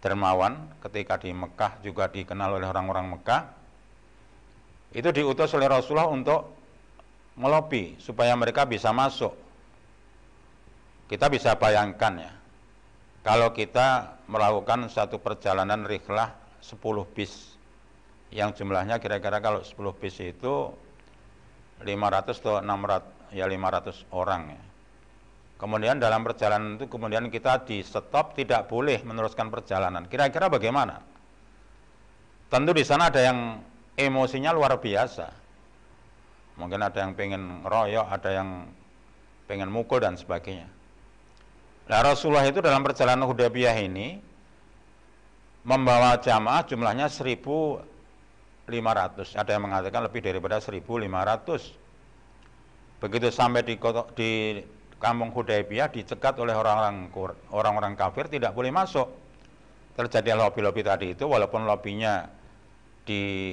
dermawan 0.00 0.68
ketika 0.84 1.16
di 1.20 1.30
Mekah 1.30 1.80
juga 1.84 2.08
dikenal 2.08 2.56
oleh 2.56 2.68
orang-orang 2.68 3.16
Mekah 3.16 3.42
itu 4.90 5.08
diutus 5.14 5.54
oleh 5.54 5.70
Rasulullah 5.70 6.10
untuk 6.10 6.50
melobi 7.38 7.94
supaya 8.02 8.34
mereka 8.34 8.66
bisa 8.66 8.90
masuk. 8.90 9.32
Kita 11.06 11.30
bisa 11.30 11.54
bayangkan 11.54 12.12
ya, 12.18 12.32
kalau 13.20 13.52
kita 13.52 14.16
melakukan 14.32 14.88
satu 14.88 15.20
perjalanan 15.20 15.84
rihlah 15.84 16.32
10 16.64 16.80
bis, 17.12 17.56
yang 18.32 18.56
jumlahnya 18.56 18.96
kira-kira 18.96 19.42
kalau 19.44 19.60
10 19.60 19.76
bis 20.00 20.16
itu 20.24 20.72
500 21.84 22.40
atau 22.40 22.64
600, 22.64 23.36
ya 23.36 23.44
500 23.44 24.16
orang 24.16 24.42
ya. 24.56 24.62
Kemudian 25.60 26.00
dalam 26.00 26.24
perjalanan 26.24 26.80
itu 26.80 26.88
kemudian 26.88 27.28
kita 27.28 27.68
di 27.68 27.84
stop 27.84 28.32
tidak 28.32 28.64
boleh 28.72 29.04
meneruskan 29.04 29.52
perjalanan. 29.52 30.08
Kira-kira 30.08 30.48
bagaimana? 30.48 30.96
Tentu 32.48 32.72
di 32.72 32.80
sana 32.80 33.12
ada 33.12 33.20
yang 33.20 33.60
emosinya 33.92 34.56
luar 34.56 34.80
biasa. 34.80 35.28
Mungkin 36.56 36.80
ada 36.80 37.04
yang 37.04 37.12
pengen 37.12 37.60
royok, 37.68 38.08
ada 38.08 38.30
yang 38.40 38.48
pengen 39.44 39.68
mukul 39.68 40.00
dan 40.00 40.16
sebagainya. 40.16 40.79
Nah 41.90 42.06
Rasulullah 42.06 42.46
itu 42.46 42.62
dalam 42.62 42.86
perjalanan 42.86 43.26
Hudaybiyah 43.26 43.74
ini 43.82 44.22
membawa 45.66 46.14
jamaah 46.22 46.62
jumlahnya 46.62 47.10
1500. 47.10 49.34
Ada 49.34 49.58
yang 49.58 49.66
mengatakan 49.66 50.06
lebih 50.06 50.22
daripada 50.22 50.62
1500. 50.62 53.02
Begitu 53.02 53.26
sampai 53.34 53.66
di, 53.66 53.74
di 54.14 54.62
kampung 55.02 55.34
Hudaybiyah 55.34 55.90
dicegat 55.90 56.38
oleh 56.38 56.54
orang-orang 56.54 57.98
kafir 57.98 58.30
tidak 58.30 58.54
boleh 58.54 58.70
masuk. 58.70 59.10
Terjadi 59.98 60.38
lobby-lobby 60.38 60.86
tadi 60.86 61.18
itu 61.18 61.26
walaupun 61.26 61.66
lobbynya 61.66 62.30
di 63.02 63.50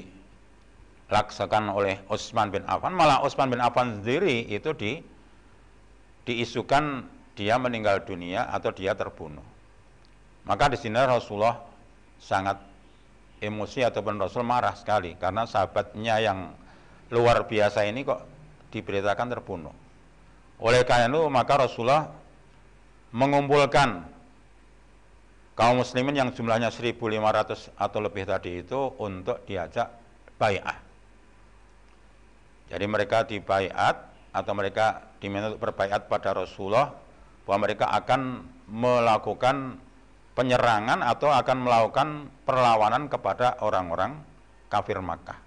dilaksanakan 1.09 1.73
oleh 1.73 2.05
Utsman 2.11 2.51
bin 2.51 2.67
Affan 2.67 2.91
malah 2.91 3.23
Utsman 3.23 3.47
bin 3.47 3.63
Affan 3.63 4.03
sendiri 4.03 4.43
itu 4.51 4.75
di 4.75 4.99
diisukan 6.27 7.07
dia 7.37 7.55
meninggal 7.61 8.01
dunia 8.01 8.49
atau 8.49 8.73
dia 8.73 8.97
terbunuh. 8.97 9.45
Maka 10.49 10.73
di 10.73 10.77
sini 10.81 10.97
Rasulullah 10.97 11.61
sangat 12.17 12.57
emosi 13.37 13.85
ataupun 13.85 14.17
Rasul 14.17 14.41
marah 14.41 14.73
sekali 14.73 15.13
karena 15.21 15.45
sahabatnya 15.45 16.17
yang 16.17 16.49
luar 17.13 17.45
biasa 17.45 17.85
ini 17.85 18.01
kok 18.01 18.25
diberitakan 18.73 19.27
terbunuh. 19.29 19.75
Oleh 20.57 20.81
karena 20.81 21.13
itu 21.13 21.21
maka 21.29 21.53
Rasulullah 21.61 22.09
mengumpulkan 23.13 24.09
kaum 25.53 25.77
muslimin 25.77 26.17
yang 26.17 26.29
jumlahnya 26.33 26.73
1500 26.73 27.77
atau 27.77 27.99
lebih 28.01 28.25
tadi 28.25 28.65
itu 28.65 28.97
untuk 28.97 29.45
diajak 29.45 29.89
bayah 30.37 30.87
jadi 32.67 32.85
mereka 32.85 33.23
dibaiat 33.23 33.95
atau 34.35 34.53
mereka 34.53 35.07
diminta 35.23 35.49
untuk 35.55 35.63
berbaiat 35.63 36.11
pada 36.11 36.35
Rasulullah 36.35 36.93
bahwa 37.47 37.63
mereka 37.63 37.87
akan 37.95 38.43
melakukan 38.67 39.79
penyerangan 40.35 40.99
atau 41.01 41.31
akan 41.31 41.57
melakukan 41.63 42.27
perlawanan 42.43 43.07
kepada 43.07 43.55
orang-orang 43.63 44.19
kafir 44.67 44.99
Makkah. 44.99 45.39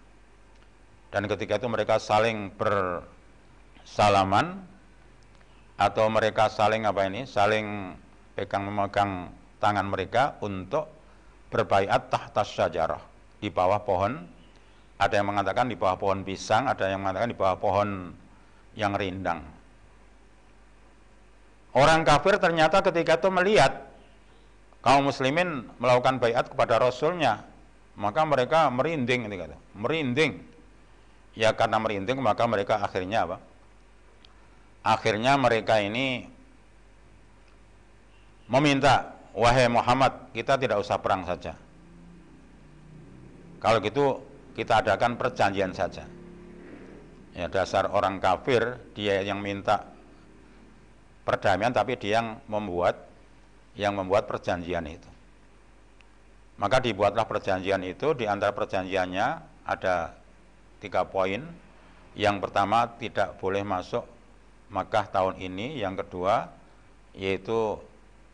Dan 1.12 1.28
ketika 1.28 1.61
itu 1.61 1.68
mereka 1.68 2.01
saling 2.01 2.57
bersalaman 2.57 4.64
atau 5.76 6.09
mereka 6.09 6.48
saling 6.48 6.88
apa 6.88 7.05
ini? 7.07 7.28
Saling 7.28 7.94
pegang 8.32 8.64
memegang 8.64 9.28
tangan 9.61 9.86
mereka 9.86 10.40
untuk 10.40 10.88
berbaiat 11.53 12.09
tahta 12.09 12.42
syajarah 12.42 13.03
di 13.38 13.53
bawah 13.53 13.84
pohon. 13.84 14.24
Ada 15.01 15.20
yang 15.20 15.32
mengatakan 15.32 15.68
di 15.68 15.76
bawah 15.76 15.96
pohon 15.96 16.24
pisang, 16.24 16.68
ada 16.68 16.88
yang 16.88 17.01
mengatakan 17.01 17.32
di 17.32 17.36
bawah 17.36 17.57
pohon 17.57 18.12
yang 18.76 18.92
rindang. 18.94 19.59
Orang 21.71 22.03
kafir 22.03 22.37
ternyata 22.43 22.83
ketika 22.83 23.18
itu 23.18 23.29
melihat 23.31 23.87
kaum 24.83 25.07
muslimin 25.07 25.71
melakukan 25.79 26.18
baiat 26.18 26.51
kepada 26.51 26.83
rasulnya, 26.83 27.47
maka 27.95 28.27
mereka 28.27 28.66
merinding 28.73 29.31
ketika 29.31 29.55
itu, 29.55 29.59
merinding 29.79 30.33
Ya 31.39 31.55
karena 31.55 31.79
merinding 31.79 32.18
maka 32.18 32.47
mereka 32.51 32.83
akhirnya 32.83 33.27
apa? 33.27 33.39
Akhirnya 34.83 35.37
mereka 35.37 35.79
ini 35.79 36.27
meminta, 38.51 39.14
wahai 39.37 39.68
Muhammad, 39.71 40.33
kita 40.35 40.59
tidak 40.59 40.83
usah 40.83 40.99
perang 40.99 41.23
saja. 41.29 41.55
Kalau 43.61 43.79
gitu 43.85 44.25
kita 44.57 44.83
adakan 44.83 45.21
perjanjian 45.21 45.71
saja. 45.77 46.09
Ya 47.37 47.47
dasar 47.47 47.87
orang 47.93 48.18
kafir 48.18 48.81
dia 48.97 49.23
yang 49.23 49.39
minta 49.39 49.87
perdamaian 51.31 51.70
tapi 51.70 51.95
dia 51.95 52.18
yang 52.18 52.43
membuat 52.51 53.07
yang 53.78 53.95
membuat 53.95 54.26
perjanjian 54.26 54.83
itu. 54.91 55.07
Maka 56.59 56.83
dibuatlah 56.83 57.24
perjanjian 57.24 57.81
itu 57.87 58.12
di 58.18 58.26
antara 58.26 58.51
perjanjiannya 58.51 59.26
ada 59.62 60.18
tiga 60.83 61.07
poin. 61.07 61.47
Yang 62.18 62.37
pertama 62.43 62.91
tidak 62.99 63.39
boleh 63.39 63.62
masuk 63.62 64.03
Makkah 64.74 65.07
tahun 65.09 65.39
ini. 65.39 65.78
Yang 65.78 66.05
kedua 66.05 66.51
yaitu 67.14 67.78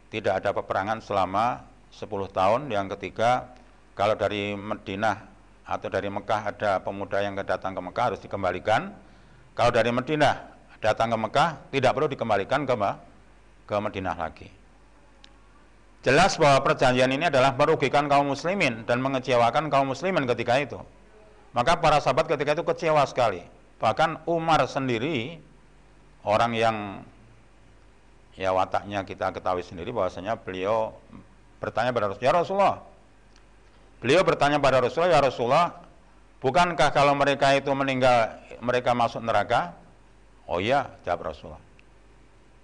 tidak 0.09 0.41
ada 0.41 0.57
peperangan 0.57 1.05
selama 1.05 1.69
10 1.93 2.09
tahun. 2.33 2.61
Yang 2.73 2.97
ketiga 2.97 3.53
kalau 3.93 4.17
dari 4.17 4.57
Madinah 4.57 5.37
atau 5.69 5.89
dari 5.93 6.09
Mekah 6.09 6.41
ada 6.57 6.81
pemuda 6.81 7.21
yang 7.21 7.37
datang 7.37 7.77
ke 7.77 7.81
Mekah 7.85 8.05
harus 8.11 8.21
dikembalikan. 8.25 8.91
Kalau 9.53 9.71
dari 9.71 9.93
Madinah 9.93 10.56
datang 10.81 11.13
ke 11.13 11.19
Mekah 11.19 11.49
tidak 11.73 11.91
perlu 11.97 12.09
dikembalikan 12.11 12.69
ke 12.69 12.75
ke 13.67 13.75
Madinah 13.75 14.17
lagi. 14.17 14.49
Jelas 16.07 16.39
bahwa 16.39 16.63
perjanjian 16.63 17.11
ini 17.11 17.27
adalah 17.27 17.51
merugikan 17.59 18.07
kaum 18.07 18.31
muslimin 18.31 18.87
dan 18.87 19.03
mengecewakan 19.03 19.67
kaum 19.67 19.91
muslimin 19.91 20.23
ketika 20.31 20.55
itu. 20.63 20.79
Maka 21.51 21.83
para 21.83 21.99
sahabat 21.99 22.31
ketika 22.31 22.55
itu 22.55 22.63
kecewa 22.63 23.03
sekali. 23.11 23.43
Bahkan 23.83 24.23
Umar 24.31 24.63
sendiri 24.71 25.43
orang 26.23 26.55
yang 26.55 26.77
ya 28.39 28.55
wataknya 28.55 29.03
kita 29.03 29.35
ketahui 29.35 29.67
sendiri 29.67 29.91
bahwasanya 29.91 30.39
beliau 30.39 30.95
bertanya 31.59 31.91
pada 31.91 32.13
Rasulullah, 32.13 32.31
ya 32.31 32.39
Rasulullah. 32.39 32.77
Beliau 33.99 34.23
bertanya 34.23 34.59
pada 34.61 34.79
Rasulullah, 34.79 35.13
ya 35.17 35.21
Rasulullah, 35.25 35.67
bukankah 36.39 36.95
kalau 36.95 37.17
mereka 37.17 37.51
itu 37.57 37.73
meninggal 37.73 38.37
mereka 38.63 38.93
masuk 38.93 39.25
neraka? 39.25 39.75
Oh 40.47 40.63
iya, 40.63 40.91
jawab 41.03 41.35
Rasulullah. 41.35 41.63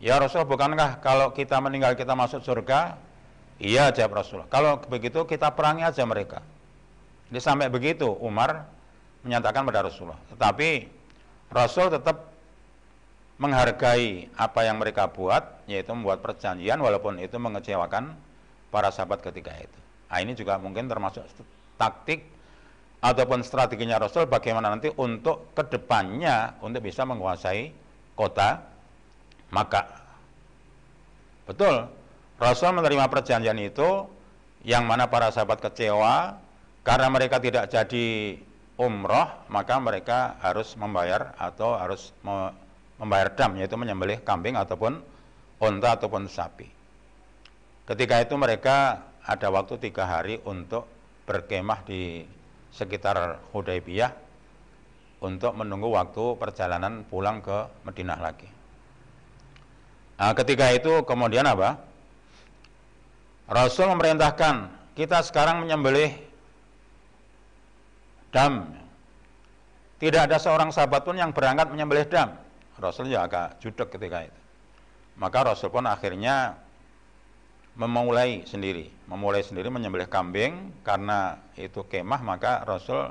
Ya 0.02 0.18
Rasulullah, 0.18 0.50
bukankah 0.50 0.90
kalau 1.02 1.30
kita 1.30 1.58
meninggal 1.62 1.94
kita 1.94 2.14
masuk 2.14 2.42
surga? 2.42 2.98
Iya, 3.62 3.94
jawab 3.94 4.22
Rasulullah. 4.22 4.50
Kalau 4.50 4.82
begitu 4.90 5.22
kita 5.26 5.54
perangi 5.54 5.86
aja 5.86 6.02
mereka. 6.02 6.42
Jadi 7.30 7.38
sampai 7.38 7.70
begitu 7.70 8.10
Umar 8.18 8.66
menyatakan 9.22 9.62
pada 9.62 9.86
Rasulullah. 9.86 10.18
Tetapi 10.34 10.90
Rasul 11.54 11.86
tetap 11.92 12.32
menghargai 13.38 14.30
apa 14.34 14.60
yang 14.66 14.78
mereka 14.82 15.06
buat, 15.10 15.66
yaitu 15.66 15.90
membuat 15.94 16.22
perjanjian 16.22 16.78
walaupun 16.78 17.18
itu 17.18 17.38
mengecewakan 17.38 18.14
para 18.70 18.90
sahabat 18.90 19.22
ketika 19.22 19.54
itu. 19.58 19.78
Nah, 20.08 20.18
ini 20.20 20.32
juga 20.36 20.58
mungkin 20.58 20.86
termasuk 20.86 21.24
taktik 21.76 22.28
ataupun 23.02 23.42
strateginya 23.42 23.98
Rasul 23.98 24.30
bagaimana 24.30 24.70
nanti 24.70 24.88
untuk 24.94 25.50
ke 25.52 25.66
depannya 25.66 26.56
untuk 26.62 26.86
bisa 26.86 27.02
menguasai 27.02 27.74
kota 28.14 28.62
maka 29.50 29.90
betul 31.44 31.90
Rasul 32.38 32.70
menerima 32.78 33.10
perjanjian 33.10 33.58
itu 33.58 34.06
yang 34.62 34.86
mana 34.86 35.10
para 35.10 35.34
sahabat 35.34 35.58
kecewa 35.58 36.38
karena 36.86 37.08
mereka 37.10 37.42
tidak 37.42 37.66
jadi 37.66 38.38
umroh 38.78 39.28
maka 39.50 39.82
mereka 39.82 40.38
harus 40.38 40.78
membayar 40.78 41.34
atau 41.38 41.74
harus 41.74 42.14
membayar 42.98 43.34
dam 43.34 43.58
yaitu 43.58 43.74
menyembelih 43.74 44.22
kambing 44.22 44.54
ataupun 44.54 45.02
unta 45.62 45.94
ataupun 45.94 46.26
sapi. 46.26 46.66
Ketika 47.86 48.22
itu 48.22 48.34
mereka 48.34 49.06
ada 49.22 49.48
waktu 49.50 49.78
tiga 49.78 50.06
hari 50.06 50.42
untuk 50.42 50.86
berkemah 51.26 51.86
di 51.86 52.26
sekitar 52.72 53.38
Hudaybiyah 53.52 54.10
untuk 55.22 55.54
menunggu 55.54 55.92
waktu 55.94 56.34
perjalanan 56.40 57.06
pulang 57.06 57.44
ke 57.44 57.70
Madinah 57.86 58.18
lagi. 58.18 58.48
Nah, 60.18 60.32
ketika 60.34 60.70
itu 60.74 61.06
kemudian 61.06 61.46
apa? 61.46 61.78
Rasul 63.46 63.90
memerintahkan 63.92 64.70
kita 64.98 65.22
sekarang 65.22 65.62
menyembelih 65.62 66.14
dam. 68.32 68.70
Tidak 70.02 70.18
ada 70.18 70.38
seorang 70.40 70.74
sahabat 70.74 71.06
pun 71.06 71.14
yang 71.14 71.30
berangkat 71.30 71.70
menyembelih 71.70 72.08
dam. 72.10 72.34
Rasul 72.80 73.12
ya 73.12 73.28
agak 73.28 73.62
judek 73.62 73.94
ketika 73.94 74.26
itu. 74.26 74.40
Maka 75.20 75.54
Rasul 75.54 75.70
pun 75.70 75.86
akhirnya 75.86 76.58
memulai 77.72 78.44
sendiri, 78.44 78.92
memulai 79.08 79.40
sendiri 79.40 79.72
menyembelih 79.72 80.08
kambing 80.08 80.72
karena 80.84 81.40
itu 81.56 81.80
kemah 81.88 82.20
maka 82.20 82.60
Rasul 82.68 83.08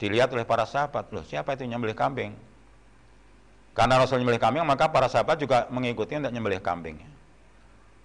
dilihat 0.00 0.32
oleh 0.32 0.48
para 0.48 0.64
sahabat, 0.64 1.12
loh 1.12 1.24
siapa 1.24 1.52
itu 1.52 1.68
nyembelih 1.68 1.96
kambing? 1.96 2.32
Karena 3.76 4.00
Rasul 4.00 4.20
menyembelih 4.20 4.40
kambing 4.40 4.64
maka 4.64 4.88
para 4.88 5.10
sahabat 5.10 5.36
juga 5.36 5.68
mengikuti 5.68 6.16
untuk 6.16 6.32
menyembelih 6.32 6.64
kambing. 6.64 6.96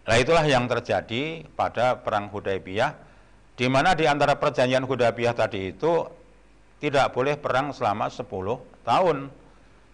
Nah 0.03 0.17
itulah 0.17 0.43
yang 0.43 0.65
terjadi 0.65 1.45
pada 1.53 2.01
perang 2.01 2.27
Hudaybiyah 2.33 2.97
di 3.53 3.67
mana 3.67 3.93
di 3.93 4.07
antara 4.07 4.39
perjanjian 4.39 4.87
Hudaybiyah 4.87 5.35
tadi 5.35 5.75
itu 5.75 6.07
tidak 6.79 7.11
boleh 7.11 7.35
perang 7.35 7.75
selama 7.75 8.07
10 8.07 8.23
tahun. 8.87 9.17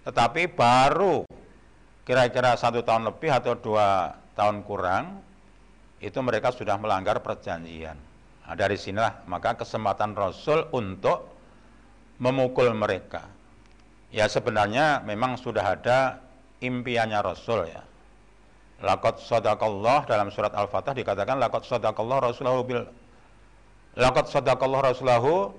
Tetapi 0.06 0.54
baru 0.54 1.26
kira-kira 2.06 2.54
satu 2.54 2.86
tahun 2.86 3.10
lebih 3.10 3.34
atau 3.34 3.58
dua 3.58 4.14
tahun 4.38 4.62
kurang, 4.62 5.25
itu 6.04 6.20
mereka 6.20 6.52
sudah 6.52 6.76
melanggar 6.76 7.20
perjanjian. 7.24 7.96
Nah, 8.46 8.54
dari 8.54 8.78
sinilah 8.78 9.26
maka 9.26 9.58
kesempatan 9.58 10.14
Rasul 10.14 10.70
untuk 10.76 11.32
memukul 12.22 12.72
mereka. 12.76 13.26
Ya 14.14 14.30
sebenarnya 14.30 15.04
memang 15.04 15.36
sudah 15.36 15.76
ada 15.76 16.22
impiannya 16.62 17.20
Rasul 17.20 17.68
ya. 17.68 17.84
Lakot 18.84 19.24
sodakallah 19.24 20.04
dalam 20.04 20.30
surat 20.30 20.52
Al-Fatah 20.52 20.92
dikatakan 20.92 21.40
lakot 21.40 21.64
sodakallah 21.64 22.32
Rasulahu 22.32 22.60
bil 22.68 22.84
lakot 23.96 24.28
sodakallah 24.28 24.92
Rasulahu 24.92 25.56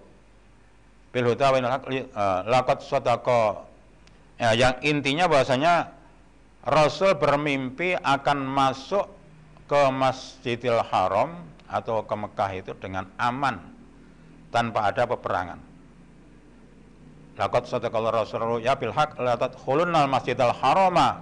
bil 1.17 1.27
huda 1.33 1.49
wa 1.49 1.59
uh, 1.65 2.41
lakot 2.45 2.85
sodako 2.85 3.65
ya, 4.37 4.53
yang 4.53 4.77
intinya 4.85 5.25
bahwasanya 5.33 5.97
Rasul 6.69 7.17
bermimpi 7.17 7.97
akan 7.97 8.45
masuk 8.45 9.16
ke 9.67 9.83
Masjidil 9.91 10.83
Haram 10.91 11.43
atau 11.67 12.03
ke 12.07 12.15
Mekah 12.15 12.51
itu 12.55 12.73
dengan 12.79 13.11
aman 13.19 13.59
tanpa 14.55 14.91
ada 14.91 15.07
peperangan. 15.07 15.59
Lakot 17.37 17.69
sadakallah 17.69 18.25
Rasulullah 18.25 18.63
ya 18.63 18.73
bil 18.79 18.95
haq 18.95 19.21
la 19.21 19.37
tadkhulunnal 19.37 20.09
Masjidil 20.09 20.57
Harama 20.57 21.21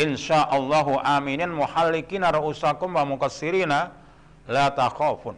insyaallahu 0.00 1.02
aminin 1.04 1.52
muhallikina 1.52 2.32
ra'usakum 2.32 2.96
wa 2.96 3.04
mukassirina 3.04 3.92
la 4.48 4.72
takhafun. 4.72 5.36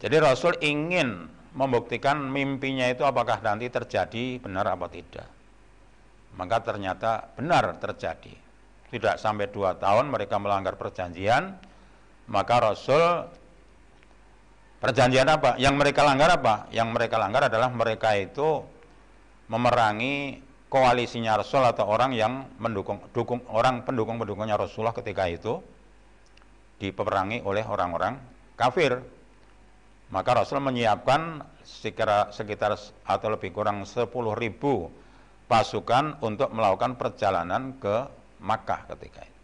Jadi 0.00 0.16
Rasul 0.18 0.58
ingin 0.64 1.30
membuktikan 1.52 2.18
mimpinya 2.18 2.88
itu 2.88 3.04
apakah 3.04 3.38
nanti 3.44 3.68
terjadi 3.68 4.40
benar 4.40 4.66
apa 4.72 4.88
tidak. 4.88 5.28
Maka 6.34 6.64
ternyata 6.64 7.28
benar 7.36 7.76
terjadi. 7.76 8.41
Tidak 8.92 9.16
sampai 9.16 9.48
dua 9.48 9.72
tahun 9.80 10.12
mereka 10.12 10.36
melanggar 10.36 10.76
perjanjian, 10.76 11.56
maka 12.28 12.60
Rasul 12.60 13.24
perjanjian 14.84 15.24
apa? 15.32 15.56
Yang 15.56 15.74
mereka 15.80 16.04
langgar 16.04 16.28
apa? 16.28 16.68
Yang 16.68 16.88
mereka 16.92 17.16
langgar 17.16 17.48
adalah 17.48 17.72
mereka 17.72 18.12
itu 18.20 18.60
memerangi 19.48 20.44
koalisinya 20.68 21.40
Rasul 21.40 21.64
atau 21.64 21.88
orang 21.88 22.12
yang 22.12 22.52
mendukung 22.60 23.00
dukung 23.16 23.44
orang 23.52 23.84
pendukung-pendukungnya 23.84 24.60
Rasulullah 24.60 24.96
ketika 24.96 25.24
itu 25.28 25.60
diperangi 26.80 27.44
oleh 27.44 27.64
orang-orang 27.64 28.16
kafir. 28.56 29.00
Maka 30.12 30.44
Rasul 30.44 30.60
menyiapkan 30.60 31.40
sekitar, 31.64 32.36
sekitar 32.36 32.76
atau 33.08 33.28
lebih 33.32 33.48
kurang 33.48 33.88
10 33.88 34.12
ribu 34.36 34.92
pasukan 35.48 36.20
untuk 36.20 36.52
melakukan 36.52 37.00
perjalanan 37.00 37.80
ke 37.80 38.20
Makkah 38.42 38.90
ketika 38.90 39.22
itu. 39.22 39.40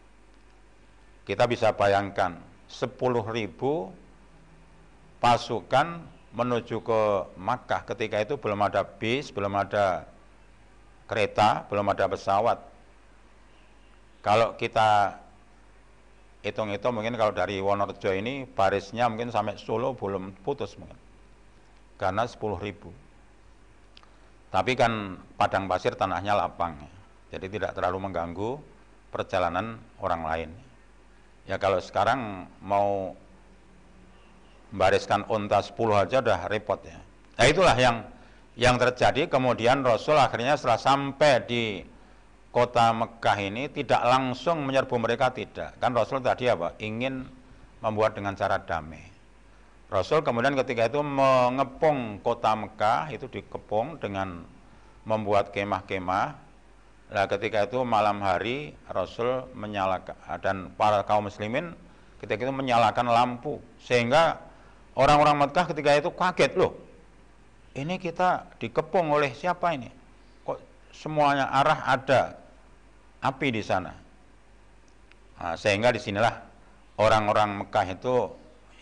Kita 1.32 1.46
bisa 1.46 1.70
bayangkan 1.70 2.34
10 2.66 2.90
ribu 3.30 3.94
pasukan 5.22 6.02
menuju 6.34 6.82
ke 6.82 7.00
Makkah 7.38 7.86
ketika 7.88 8.20
itu 8.20 8.34
belum 8.36 8.60
ada 8.66 8.84
bis, 8.84 9.30
belum 9.32 9.54
ada 9.54 10.04
kereta, 11.08 11.64
belum 11.70 11.88
ada 11.88 12.04
pesawat. 12.10 12.58
Kalau 14.20 14.58
kita 14.60 15.16
hitung-hitung 16.44 16.94
mungkin 16.94 17.16
kalau 17.16 17.32
dari 17.32 17.58
Wonorejo 17.62 18.12
ini 18.12 18.44
barisnya 18.44 19.08
mungkin 19.08 19.32
sampai 19.32 19.56
Solo 19.56 19.96
belum 19.96 20.36
putus 20.44 20.76
mungkin. 20.76 20.98
Karena 21.98 22.28
10 22.28 22.38
ribu. 22.60 22.90
Tapi 24.48 24.72
kan 24.78 25.18
padang 25.36 25.68
pasir 25.68 25.92
tanahnya 25.92 26.32
lapang. 26.32 26.76
Jadi 27.28 27.46
tidak 27.52 27.76
terlalu 27.76 28.08
mengganggu 28.08 28.77
perjalanan 29.08 29.80
orang 30.00 30.22
lain. 30.24 30.50
Ya 31.48 31.56
kalau 31.56 31.80
sekarang 31.80 32.44
mau 32.60 33.16
membariskan 34.68 35.24
unta 35.32 35.64
10 35.64 35.74
aja 35.96 36.20
udah 36.20 36.40
repot 36.52 36.80
ya. 36.84 37.00
Nah 37.40 37.46
itulah 37.48 37.76
yang 37.78 38.04
yang 38.58 38.76
terjadi 38.76 39.30
kemudian 39.30 39.80
Rasul 39.80 40.18
akhirnya 40.18 40.58
setelah 40.58 40.76
sampai 40.76 41.32
di 41.46 41.64
kota 42.52 42.90
Mekah 42.90 43.38
ini 43.38 43.70
tidak 43.70 44.02
langsung 44.02 44.66
menyerbu 44.66 44.98
mereka 44.98 45.30
tidak. 45.32 45.78
Kan 45.78 45.94
Rasul 45.94 46.20
tadi 46.20 46.50
apa? 46.50 46.74
Ingin 46.82 47.24
membuat 47.78 48.18
dengan 48.18 48.34
cara 48.34 48.58
damai. 48.58 49.06
Rasul 49.88 50.20
kemudian 50.20 50.52
ketika 50.52 50.90
itu 50.90 51.00
mengepung 51.00 52.20
kota 52.20 52.52
Mekah 52.52 53.08
itu 53.08 53.24
dikepung 53.30 53.96
dengan 53.96 54.44
membuat 55.08 55.54
kemah-kemah. 55.54 56.47
Nah 57.08 57.24
ketika 57.24 57.64
itu 57.64 57.80
malam 57.88 58.20
hari 58.20 58.76
Rasul 58.92 59.48
menyalakan 59.56 60.16
dan 60.44 60.68
para 60.76 61.00
kaum 61.08 61.26
muslimin 61.26 61.72
ketika 62.20 62.44
itu 62.44 62.52
menyalakan 62.52 63.08
lampu 63.08 63.56
sehingga 63.80 64.36
orang-orang 64.92 65.48
Mekah 65.48 65.64
ketika 65.72 65.96
itu 65.96 66.10
kaget 66.12 66.52
loh 66.58 66.88
ini 67.78 67.94
kita 68.02 68.58
dikepung 68.58 69.14
oleh 69.14 69.30
siapa 69.30 69.70
ini? 69.70 69.86
Kok 70.42 70.58
semuanya 70.90 71.46
arah 71.46 71.86
ada 71.86 72.34
api 73.22 73.54
di 73.54 73.62
sana? 73.62 73.94
Nah, 75.38 75.54
sehingga 75.54 75.94
di 75.94 76.02
sinilah 76.02 76.34
orang-orang 76.98 77.62
Mekah 77.62 77.86
itu 77.94 78.14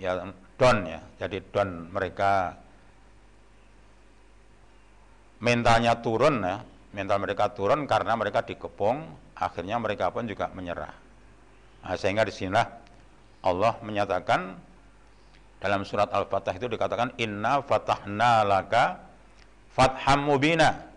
ya 0.01 0.25
don 0.57 0.79
ya, 0.89 1.01
jadi 1.21 1.45
don 1.53 1.93
mereka 1.93 2.57
mentalnya 5.45 6.01
turun 6.01 6.41
ya, 6.41 6.65
mental 6.97 7.21
mereka 7.21 7.53
turun 7.53 7.85
karena 7.85 8.17
mereka 8.17 8.41
dikepung, 8.41 9.05
akhirnya 9.37 9.77
mereka 9.77 10.09
pun 10.09 10.25
juga 10.25 10.49
menyerah. 10.57 10.97
Nah, 11.85 11.95
sehingga 12.01 12.25
di 12.25 12.33
sinilah 12.33 12.65
Allah 13.45 13.77
menyatakan 13.85 14.57
dalam 15.61 15.85
surat 15.85 16.09
Al-Fatah 16.09 16.57
itu 16.57 16.73
dikatakan 16.73 17.13
inna 17.21 17.61
fatahna 17.61 18.49
laka 18.49 19.05
fatham 19.77 20.25
mubina. 20.25 20.89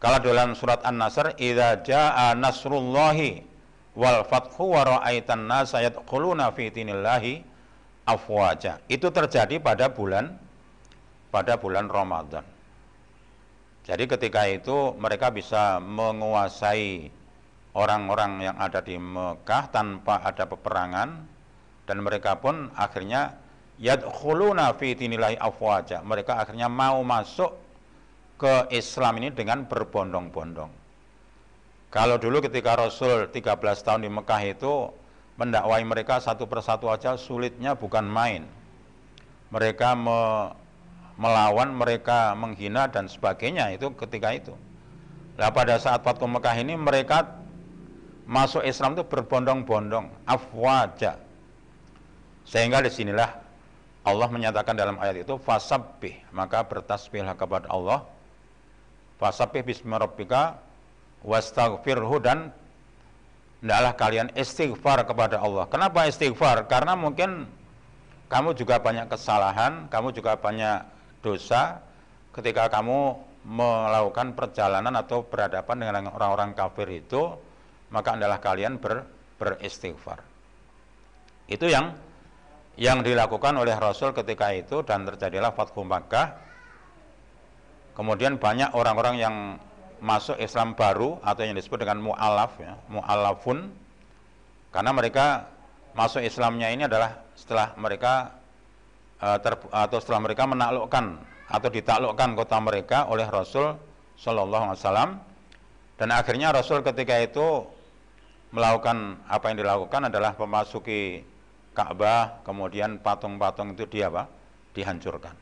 Kalau 0.00 0.18
dalam 0.24 0.56
surat 0.56 0.80
An-Nasr 0.80 1.36
idza 1.36 1.84
jaa 1.84 2.32
nasrullahi 2.32 3.44
wal 3.98 4.24
fathu 4.24 4.72
wa 4.72 4.86
ra'aitan 4.86 5.44
nasa 5.44 5.82
yadkhuluna 5.84 6.54
fi 6.54 6.70
dinillahi 6.72 7.42
afwaja. 8.08 8.80
Itu 8.88 9.12
terjadi 9.12 9.58
pada 9.60 9.90
bulan 9.92 10.38
pada 11.28 11.60
bulan 11.60 11.90
Ramadan. 11.90 12.57
Jadi 13.88 14.04
ketika 14.04 14.44
itu 14.44 14.92
mereka 15.00 15.32
bisa 15.32 15.80
menguasai 15.80 17.08
orang-orang 17.72 18.52
yang 18.52 18.56
ada 18.60 18.84
di 18.84 19.00
Mekah 19.00 19.72
tanpa 19.72 20.20
ada 20.20 20.44
peperangan 20.44 21.24
dan 21.88 21.96
mereka 22.04 22.36
pun 22.36 22.68
akhirnya 22.76 23.40
yadkhuluna 23.80 24.76
fi 24.76 24.92
dinillahi 24.92 25.40
afwaja. 25.40 26.04
Mereka 26.04 26.36
akhirnya 26.36 26.68
mau 26.68 27.00
masuk 27.00 27.56
ke 28.36 28.68
Islam 28.76 29.24
ini 29.24 29.32
dengan 29.32 29.64
berbondong-bondong. 29.64 30.70
Kalau 31.88 32.20
dulu 32.20 32.44
ketika 32.44 32.76
Rasul 32.76 33.32
13 33.32 33.56
tahun 33.80 34.04
di 34.04 34.12
Mekah 34.12 34.42
itu 34.44 34.92
mendakwai 35.40 35.80
mereka 35.88 36.20
satu 36.20 36.44
persatu 36.44 36.92
aja 36.92 37.16
sulitnya 37.16 37.72
bukan 37.72 38.04
main. 38.04 38.44
Mereka 39.48 39.96
me, 39.96 40.52
melawan, 41.18 41.74
mereka 41.74 42.32
menghina 42.38 42.86
dan 42.86 43.10
sebagainya 43.10 43.74
itu 43.74 43.90
ketika 43.98 44.30
itu. 44.32 44.54
Nah 45.34 45.50
pada 45.50 45.76
saat 45.76 46.00
Fatku 46.06 46.24
Mekah 46.24 46.54
ini 46.62 46.78
mereka 46.78 47.26
masuk 48.24 48.62
Islam 48.62 48.94
itu 48.94 49.04
berbondong-bondong, 49.04 50.08
afwaja. 50.24 51.18
Sehingga 52.46 52.80
di 52.80 52.88
sinilah 52.88 53.28
Allah 54.08 54.28
menyatakan 54.32 54.72
dalam 54.72 54.96
ayat 54.96 55.28
itu 55.28 55.36
fasabbih 55.36 56.16
maka 56.32 56.64
bertasbihlah 56.64 57.36
kepada 57.36 57.68
Allah 57.68 58.08
fasabbih 59.20 59.66
bismi 59.66 59.92
rabbika 59.92 60.56
wastaghfirhu 61.26 62.16
dan 62.22 62.48
hendaklah 63.60 63.92
kalian 63.98 64.28
istighfar 64.38 65.02
kepada 65.04 65.42
Allah. 65.42 65.66
Kenapa 65.66 66.06
istighfar? 66.06 66.64
Karena 66.70 66.94
mungkin 66.94 67.50
kamu 68.30 68.54
juga 68.54 68.78
banyak 68.78 69.10
kesalahan, 69.10 69.90
kamu 69.90 70.14
juga 70.14 70.38
banyak 70.38 70.97
dosa 71.24 71.82
ketika 72.32 72.70
kamu 72.70 73.18
melakukan 73.48 74.36
perjalanan 74.36 74.92
atau 74.98 75.24
berhadapan 75.24 75.76
dengan 75.80 76.12
orang-orang 76.12 76.52
kafir 76.52 76.86
itu, 76.92 77.34
maka 77.88 78.14
adalah 78.14 78.38
kalian 78.42 78.76
ber, 78.76 79.06
beristighfar. 79.40 80.20
Itu 81.48 81.64
yang 81.70 81.96
yang 82.78 83.02
dilakukan 83.02 83.58
oleh 83.58 83.74
Rasul 83.74 84.14
ketika 84.14 84.54
itu 84.54 84.86
dan 84.86 85.02
terjadilah 85.02 85.50
Fathu 85.50 85.82
Makkah. 85.82 86.46
Kemudian 87.98 88.38
banyak 88.38 88.70
orang-orang 88.78 89.18
yang 89.18 89.34
masuk 89.98 90.38
Islam 90.38 90.78
baru 90.78 91.18
atau 91.26 91.42
yang 91.42 91.58
disebut 91.58 91.82
dengan 91.82 91.98
mu'alaf 91.98 92.54
ya, 92.62 92.78
mu'alafun 92.86 93.66
karena 94.70 94.94
mereka 94.94 95.50
masuk 95.98 96.22
Islamnya 96.22 96.70
ini 96.70 96.86
adalah 96.86 97.18
setelah 97.34 97.74
mereka 97.74 98.37
uh, 99.22 99.38
ter, 99.38 99.54
atau 99.70 99.98
setelah 99.98 100.20
mereka 100.24 100.46
menaklukkan 100.46 101.04
atau 101.48 101.68
ditaklukkan 101.72 102.30
kota 102.36 102.56
mereka 102.60 102.98
oleh 103.08 103.24
Rasul 103.24 103.74
Shallallahu 104.20 104.64
Alaihi 104.72 104.80
Wasallam 104.82 105.10
dan 105.98 106.08
akhirnya 106.14 106.54
Rasul 106.54 106.86
ketika 106.86 107.18
itu 107.18 107.66
melakukan 108.54 109.18
apa 109.28 109.50
yang 109.50 109.58
dilakukan 109.60 110.08
adalah 110.08 110.32
memasuki 110.38 111.26
Ka'bah, 111.74 112.42
kemudian 112.42 112.98
patung-patung 112.98 113.78
itu 113.78 113.86
dia 113.86 114.10
apa? 114.10 114.26
dihancurkan. 114.74 115.34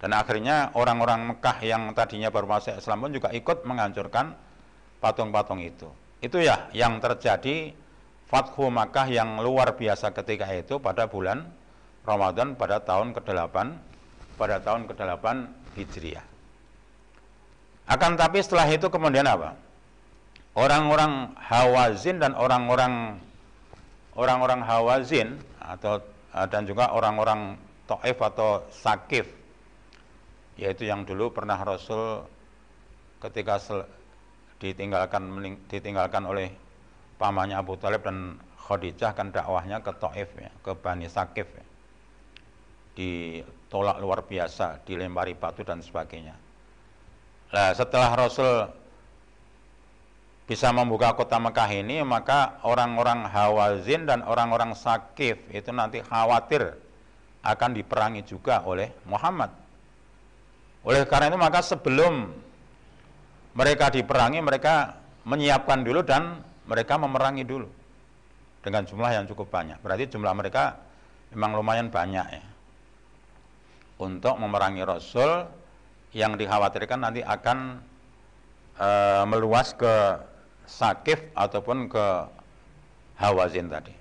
Dan 0.00 0.12
akhirnya 0.12 0.72
orang-orang 0.76 1.32
Mekah 1.32 1.56
yang 1.64 1.92
tadinya 1.96 2.28
baru 2.28 2.48
Islam 2.60 3.08
pun 3.08 3.12
juga 3.12 3.28
ikut 3.32 3.64
menghancurkan 3.64 4.36
patung-patung 5.00 5.60
itu. 5.64 5.88
Itu 6.20 6.40
ya 6.40 6.68
yang 6.76 7.00
terjadi 7.00 7.72
Fathu 8.28 8.68
Makkah 8.72 9.08
yang 9.08 9.40
luar 9.40 9.76
biasa 9.76 10.12
ketika 10.16 10.48
itu 10.52 10.80
pada 10.80 11.08
bulan 11.08 11.44
Ramadan 12.04 12.52
pada 12.52 12.80
tahun 12.80 13.16
ke-8 13.16 13.56
pada 14.36 14.60
tahun 14.60 14.84
ke-8 14.88 15.24
Hijriah. 15.74 16.26
Akan 17.84 18.16
tapi 18.16 18.40
setelah 18.40 18.68
itu 18.68 18.88
kemudian 18.88 19.24
apa? 19.28 19.56
Orang-orang 20.54 21.34
Hawazin 21.36 22.22
dan 22.22 22.32
orang-orang 22.36 23.18
orang-orang 24.14 24.60
Hawazin 24.62 25.40
atau 25.58 25.98
eh, 26.32 26.46
dan 26.46 26.64
juga 26.68 26.94
orang-orang 26.94 27.58
Taif 27.84 28.16
atau 28.16 28.64
Sakif 28.72 29.28
yaitu 30.54 30.86
yang 30.86 31.02
dulu 31.02 31.34
pernah 31.34 31.58
Rasul 31.58 32.22
ketika 33.18 33.58
ditinggalkan 34.62 35.58
ditinggalkan 35.66 36.22
oleh 36.24 36.54
pamannya 37.18 37.58
Abu 37.58 37.74
Talib 37.76 38.06
dan 38.06 38.38
Khadijah 38.64 39.12
kan 39.12 39.28
dakwahnya 39.28 39.82
ke 39.84 39.92
Taif 39.98 40.30
ya, 40.40 40.48
ke 40.64 40.72
Bani 40.78 41.10
Sakif 41.10 41.48
ya. 41.52 41.63
Ditolak 42.94 43.98
luar 43.98 44.22
biasa, 44.22 44.82
dilempari 44.86 45.34
batu 45.34 45.66
dan 45.66 45.82
sebagainya. 45.82 46.34
Nah, 47.54 47.70
setelah 47.74 48.10
Rasul 48.14 48.66
bisa 50.44 50.68
membuka 50.74 51.16
kota 51.16 51.40
Mekah 51.40 51.70
ini 51.72 52.04
maka 52.04 52.60
orang-orang 52.68 53.24
Hawazin 53.24 54.04
dan 54.04 54.20
orang-orang 54.20 54.76
Sakif 54.76 55.40
itu 55.48 55.70
nanti 55.72 56.04
khawatir 56.04 56.76
akan 57.44 57.70
diperangi 57.76 58.24
juga 58.24 58.60
oleh 58.64 58.92
Muhammad. 59.08 59.52
Oleh 60.84 61.08
karena 61.08 61.32
itu 61.32 61.38
maka 61.40 61.64
sebelum 61.64 62.28
mereka 63.56 63.88
diperangi, 63.88 64.42
mereka 64.44 65.00
menyiapkan 65.24 65.80
dulu 65.80 66.04
dan 66.04 66.44
mereka 66.68 67.00
memerangi 67.00 67.44
dulu 67.46 67.68
dengan 68.60 68.84
jumlah 68.84 69.10
yang 69.12 69.24
cukup 69.24 69.48
banyak. 69.48 69.80
Berarti 69.80 70.12
jumlah 70.12 70.32
mereka 70.36 70.76
memang 71.32 71.56
lumayan 71.56 71.88
banyak 71.88 72.26
ya. 72.28 72.44
Untuk 73.94 74.34
memerangi 74.38 74.82
Rasul 74.82 75.46
yang 76.14 76.34
dikhawatirkan 76.34 76.98
nanti 76.98 77.22
akan 77.22 77.82
e, 78.78 78.88
meluas 79.30 79.74
ke 79.74 80.18
Sakif 80.64 81.20
ataupun 81.36 81.90
ke 81.90 82.06
Hawazin 83.20 83.70
tadi. 83.70 83.94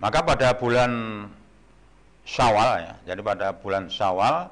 Maka 0.00 0.24
pada 0.24 0.56
bulan 0.56 0.90
Syawal 2.24 2.70
ya, 2.80 2.94
jadi 3.12 3.20
pada 3.20 3.52
bulan 3.52 3.90
Syawal 3.90 4.48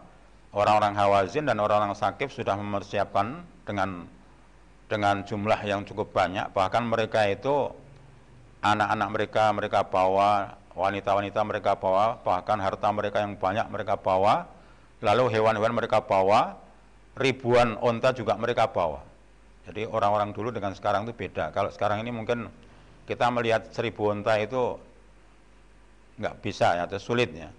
orang-orang 0.53 0.95
Hawazin 0.99 1.47
dan 1.47 1.57
orang-orang 1.63 1.95
Sakif 1.97 2.35
sudah 2.35 2.59
mempersiapkan 2.59 3.43
dengan 3.65 4.05
dengan 4.89 5.21
jumlah 5.23 5.61
yang 5.69 5.85
cukup 5.85 6.11
banyak, 6.17 6.49
bahkan 6.57 6.83
mereka 6.85 7.29
itu 7.29 7.69
anak-anak 8.65 9.09
mereka 9.13 9.45
mereka 9.53 9.81
bawa, 9.85 10.58
wanita-wanita 10.79 11.43
mereka 11.43 11.75
bawa, 11.75 12.23
bahkan 12.23 12.63
harta 12.63 12.89
mereka 12.95 13.19
yang 13.19 13.35
banyak 13.35 13.67
mereka 13.67 13.99
bawa, 13.99 14.47
lalu 15.03 15.35
hewan-hewan 15.35 15.75
mereka 15.75 15.99
bawa, 15.99 16.55
ribuan 17.19 17.75
onta 17.83 18.15
juga 18.15 18.39
mereka 18.39 18.71
bawa. 18.71 19.03
Jadi 19.67 19.85
orang-orang 19.85 20.31
dulu 20.31 20.55
dengan 20.55 20.73
sekarang 20.73 21.05
itu 21.05 21.13
beda. 21.13 21.51
Kalau 21.51 21.69
sekarang 21.75 22.01
ini 22.01 22.15
mungkin 22.15 22.47
kita 23.11 23.27
melihat 23.35 23.69
seribu 23.75 24.15
onta 24.15 24.39
itu 24.39 24.79
nggak 26.23 26.35
bisa 26.41 26.79
ya, 26.79 26.87
atau 26.87 27.03
sulit 27.03 27.35
ya. 27.35 27.51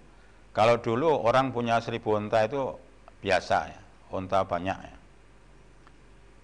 Kalau 0.56 0.80
dulu 0.80 1.22
orang 1.22 1.52
punya 1.52 1.78
seribu 1.78 2.16
onta 2.16 2.42
itu 2.42 2.72
biasa 3.20 3.56
ya, 3.70 3.80
onta 4.10 4.42
banyak 4.42 4.78
ya. 4.80 4.96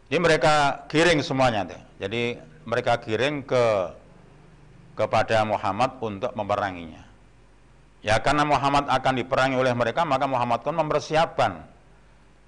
Jadi 0.06 0.18
mereka 0.22 0.54
giring 0.86 1.18
semuanya 1.24 1.66
deh. 1.66 1.82
Jadi 1.98 2.38
mereka 2.62 3.02
giring 3.02 3.42
ke 3.42 3.64
kepada 4.96 5.44
Muhammad 5.44 6.00
untuk 6.00 6.32
memeranginya. 6.32 7.04
Ya 8.00 8.16
karena 8.18 8.48
Muhammad 8.48 8.88
akan 8.88 9.14
diperangi 9.20 9.56
oleh 9.60 9.76
mereka, 9.76 10.08
maka 10.08 10.24
Muhammad 10.24 10.64
pun 10.64 10.74
mempersiapkan 10.74 11.62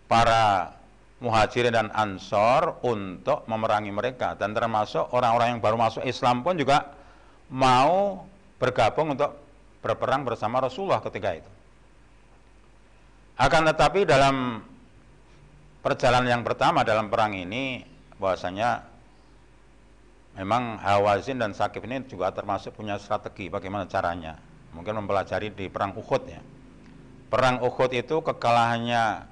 para 0.08 0.72
muhajirin 1.18 1.74
dan 1.74 1.88
ansor 1.92 2.78
untuk 2.86 3.44
memerangi 3.50 3.90
mereka 3.90 4.38
dan 4.38 4.54
termasuk 4.54 5.10
orang-orang 5.10 5.58
yang 5.58 5.60
baru 5.60 5.76
masuk 5.76 6.02
Islam 6.06 6.46
pun 6.46 6.54
juga 6.54 6.94
mau 7.50 8.22
bergabung 8.56 9.18
untuk 9.18 9.34
berperang 9.82 10.22
bersama 10.22 10.62
Rasulullah 10.62 11.02
ketika 11.02 11.30
itu. 11.36 11.50
Akan 13.38 13.66
tetapi 13.66 14.02
dalam 14.02 14.62
perjalanan 15.82 16.38
yang 16.38 16.42
pertama 16.42 16.82
dalam 16.82 17.06
perang 17.06 17.34
ini 17.34 17.82
bahwasanya 18.18 18.82
memang 20.38 20.78
Hawazin 20.78 21.42
dan 21.42 21.50
Sakif 21.50 21.82
ini 21.82 22.06
juga 22.06 22.30
termasuk 22.30 22.78
punya 22.78 22.94
strategi 23.02 23.50
bagaimana 23.50 23.90
caranya. 23.90 24.38
Mungkin 24.70 25.02
mempelajari 25.02 25.50
di 25.50 25.66
perang 25.66 25.90
Uhud 25.98 26.22
ya. 26.30 26.38
Perang 27.28 27.58
Uhud 27.58 27.90
itu 27.90 28.22
kekalahannya 28.22 29.26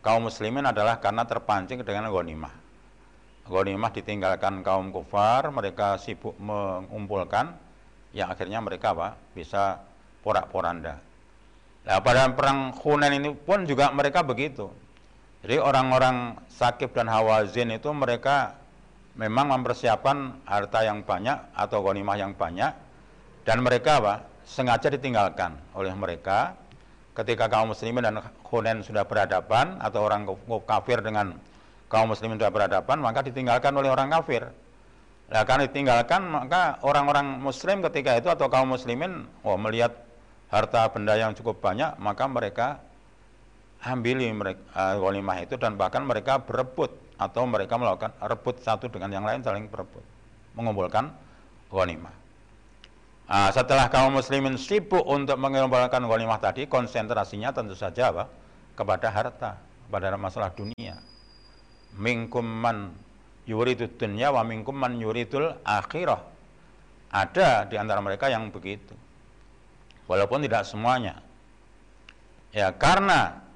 kaum 0.00 0.30
muslimin 0.30 0.70
adalah 0.70 1.02
karena 1.02 1.26
terpancing 1.26 1.82
dengan 1.82 2.06
ghanimah. 2.08 2.54
Ghanimah 3.50 3.90
ditinggalkan 3.90 4.62
kaum 4.62 4.94
kufar, 4.94 5.50
mereka 5.50 5.98
sibuk 5.98 6.38
mengumpulkan 6.38 7.52
yang 8.14 8.30
akhirnya 8.30 8.62
mereka 8.62 8.94
apa? 8.94 9.18
bisa 9.34 9.82
porak-poranda. 10.22 11.00
Nah, 11.88 11.98
pada 12.04 12.28
perang 12.30 12.70
Hunain 12.84 13.16
ini 13.16 13.32
pun 13.32 13.64
juga 13.64 13.88
mereka 13.90 14.20
begitu. 14.20 14.68
Jadi 15.40 15.56
orang-orang 15.56 16.36
Sakif 16.52 16.92
dan 16.92 17.08
Hawazin 17.08 17.72
itu 17.72 17.88
mereka 17.94 18.58
memang 19.18 19.50
mempersiapkan 19.50 20.46
harta 20.46 20.86
yang 20.86 21.02
banyak 21.02 21.36
atau 21.52 21.82
ghanimah 21.82 22.16
yang 22.16 22.32
banyak 22.32 22.70
dan 23.42 23.58
mereka 23.60 23.98
apa? 23.98 24.14
sengaja 24.48 24.88
ditinggalkan 24.88 25.60
oleh 25.76 25.92
mereka 25.92 26.56
ketika 27.12 27.52
kaum 27.52 27.76
muslimin 27.76 28.00
dan 28.00 28.16
Hunain 28.48 28.80
sudah 28.80 29.04
berhadapan 29.04 29.76
atau 29.76 30.08
orang 30.08 30.24
kafir 30.64 31.04
dengan 31.04 31.36
kaum 31.92 32.08
muslimin 32.08 32.40
sudah 32.40 32.48
berhadapan 32.48 32.96
maka 32.96 33.20
ditinggalkan 33.20 33.76
oleh 33.76 33.92
orang 33.92 34.08
kafir. 34.08 34.48
Nah, 35.28 35.44
karena 35.44 35.68
ditinggalkan 35.68 36.24
maka 36.24 36.80
orang-orang 36.80 37.36
muslim 37.36 37.84
ketika 37.84 38.16
itu 38.16 38.32
atau 38.32 38.48
kaum 38.48 38.72
muslimin 38.72 39.28
oh 39.44 39.60
melihat 39.60 39.92
harta 40.48 40.88
benda 40.88 41.12
yang 41.20 41.36
cukup 41.36 41.60
banyak 41.60 41.92
maka 42.00 42.24
mereka 42.24 42.80
ambili 43.84 44.32
mereka 44.32 44.64
uh, 44.96 45.36
itu 45.44 45.60
dan 45.60 45.76
bahkan 45.76 46.08
mereka 46.08 46.40
berebut 46.40 47.07
atau 47.18 47.42
mereka 47.44 47.74
melakukan 47.74 48.14
rebut 48.22 48.62
satu 48.62 48.86
dengan 48.86 49.10
yang 49.10 49.26
lain 49.26 49.42
saling 49.42 49.66
berebut 49.66 50.02
mengumpulkan 50.54 51.10
ghanimah. 51.68 52.14
Nah, 53.28 53.52
setelah 53.52 53.92
kaum 53.92 54.16
muslimin 54.16 54.56
sibuk 54.56 55.04
untuk 55.04 55.36
mengumpulkan 55.36 56.00
ghanimah 56.00 56.40
tadi 56.40 56.64
konsentrasinya 56.64 57.52
tentu 57.52 57.76
saja 57.76 58.14
apa? 58.14 58.24
kepada 58.78 59.10
harta, 59.10 59.58
kepada 59.58 60.14
masalah 60.14 60.54
dunia. 60.54 61.02
Minkum 61.98 62.46
man 62.46 62.94
yuridud 63.42 63.98
dunya 63.98 64.30
wa 64.30 64.46
minkum 64.46 64.78
man 64.78 64.94
yuridul 64.94 65.50
akhirah. 65.66 66.22
Ada 67.10 67.66
di 67.66 67.74
antara 67.74 67.98
mereka 67.98 68.30
yang 68.30 68.54
begitu 68.54 68.94
walaupun 70.08 70.46
tidak 70.46 70.62
semuanya. 70.64 71.20
Ya, 72.54 72.72
karena 72.72 73.47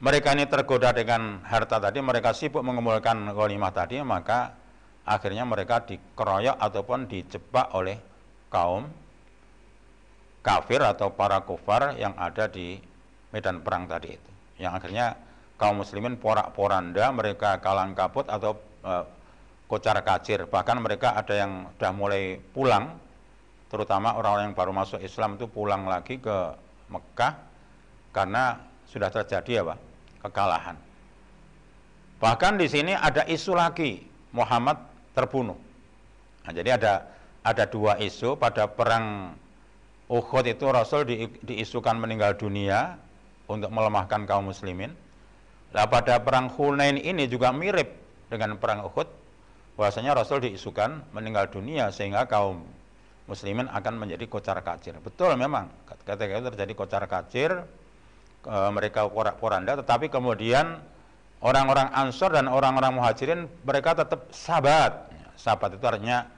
mereka 0.00 0.32
ini 0.32 0.48
tergoda 0.48 0.96
dengan 0.96 1.44
harta 1.44 1.76
tadi, 1.76 2.00
mereka 2.00 2.32
sibuk 2.32 2.64
mengumpulkan 2.64 3.36
ghanimah 3.36 3.68
tadi, 3.68 4.00
maka 4.00 4.56
akhirnya 5.04 5.44
mereka 5.44 5.84
dikeroyok 5.84 6.56
ataupun 6.56 7.04
dijebak 7.04 7.76
oleh 7.76 8.00
kaum 8.48 8.88
kafir 10.40 10.80
atau 10.80 11.12
para 11.12 11.44
kufar 11.44 12.00
yang 12.00 12.16
ada 12.16 12.48
di 12.48 12.80
medan 13.28 13.60
perang 13.60 13.84
tadi 13.84 14.16
itu. 14.16 14.30
Yang 14.56 14.72
akhirnya 14.80 15.06
kaum 15.60 15.84
muslimin 15.84 16.16
porak-poranda, 16.16 17.12
mereka 17.12 17.60
kalang 17.60 17.92
kabut 17.92 18.24
atau 18.24 18.56
e, 18.80 18.92
kocar 19.68 20.00
kacir. 20.00 20.48
Bahkan 20.48 20.80
mereka 20.80 21.12
ada 21.12 21.36
yang 21.36 21.68
sudah 21.76 21.92
mulai 21.92 22.40
pulang 22.56 22.96
terutama 23.68 24.16
orang-orang 24.16 24.50
yang 24.50 24.56
baru 24.56 24.72
masuk 24.72 25.04
Islam 25.04 25.36
itu 25.36 25.44
pulang 25.44 25.84
lagi 25.84 26.16
ke 26.16 26.56
Mekah 26.88 27.32
karena 28.16 28.58
sudah 28.88 29.12
terjadi 29.12 29.62
apa? 29.62 29.89
Kekalahan. 30.20 30.76
Bahkan 32.20 32.60
di 32.60 32.68
sini 32.68 32.92
ada 32.92 33.24
isu 33.24 33.56
lagi 33.56 34.04
Muhammad 34.36 34.76
terbunuh. 35.16 35.56
Nah, 36.44 36.52
jadi 36.52 36.76
ada 36.76 36.92
ada 37.40 37.64
dua 37.64 37.96
isu 37.96 38.36
pada 38.36 38.68
perang 38.68 39.36
Uhud 40.10 40.44
itu 40.44 40.66
Rasul 40.68 41.06
di, 41.08 41.24
diisukan 41.40 41.96
meninggal 41.96 42.36
dunia 42.36 42.98
untuk 43.48 43.72
melemahkan 43.72 44.28
kaum 44.28 44.52
muslimin. 44.52 44.92
Nah, 45.70 45.86
pada 45.86 46.18
perang 46.20 46.50
Hunain 46.50 46.98
ini 46.98 47.30
juga 47.30 47.54
mirip 47.54 47.88
dengan 48.28 48.58
perang 48.58 48.84
Uhud 48.84 49.08
bahwasanya 49.78 50.12
Rasul 50.12 50.44
diisukan 50.44 51.08
meninggal 51.16 51.48
dunia 51.48 51.88
sehingga 51.88 52.28
kaum 52.28 52.60
muslimin 53.30 53.70
akan 53.70 53.96
menjadi 53.96 54.26
kocar 54.26 54.58
kacir. 54.60 54.98
Betul 54.98 55.38
memang 55.38 55.70
ketika 56.04 56.26
itu 56.26 56.50
terjadi 56.52 56.72
kocar 56.74 57.02
kacir 57.06 57.64
e, 58.44 58.56
mereka 58.72 59.08
porak-poranda 59.08 59.78
tetapi 59.80 60.12
kemudian 60.12 60.80
orang-orang 61.40 61.88
Ansor 61.92 62.36
dan 62.36 62.46
orang-orang 62.46 62.96
Muhajirin 62.96 63.48
mereka 63.64 63.96
tetap 63.96 64.28
sahabat. 64.32 65.08
Sahabat 65.40 65.76
itu 65.76 65.84
artinya 65.88 66.28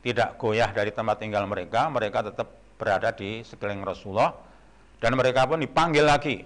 tidak 0.00 0.40
goyah 0.40 0.72
dari 0.72 0.94
tempat 0.94 1.20
tinggal 1.20 1.44
mereka, 1.44 1.92
mereka 1.92 2.24
tetap 2.24 2.48
berada 2.80 3.12
di 3.12 3.44
sekeliling 3.44 3.84
Rasulullah 3.84 4.32
dan 5.00 5.12
mereka 5.12 5.44
pun 5.44 5.60
dipanggil 5.60 6.08
lagi. 6.08 6.40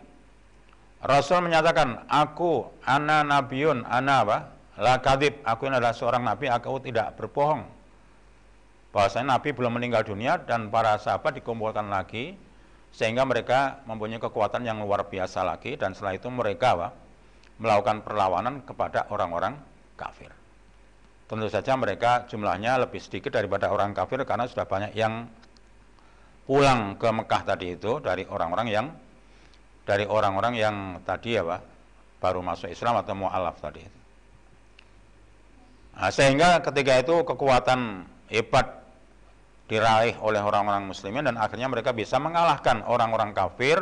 Rasul 1.00 1.40
menyatakan, 1.40 2.04
"Aku 2.10 2.68
ana 2.84 3.24
nabiun, 3.24 3.88
ana 3.88 4.14
apa? 4.26 4.38
La 4.76 5.00
kadib, 5.00 5.40
aku 5.46 5.70
ini 5.70 5.80
adalah 5.80 5.96
seorang 5.96 6.26
nabi, 6.26 6.50
aku 6.50 6.82
tidak 6.82 7.16
berbohong." 7.16 7.80
bahwasanya 8.90 9.38
Nabi 9.38 9.54
belum 9.54 9.78
meninggal 9.78 10.02
dunia 10.02 10.42
dan 10.42 10.66
para 10.68 10.98
sahabat 10.98 11.38
dikumpulkan 11.38 11.86
lagi 11.86 12.34
sehingga 12.90 13.22
mereka 13.22 13.82
mempunyai 13.86 14.18
kekuatan 14.18 14.66
yang 14.66 14.82
luar 14.82 15.06
biasa 15.06 15.46
lagi 15.46 15.78
dan 15.78 15.94
setelah 15.94 16.18
itu 16.18 16.28
mereka 16.28 16.74
apa, 16.74 16.88
melakukan 17.60 18.02
perlawanan 18.02 18.64
kepada 18.66 19.06
orang-orang 19.12 19.54
kafir. 19.94 20.32
Tentu 21.30 21.46
saja 21.46 21.78
mereka 21.78 22.26
jumlahnya 22.26 22.82
lebih 22.82 22.98
sedikit 22.98 23.38
daripada 23.38 23.70
orang 23.70 23.94
kafir 23.94 24.18
karena 24.26 24.50
sudah 24.50 24.66
banyak 24.66 24.98
yang 24.98 25.30
pulang 26.48 26.98
ke 26.98 27.06
Mekah 27.06 27.42
tadi 27.46 27.78
itu 27.78 28.02
dari 28.02 28.26
orang-orang 28.26 28.66
yang 28.66 28.86
dari 29.86 30.02
orang-orang 30.02 30.54
yang 30.58 30.76
tadi 31.06 31.38
ya 31.38 31.46
Pak 31.46 31.60
baru 32.18 32.42
masuk 32.42 32.68
Islam 32.68 32.98
atau 32.98 33.14
mu'alaf 33.14 33.62
tadi. 33.62 33.82
Nah, 35.94 36.10
sehingga 36.10 36.58
ketika 36.64 36.98
itu 37.00 37.22
kekuatan 37.28 38.08
hebat 38.32 38.79
diraih 39.70 40.18
oleh 40.18 40.42
orang-orang 40.42 40.90
muslimin 40.90 41.22
dan 41.30 41.38
akhirnya 41.38 41.70
mereka 41.70 41.94
bisa 41.94 42.18
mengalahkan 42.18 42.82
orang-orang 42.90 43.30
kafir 43.30 43.78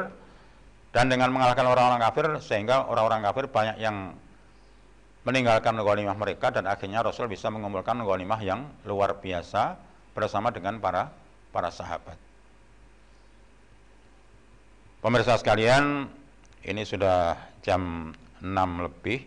dan 0.93 1.09
dengan 1.09 1.33
mengalahkan 1.33 1.65
orang-orang 1.65 2.05
kafir 2.05 2.27
sehingga 2.45 2.85
orang-orang 2.85 3.25
kafir 3.25 3.49
banyak 3.49 3.81
yang 3.81 4.13
meninggalkan 5.25 5.81
ghanimah 5.81 6.17
mereka 6.17 6.53
dan 6.53 6.69
akhirnya 6.69 7.01
Rasul 7.01 7.25
bisa 7.33 7.49
mengumpulkan 7.49 7.97
ghanimah 8.05 8.41
yang 8.45 8.69
luar 8.85 9.17
biasa 9.17 9.81
bersama 10.13 10.53
dengan 10.53 10.77
para 10.77 11.09
para 11.53 11.73
sahabat. 11.73 12.21
Pemirsa 14.99 15.41
sekalian, 15.41 16.11
ini 16.69 16.83
sudah 16.83 17.39
jam 17.63 18.13
6 18.43 18.85
lebih. 18.85 19.25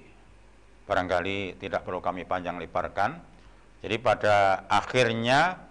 Barangkali 0.85 1.57
tidak 1.57 1.87
perlu 1.87 2.03
kami 2.03 2.27
panjang 2.27 2.59
lebarkan. 2.59 3.17
Jadi 3.79 3.95
pada 3.97 4.67
akhirnya 4.67 5.70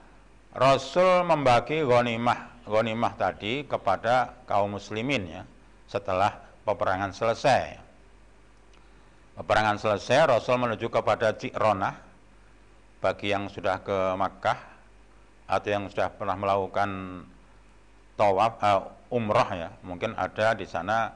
Rasul 0.51 1.23
membagi 1.23 1.87
ghanimah 1.87 2.67
ghanimah 2.67 3.13
tadi 3.15 3.63
kepada 3.63 4.35
kaum 4.51 4.75
muslimin 4.75 5.27
ya 5.31 5.43
setelah 5.87 6.43
peperangan 6.67 7.15
selesai. 7.15 7.79
Peperangan 9.39 9.79
selesai, 9.79 10.27
Rasul 10.27 10.61
menuju 10.61 10.91
kepada 10.91 11.33
Cikronah 11.33 11.97
bagi 13.01 13.33
yang 13.33 13.49
sudah 13.49 13.81
ke 13.81 14.19
Makkah 14.19 14.59
atau 15.49 15.69
yang 15.71 15.89
sudah 15.89 16.13
pernah 16.13 16.37
melakukan 16.37 17.23
tawaf 18.21 18.61
uh, 18.61 18.85
umrah 19.09 19.51
ya, 19.57 19.71
mungkin 19.81 20.13
ada 20.15 20.53
di 20.53 20.69
sana 20.69 21.15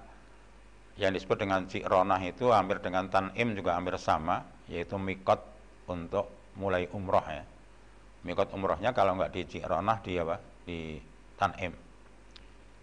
yang 0.96 1.12
disebut 1.12 1.42
dengan 1.42 1.68
Cikronah 1.68 2.22
itu 2.24 2.48
hampir 2.48 2.80
dengan 2.80 3.10
Tanim 3.12 3.52
juga 3.52 3.76
hampir 3.76 3.98
sama, 4.00 4.46
yaitu 4.70 4.96
mikot 4.96 5.42
untuk 5.90 6.30
mulai 6.56 6.88
umrah 6.94 7.26
ya. 7.28 7.44
Mikot 8.24 8.48
umrahnya 8.56 8.96
kalau 8.96 9.20
nggak 9.20 9.36
di 9.36 9.42
Cikronah 9.44 10.00
di 10.00 10.12
apa? 10.16 10.36
Di 10.64 10.96
Tanim. 11.36 11.72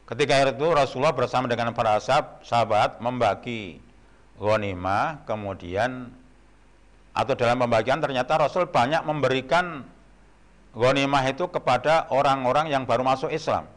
Ketika 0.05 0.53
itu 0.53 0.67
Rasulullah 0.69 1.15
bersama 1.15 1.49
dengan 1.49 1.73
para 1.73 1.97
sahabat 2.43 3.01
membagi 3.01 3.79
ghanimah 4.37 5.23
kemudian 5.25 6.11
atau 7.11 7.33
dalam 7.35 7.59
pembagian 7.59 7.99
ternyata 7.99 8.39
Rasul 8.39 8.67
banyak 8.67 9.03
memberikan 9.03 9.83
ghanimah 10.75 11.23
itu 11.31 11.47
kepada 11.47 12.11
orang-orang 12.11 12.71
yang 12.71 12.83
baru 12.83 13.03
masuk 13.03 13.31
Islam. 13.31 13.67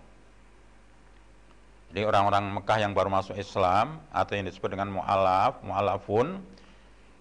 Jadi 1.94 2.02
orang-orang 2.02 2.58
Mekah 2.58 2.78
yang 2.82 2.90
baru 2.90 3.06
masuk 3.06 3.38
Islam 3.38 4.02
atau 4.10 4.34
yang 4.34 4.50
disebut 4.50 4.74
dengan 4.74 4.90
mu'alaf, 4.90 5.62
mu'alafun 5.62 6.42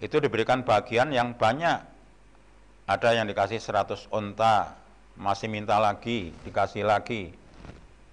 itu 0.02 0.18
diberikan 0.18 0.66
bagian 0.66 1.14
yang 1.14 1.38
banyak. 1.38 1.93
Ada 2.84 3.16
yang 3.16 3.26
dikasih 3.32 3.64
100 3.64 4.12
onta, 4.12 4.76
masih 5.16 5.48
minta 5.48 5.80
lagi, 5.80 6.36
dikasih 6.44 6.84
lagi. 6.84 7.32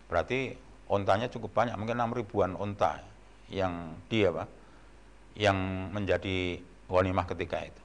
Berarti 0.06 0.54
ontanya 0.86 1.26
cukup 1.26 1.50
banyak, 1.54 1.74
mungkin 1.74 1.98
6 1.98 2.18
ribuan 2.22 2.54
onta 2.54 3.02
yang 3.50 3.98
dia 4.06 4.30
Pak 4.30 4.46
yang 5.34 5.56
menjadi 5.90 6.58
wanimah 6.86 7.26
ketika 7.26 7.66
itu. 7.66 7.82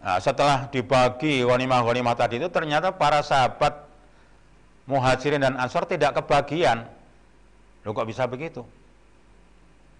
Nah, 0.00 0.20
setelah 0.20 0.68
dibagi 0.68 1.42
wanimah-wanimah 1.42 2.14
tadi 2.14 2.36
itu 2.36 2.48
ternyata 2.52 2.92
para 2.92 3.24
sahabat 3.24 3.88
muhajirin 4.86 5.42
dan 5.42 5.56
ansor 5.58 5.88
tidak 5.88 6.20
kebagian. 6.20 6.86
Loh 7.82 7.92
kok 7.96 8.06
bisa 8.06 8.28
begitu? 8.28 8.62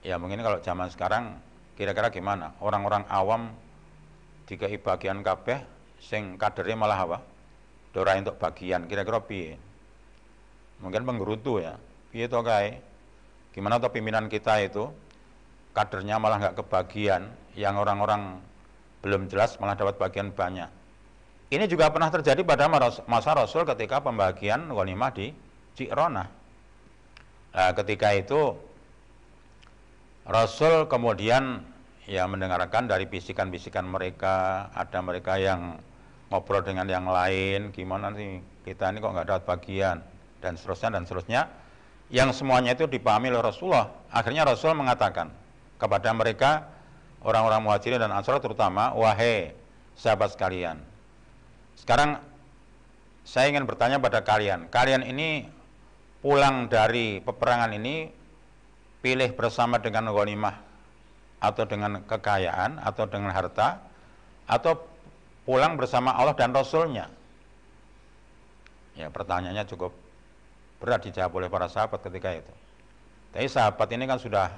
Ya 0.06 0.20
mungkin 0.20 0.40
kalau 0.44 0.62
zaman 0.62 0.92
sekarang 0.92 1.36
kira-kira 1.74 2.12
gimana? 2.12 2.54
Orang-orang 2.62 3.02
awam 3.10 3.50
jika 4.46 4.70
bagian 4.70 5.26
kabeh 5.26 5.62
sing 5.98 6.38
kadernya 6.38 6.76
malah 6.78 6.98
apa? 7.02 7.18
Dora 7.90 8.14
untuk 8.14 8.38
bagian 8.38 8.86
kira-kira 8.86 9.18
piye? 9.24 9.58
Mungkin 10.82 11.02
penggerutu 11.02 11.58
ya. 11.58 11.74
Piye 12.12 12.30
to 12.30 12.40
kae? 12.44 12.78
Gimana 13.56 13.80
tuh 13.80 13.88
pimpinan 13.90 14.28
kita 14.28 14.60
itu 14.60 14.92
kadernya 15.72 16.20
malah 16.20 16.40
nggak 16.40 16.56
kebagian, 16.60 17.28
yang 17.56 17.76
orang-orang 17.80 18.40
belum 19.00 19.28
jelas 19.28 19.56
malah 19.60 19.76
dapat 19.76 19.96
bagian 19.96 20.32
banyak. 20.32 20.68
Ini 21.46 21.64
juga 21.70 21.88
pernah 21.94 22.10
terjadi 22.10 22.42
pada 22.42 22.66
masa 23.06 23.30
Rasul 23.36 23.62
ketika 23.64 24.02
pembagian 24.02 24.66
ghanimah 24.66 25.10
di 25.14 25.30
Cikrona. 25.78 26.24
Nah, 27.56 27.72
ketika 27.72 28.12
itu 28.12 28.56
Rasul 30.26 30.90
kemudian 30.90 31.62
ya 32.06 32.24
mendengarkan 32.30 32.86
dari 32.86 33.10
bisikan-bisikan 33.10 33.84
mereka, 33.84 34.70
ada 34.72 34.98
mereka 35.02 35.36
yang 35.36 35.78
ngobrol 36.30 36.62
dengan 36.62 36.86
yang 36.86 37.06
lain, 37.06 37.74
gimana 37.74 38.14
sih? 38.14 38.40
Kita 38.64 38.90
ini 38.90 38.98
kok 38.98 39.12
nggak 39.12 39.26
dapat 39.26 39.44
bagian? 39.46 40.02
Dan 40.42 40.54
seterusnya 40.54 40.94
dan 40.94 41.02
seterusnya. 41.04 41.42
Yang 42.08 42.38
semuanya 42.42 42.78
itu 42.78 42.86
dipahami 42.86 43.34
oleh 43.34 43.42
Rasulullah. 43.42 43.90
Akhirnya 44.14 44.46
Rasul 44.46 44.78
mengatakan, 44.78 45.34
kepada 45.76 46.08
mereka 46.16 46.70
orang-orang 47.20 47.60
muhajirin 47.60 48.00
dan 48.00 48.14
ansar 48.14 48.40
terutama 48.40 48.96
wahai 48.96 49.52
sahabat 49.96 50.32
sekalian 50.32 50.80
sekarang 51.76 52.18
saya 53.26 53.52
ingin 53.52 53.68
bertanya 53.68 54.00
pada 54.00 54.24
kalian. 54.24 54.66
Kalian 54.72 55.04
ini 55.04 55.44
pulang 56.24 56.66
dari 56.66 57.20
peperangan 57.20 57.70
ini 57.76 58.10
pilih 59.04 59.30
bersama 59.36 59.78
dengan 59.78 60.10
ghanimah 60.10 60.65
atau 61.42 61.64
dengan 61.68 62.02
kekayaan 62.04 62.80
atau 62.80 63.04
dengan 63.06 63.30
harta 63.30 63.80
atau 64.48 64.78
pulang 65.44 65.76
bersama 65.76 66.16
Allah 66.16 66.34
dan 66.34 66.54
Rasulnya 66.54 67.06
ya 68.96 69.12
pertanyaannya 69.12 69.64
cukup 69.68 69.92
berat 70.80 71.04
dijawab 71.04 71.44
oleh 71.44 71.48
para 71.52 71.68
sahabat 71.68 72.00
ketika 72.00 72.32
itu 72.32 72.52
tapi 73.36 73.52
sahabat 73.52 73.88
ini 73.92 74.08
kan 74.08 74.16
sudah 74.16 74.48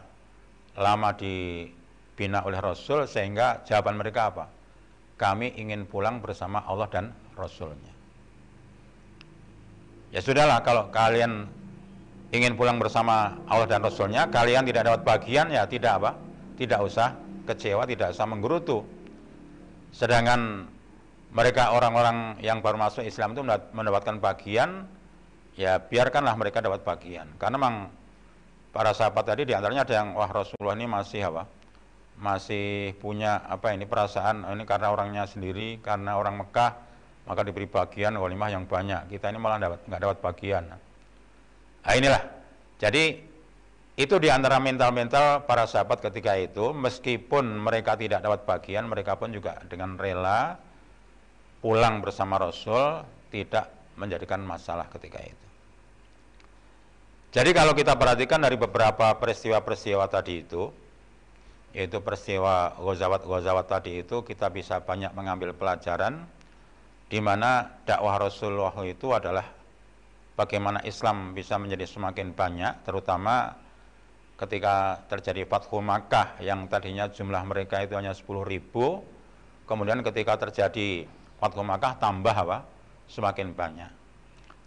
lama 0.79 1.11
dibina 1.18 2.47
oleh 2.47 2.62
Rasul 2.62 3.11
sehingga 3.11 3.66
jawaban 3.66 3.99
mereka 3.99 4.31
apa? 4.31 4.47
Kami 5.18 5.59
ingin 5.59 5.83
pulang 5.91 6.22
bersama 6.22 6.62
Allah 6.62 6.87
dan 6.87 7.11
Rasulnya. 7.35 7.91
Ya 10.14 10.22
sudahlah 10.22 10.62
kalau 10.62 10.89
kalian 10.95 11.51
ingin 12.31 12.55
pulang 12.55 12.79
bersama 12.79 13.35
Allah 13.51 13.66
dan 13.66 13.83
Rasulnya, 13.83 14.31
kalian 14.31 14.62
tidak 14.62 14.87
dapat 14.87 15.03
bagian 15.03 15.51
ya 15.51 15.66
tidak 15.66 15.99
apa? 15.99 16.11
Tidak 16.59 16.80
usah 16.82 17.14
kecewa, 17.46 17.86
tidak 17.86 18.12
usah 18.12 18.26
menggerutu. 18.26 18.82
Sedangkan 19.94 20.66
mereka 21.30 21.70
orang-orang 21.70 22.42
yang 22.42 22.59
baru 22.59 22.76
masuk 22.76 23.06
Islam 23.06 23.38
itu 23.38 23.46
mendapatkan 23.46 24.18
bagian, 24.18 24.91
ya 25.54 25.78
biarkanlah 25.78 26.34
mereka 26.34 26.58
dapat 26.58 26.83
bagian. 26.83 27.30
Karena 27.38 27.57
memang 27.57 27.88
para 28.74 28.92
sahabat 28.92 29.24
tadi 29.24 29.49
di 29.49 29.54
antaranya 29.57 29.87
ada 29.87 29.95
yang 30.03 30.08
wah 30.12 30.28
Rasulullah 30.28 30.76
ini 30.76 30.87
masih 30.87 31.24
apa 31.30 31.49
masih 32.18 32.99
punya 32.99 33.46
apa 33.46 33.70
ini 33.70 33.87
perasaan 33.87 34.42
ini 34.42 34.66
karena 34.66 34.91
orangnya 34.91 35.24
sendiri 35.30 35.78
karena 35.78 36.18
orang 36.18 36.42
Mekah 36.42 36.70
maka 37.30 37.41
diberi 37.46 37.70
bagian 37.70 38.18
walimah 38.18 38.50
yang 38.50 38.66
banyak 38.66 39.07
kita 39.07 39.30
ini 39.30 39.38
malah 39.38 39.58
dapat 39.62 39.87
nggak 39.87 40.03
dapat 40.03 40.18
bagian 40.18 40.62
nah 40.70 41.95
inilah 41.95 42.22
jadi 42.83 43.22
itu 43.99 44.14
di 44.22 44.30
antara 44.30 44.62
mental-mental 44.62 45.42
para 45.42 45.66
sahabat 45.66 45.99
ketika 45.99 46.38
itu 46.38 46.70
meskipun 46.70 47.58
mereka 47.58 47.99
tidak 47.99 48.22
dapat 48.22 48.46
bagian 48.46 48.87
mereka 48.87 49.18
pun 49.18 49.34
juga 49.34 49.58
dengan 49.66 49.99
rela 49.99 50.54
pulang 51.58 51.99
bersama 51.99 52.38
Rasul 52.38 53.03
tidak 53.34 53.66
menjadikan 53.99 54.38
masalah 54.46 54.87
ketika 54.95 55.18
itu. 55.18 55.46
Jadi 57.34 57.50
kalau 57.50 57.75
kita 57.75 57.99
perhatikan 57.99 58.38
dari 58.38 58.54
beberapa 58.54 59.12
peristiwa-peristiwa 59.18 60.07
tadi 60.07 60.46
itu, 60.46 60.70
yaitu 61.76 61.99
peristiwa 62.00 62.79
Ghazawat-Ghazawat 62.79 63.66
tadi 63.68 64.00
itu, 64.07 64.25
kita 64.25 64.49
bisa 64.49 64.80
banyak 64.80 65.12
mengambil 65.12 65.53
pelajaran 65.53 66.25
di 67.11 67.18
mana 67.18 67.83
dakwah 67.84 68.16
Rasulullah 68.16 68.72
itu 68.87 69.12
adalah 69.12 69.45
bagaimana 70.38 70.80
Islam 70.87 71.37
bisa 71.37 71.61
menjadi 71.61 71.84
semakin 71.84 72.33
banyak, 72.33 72.87
terutama 72.88 73.67
ketika 74.38 75.02
terjadi 75.10 75.42
Fathu 75.50 75.82
Makkah 75.82 76.38
yang 76.38 76.70
tadinya 76.70 77.10
jumlah 77.10 77.42
mereka 77.42 77.82
itu 77.82 77.98
hanya 77.98 78.14
10 78.14 78.46
ribu, 78.46 79.02
kemudian 79.66 80.00
ketika 80.06 80.38
terjadi 80.48 81.10
Fathu 81.42 81.66
Makkah 81.66 81.98
tambah 81.98 82.32
apa? 82.32 82.62
Semakin 83.10 83.50
banyak. 83.50 83.90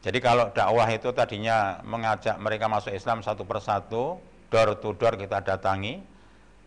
Jadi 0.01 0.17
kalau 0.19 0.49
dakwah 0.51 0.89
itu 0.91 1.13
tadinya 1.15 1.79
mengajak 1.85 2.35
mereka 2.41 2.65
masuk 2.67 2.91
Islam 2.91 3.23
satu 3.23 3.45
persatu, 3.47 4.17
door 4.51 4.75
to 4.81 4.91
door 4.97 5.15
kita 5.15 5.39
datangi, 5.45 6.01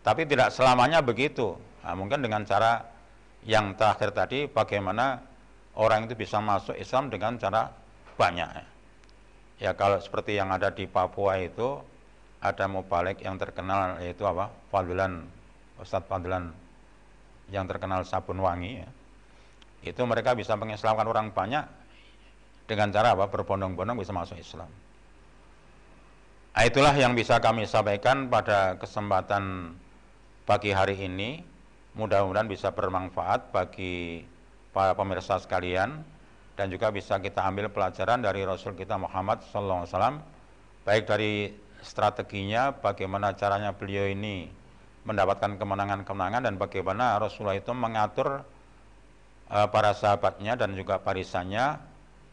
tapi 0.01 0.25
tidak 0.25 0.55
selamanya 0.55 1.03
begitu. 1.03 1.53
Nah, 1.83 1.93
mungkin 1.93 2.23
dengan 2.23 2.47
cara 2.47 2.81
yang 3.45 3.77
terakhir 3.77 4.15
tadi, 4.15 4.49
bagaimana 4.49 5.21
orang 5.77 6.07
itu 6.09 6.15
bisa 6.17 6.39
masuk 6.41 6.73
Islam 6.79 7.11
dengan 7.11 7.35
cara 7.37 7.69
banyak. 8.15 8.49
Ya 9.59 9.75
kalau 9.75 9.99
seperti 9.99 10.39
yang 10.39 10.49
ada 10.55 10.71
di 10.71 10.87
Papua 10.87 11.35
itu, 11.37 11.83
ada 12.41 12.65
mubalik 12.67 13.23
yang 13.23 13.39
terkenal 13.39 13.99
yaitu 14.03 14.23
apa? 14.27 14.51
Fadilan, 14.71 15.25
Ustadz 15.79 16.07
Fadilan 16.07 16.51
yang 17.53 17.65
terkenal 17.69 18.01
sabun 18.03 18.41
wangi 18.41 18.81
ya. 18.81 18.89
Itu 19.85 20.01
mereka 20.09 20.33
bisa 20.33 20.57
mengislamkan 20.57 21.05
orang 21.05 21.29
banyak 21.29 21.65
dengan 22.65 22.89
cara 22.89 23.13
apa 23.13 23.29
berbondong-bondong 23.29 24.01
bisa 24.01 24.13
masuk 24.13 24.41
Islam. 24.41 24.69
Nah, 26.55 26.63
itulah 26.63 26.95
yang 26.95 27.13
bisa 27.13 27.37
kami 27.43 27.67
sampaikan 27.67 28.31
pada 28.31 28.79
kesempatan 28.79 29.75
pagi 30.47 30.71
hari 30.71 30.95
ini 30.95 31.43
mudah-mudahan 31.99 32.47
bisa 32.47 32.71
bermanfaat 32.71 33.51
bagi 33.51 34.23
para 34.71 34.95
pemirsa 34.95 35.39
sekalian 35.39 36.03
dan 36.55 36.71
juga 36.71 36.91
bisa 36.91 37.19
kita 37.19 37.43
ambil 37.43 37.67
pelajaran 37.67 38.23
dari 38.23 38.47
Rasul 38.47 38.75
kita 38.75 38.95
Muhammad 38.95 39.43
SAW 39.51 39.87
baik 40.87 41.03
dari 41.07 41.51
strateginya 41.85 42.73
bagaimana 42.73 43.37
caranya 43.37 43.71
beliau 43.71 44.09
ini 44.09 44.49
mendapatkan 45.05 45.61
kemenangan-kemenangan 45.61 46.41
dan 46.49 46.55
bagaimana 46.57 47.21
Rasulullah 47.21 47.55
itu 47.55 47.69
mengatur 47.77 48.41
uh, 49.53 49.67
para 49.69 49.93
sahabatnya 49.93 50.57
dan 50.57 50.73
juga 50.73 50.97
barisannya 50.97 51.77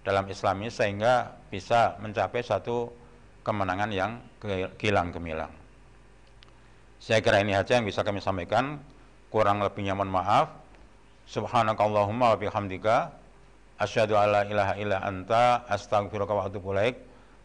dalam 0.03 0.25
Islam 0.27 0.65
ini 0.65 0.71
sehingga 0.73 1.37
bisa 1.53 2.01
mencapai 2.01 2.41
satu 2.43 2.91
kemenangan 3.45 3.91
yang 3.93 4.19
gilang 4.81 5.13
gemilang. 5.13 5.53
Saya 7.03 7.19
kira 7.19 7.43
ini 7.43 7.55
saja 7.55 7.79
yang 7.79 7.87
bisa 7.87 8.07
kami 8.07 8.23
sampaikan. 8.23 8.79
Kurang 9.27 9.59
lebihnya 9.59 9.95
mohon 9.99 10.11
maaf. 10.11 10.55
Subhanakallahumma 11.27 12.35
wa 12.35 12.39
bihamdika 12.39 13.11
asyhadu 13.79 14.15
alla 14.15 14.47
ilaha 14.47 14.75
illa 14.79 15.03
anta 15.03 15.67
astaghfiruka 15.67 16.31
wa 16.31 16.47
atubu 16.47 16.71
ilaik. 16.75 17.12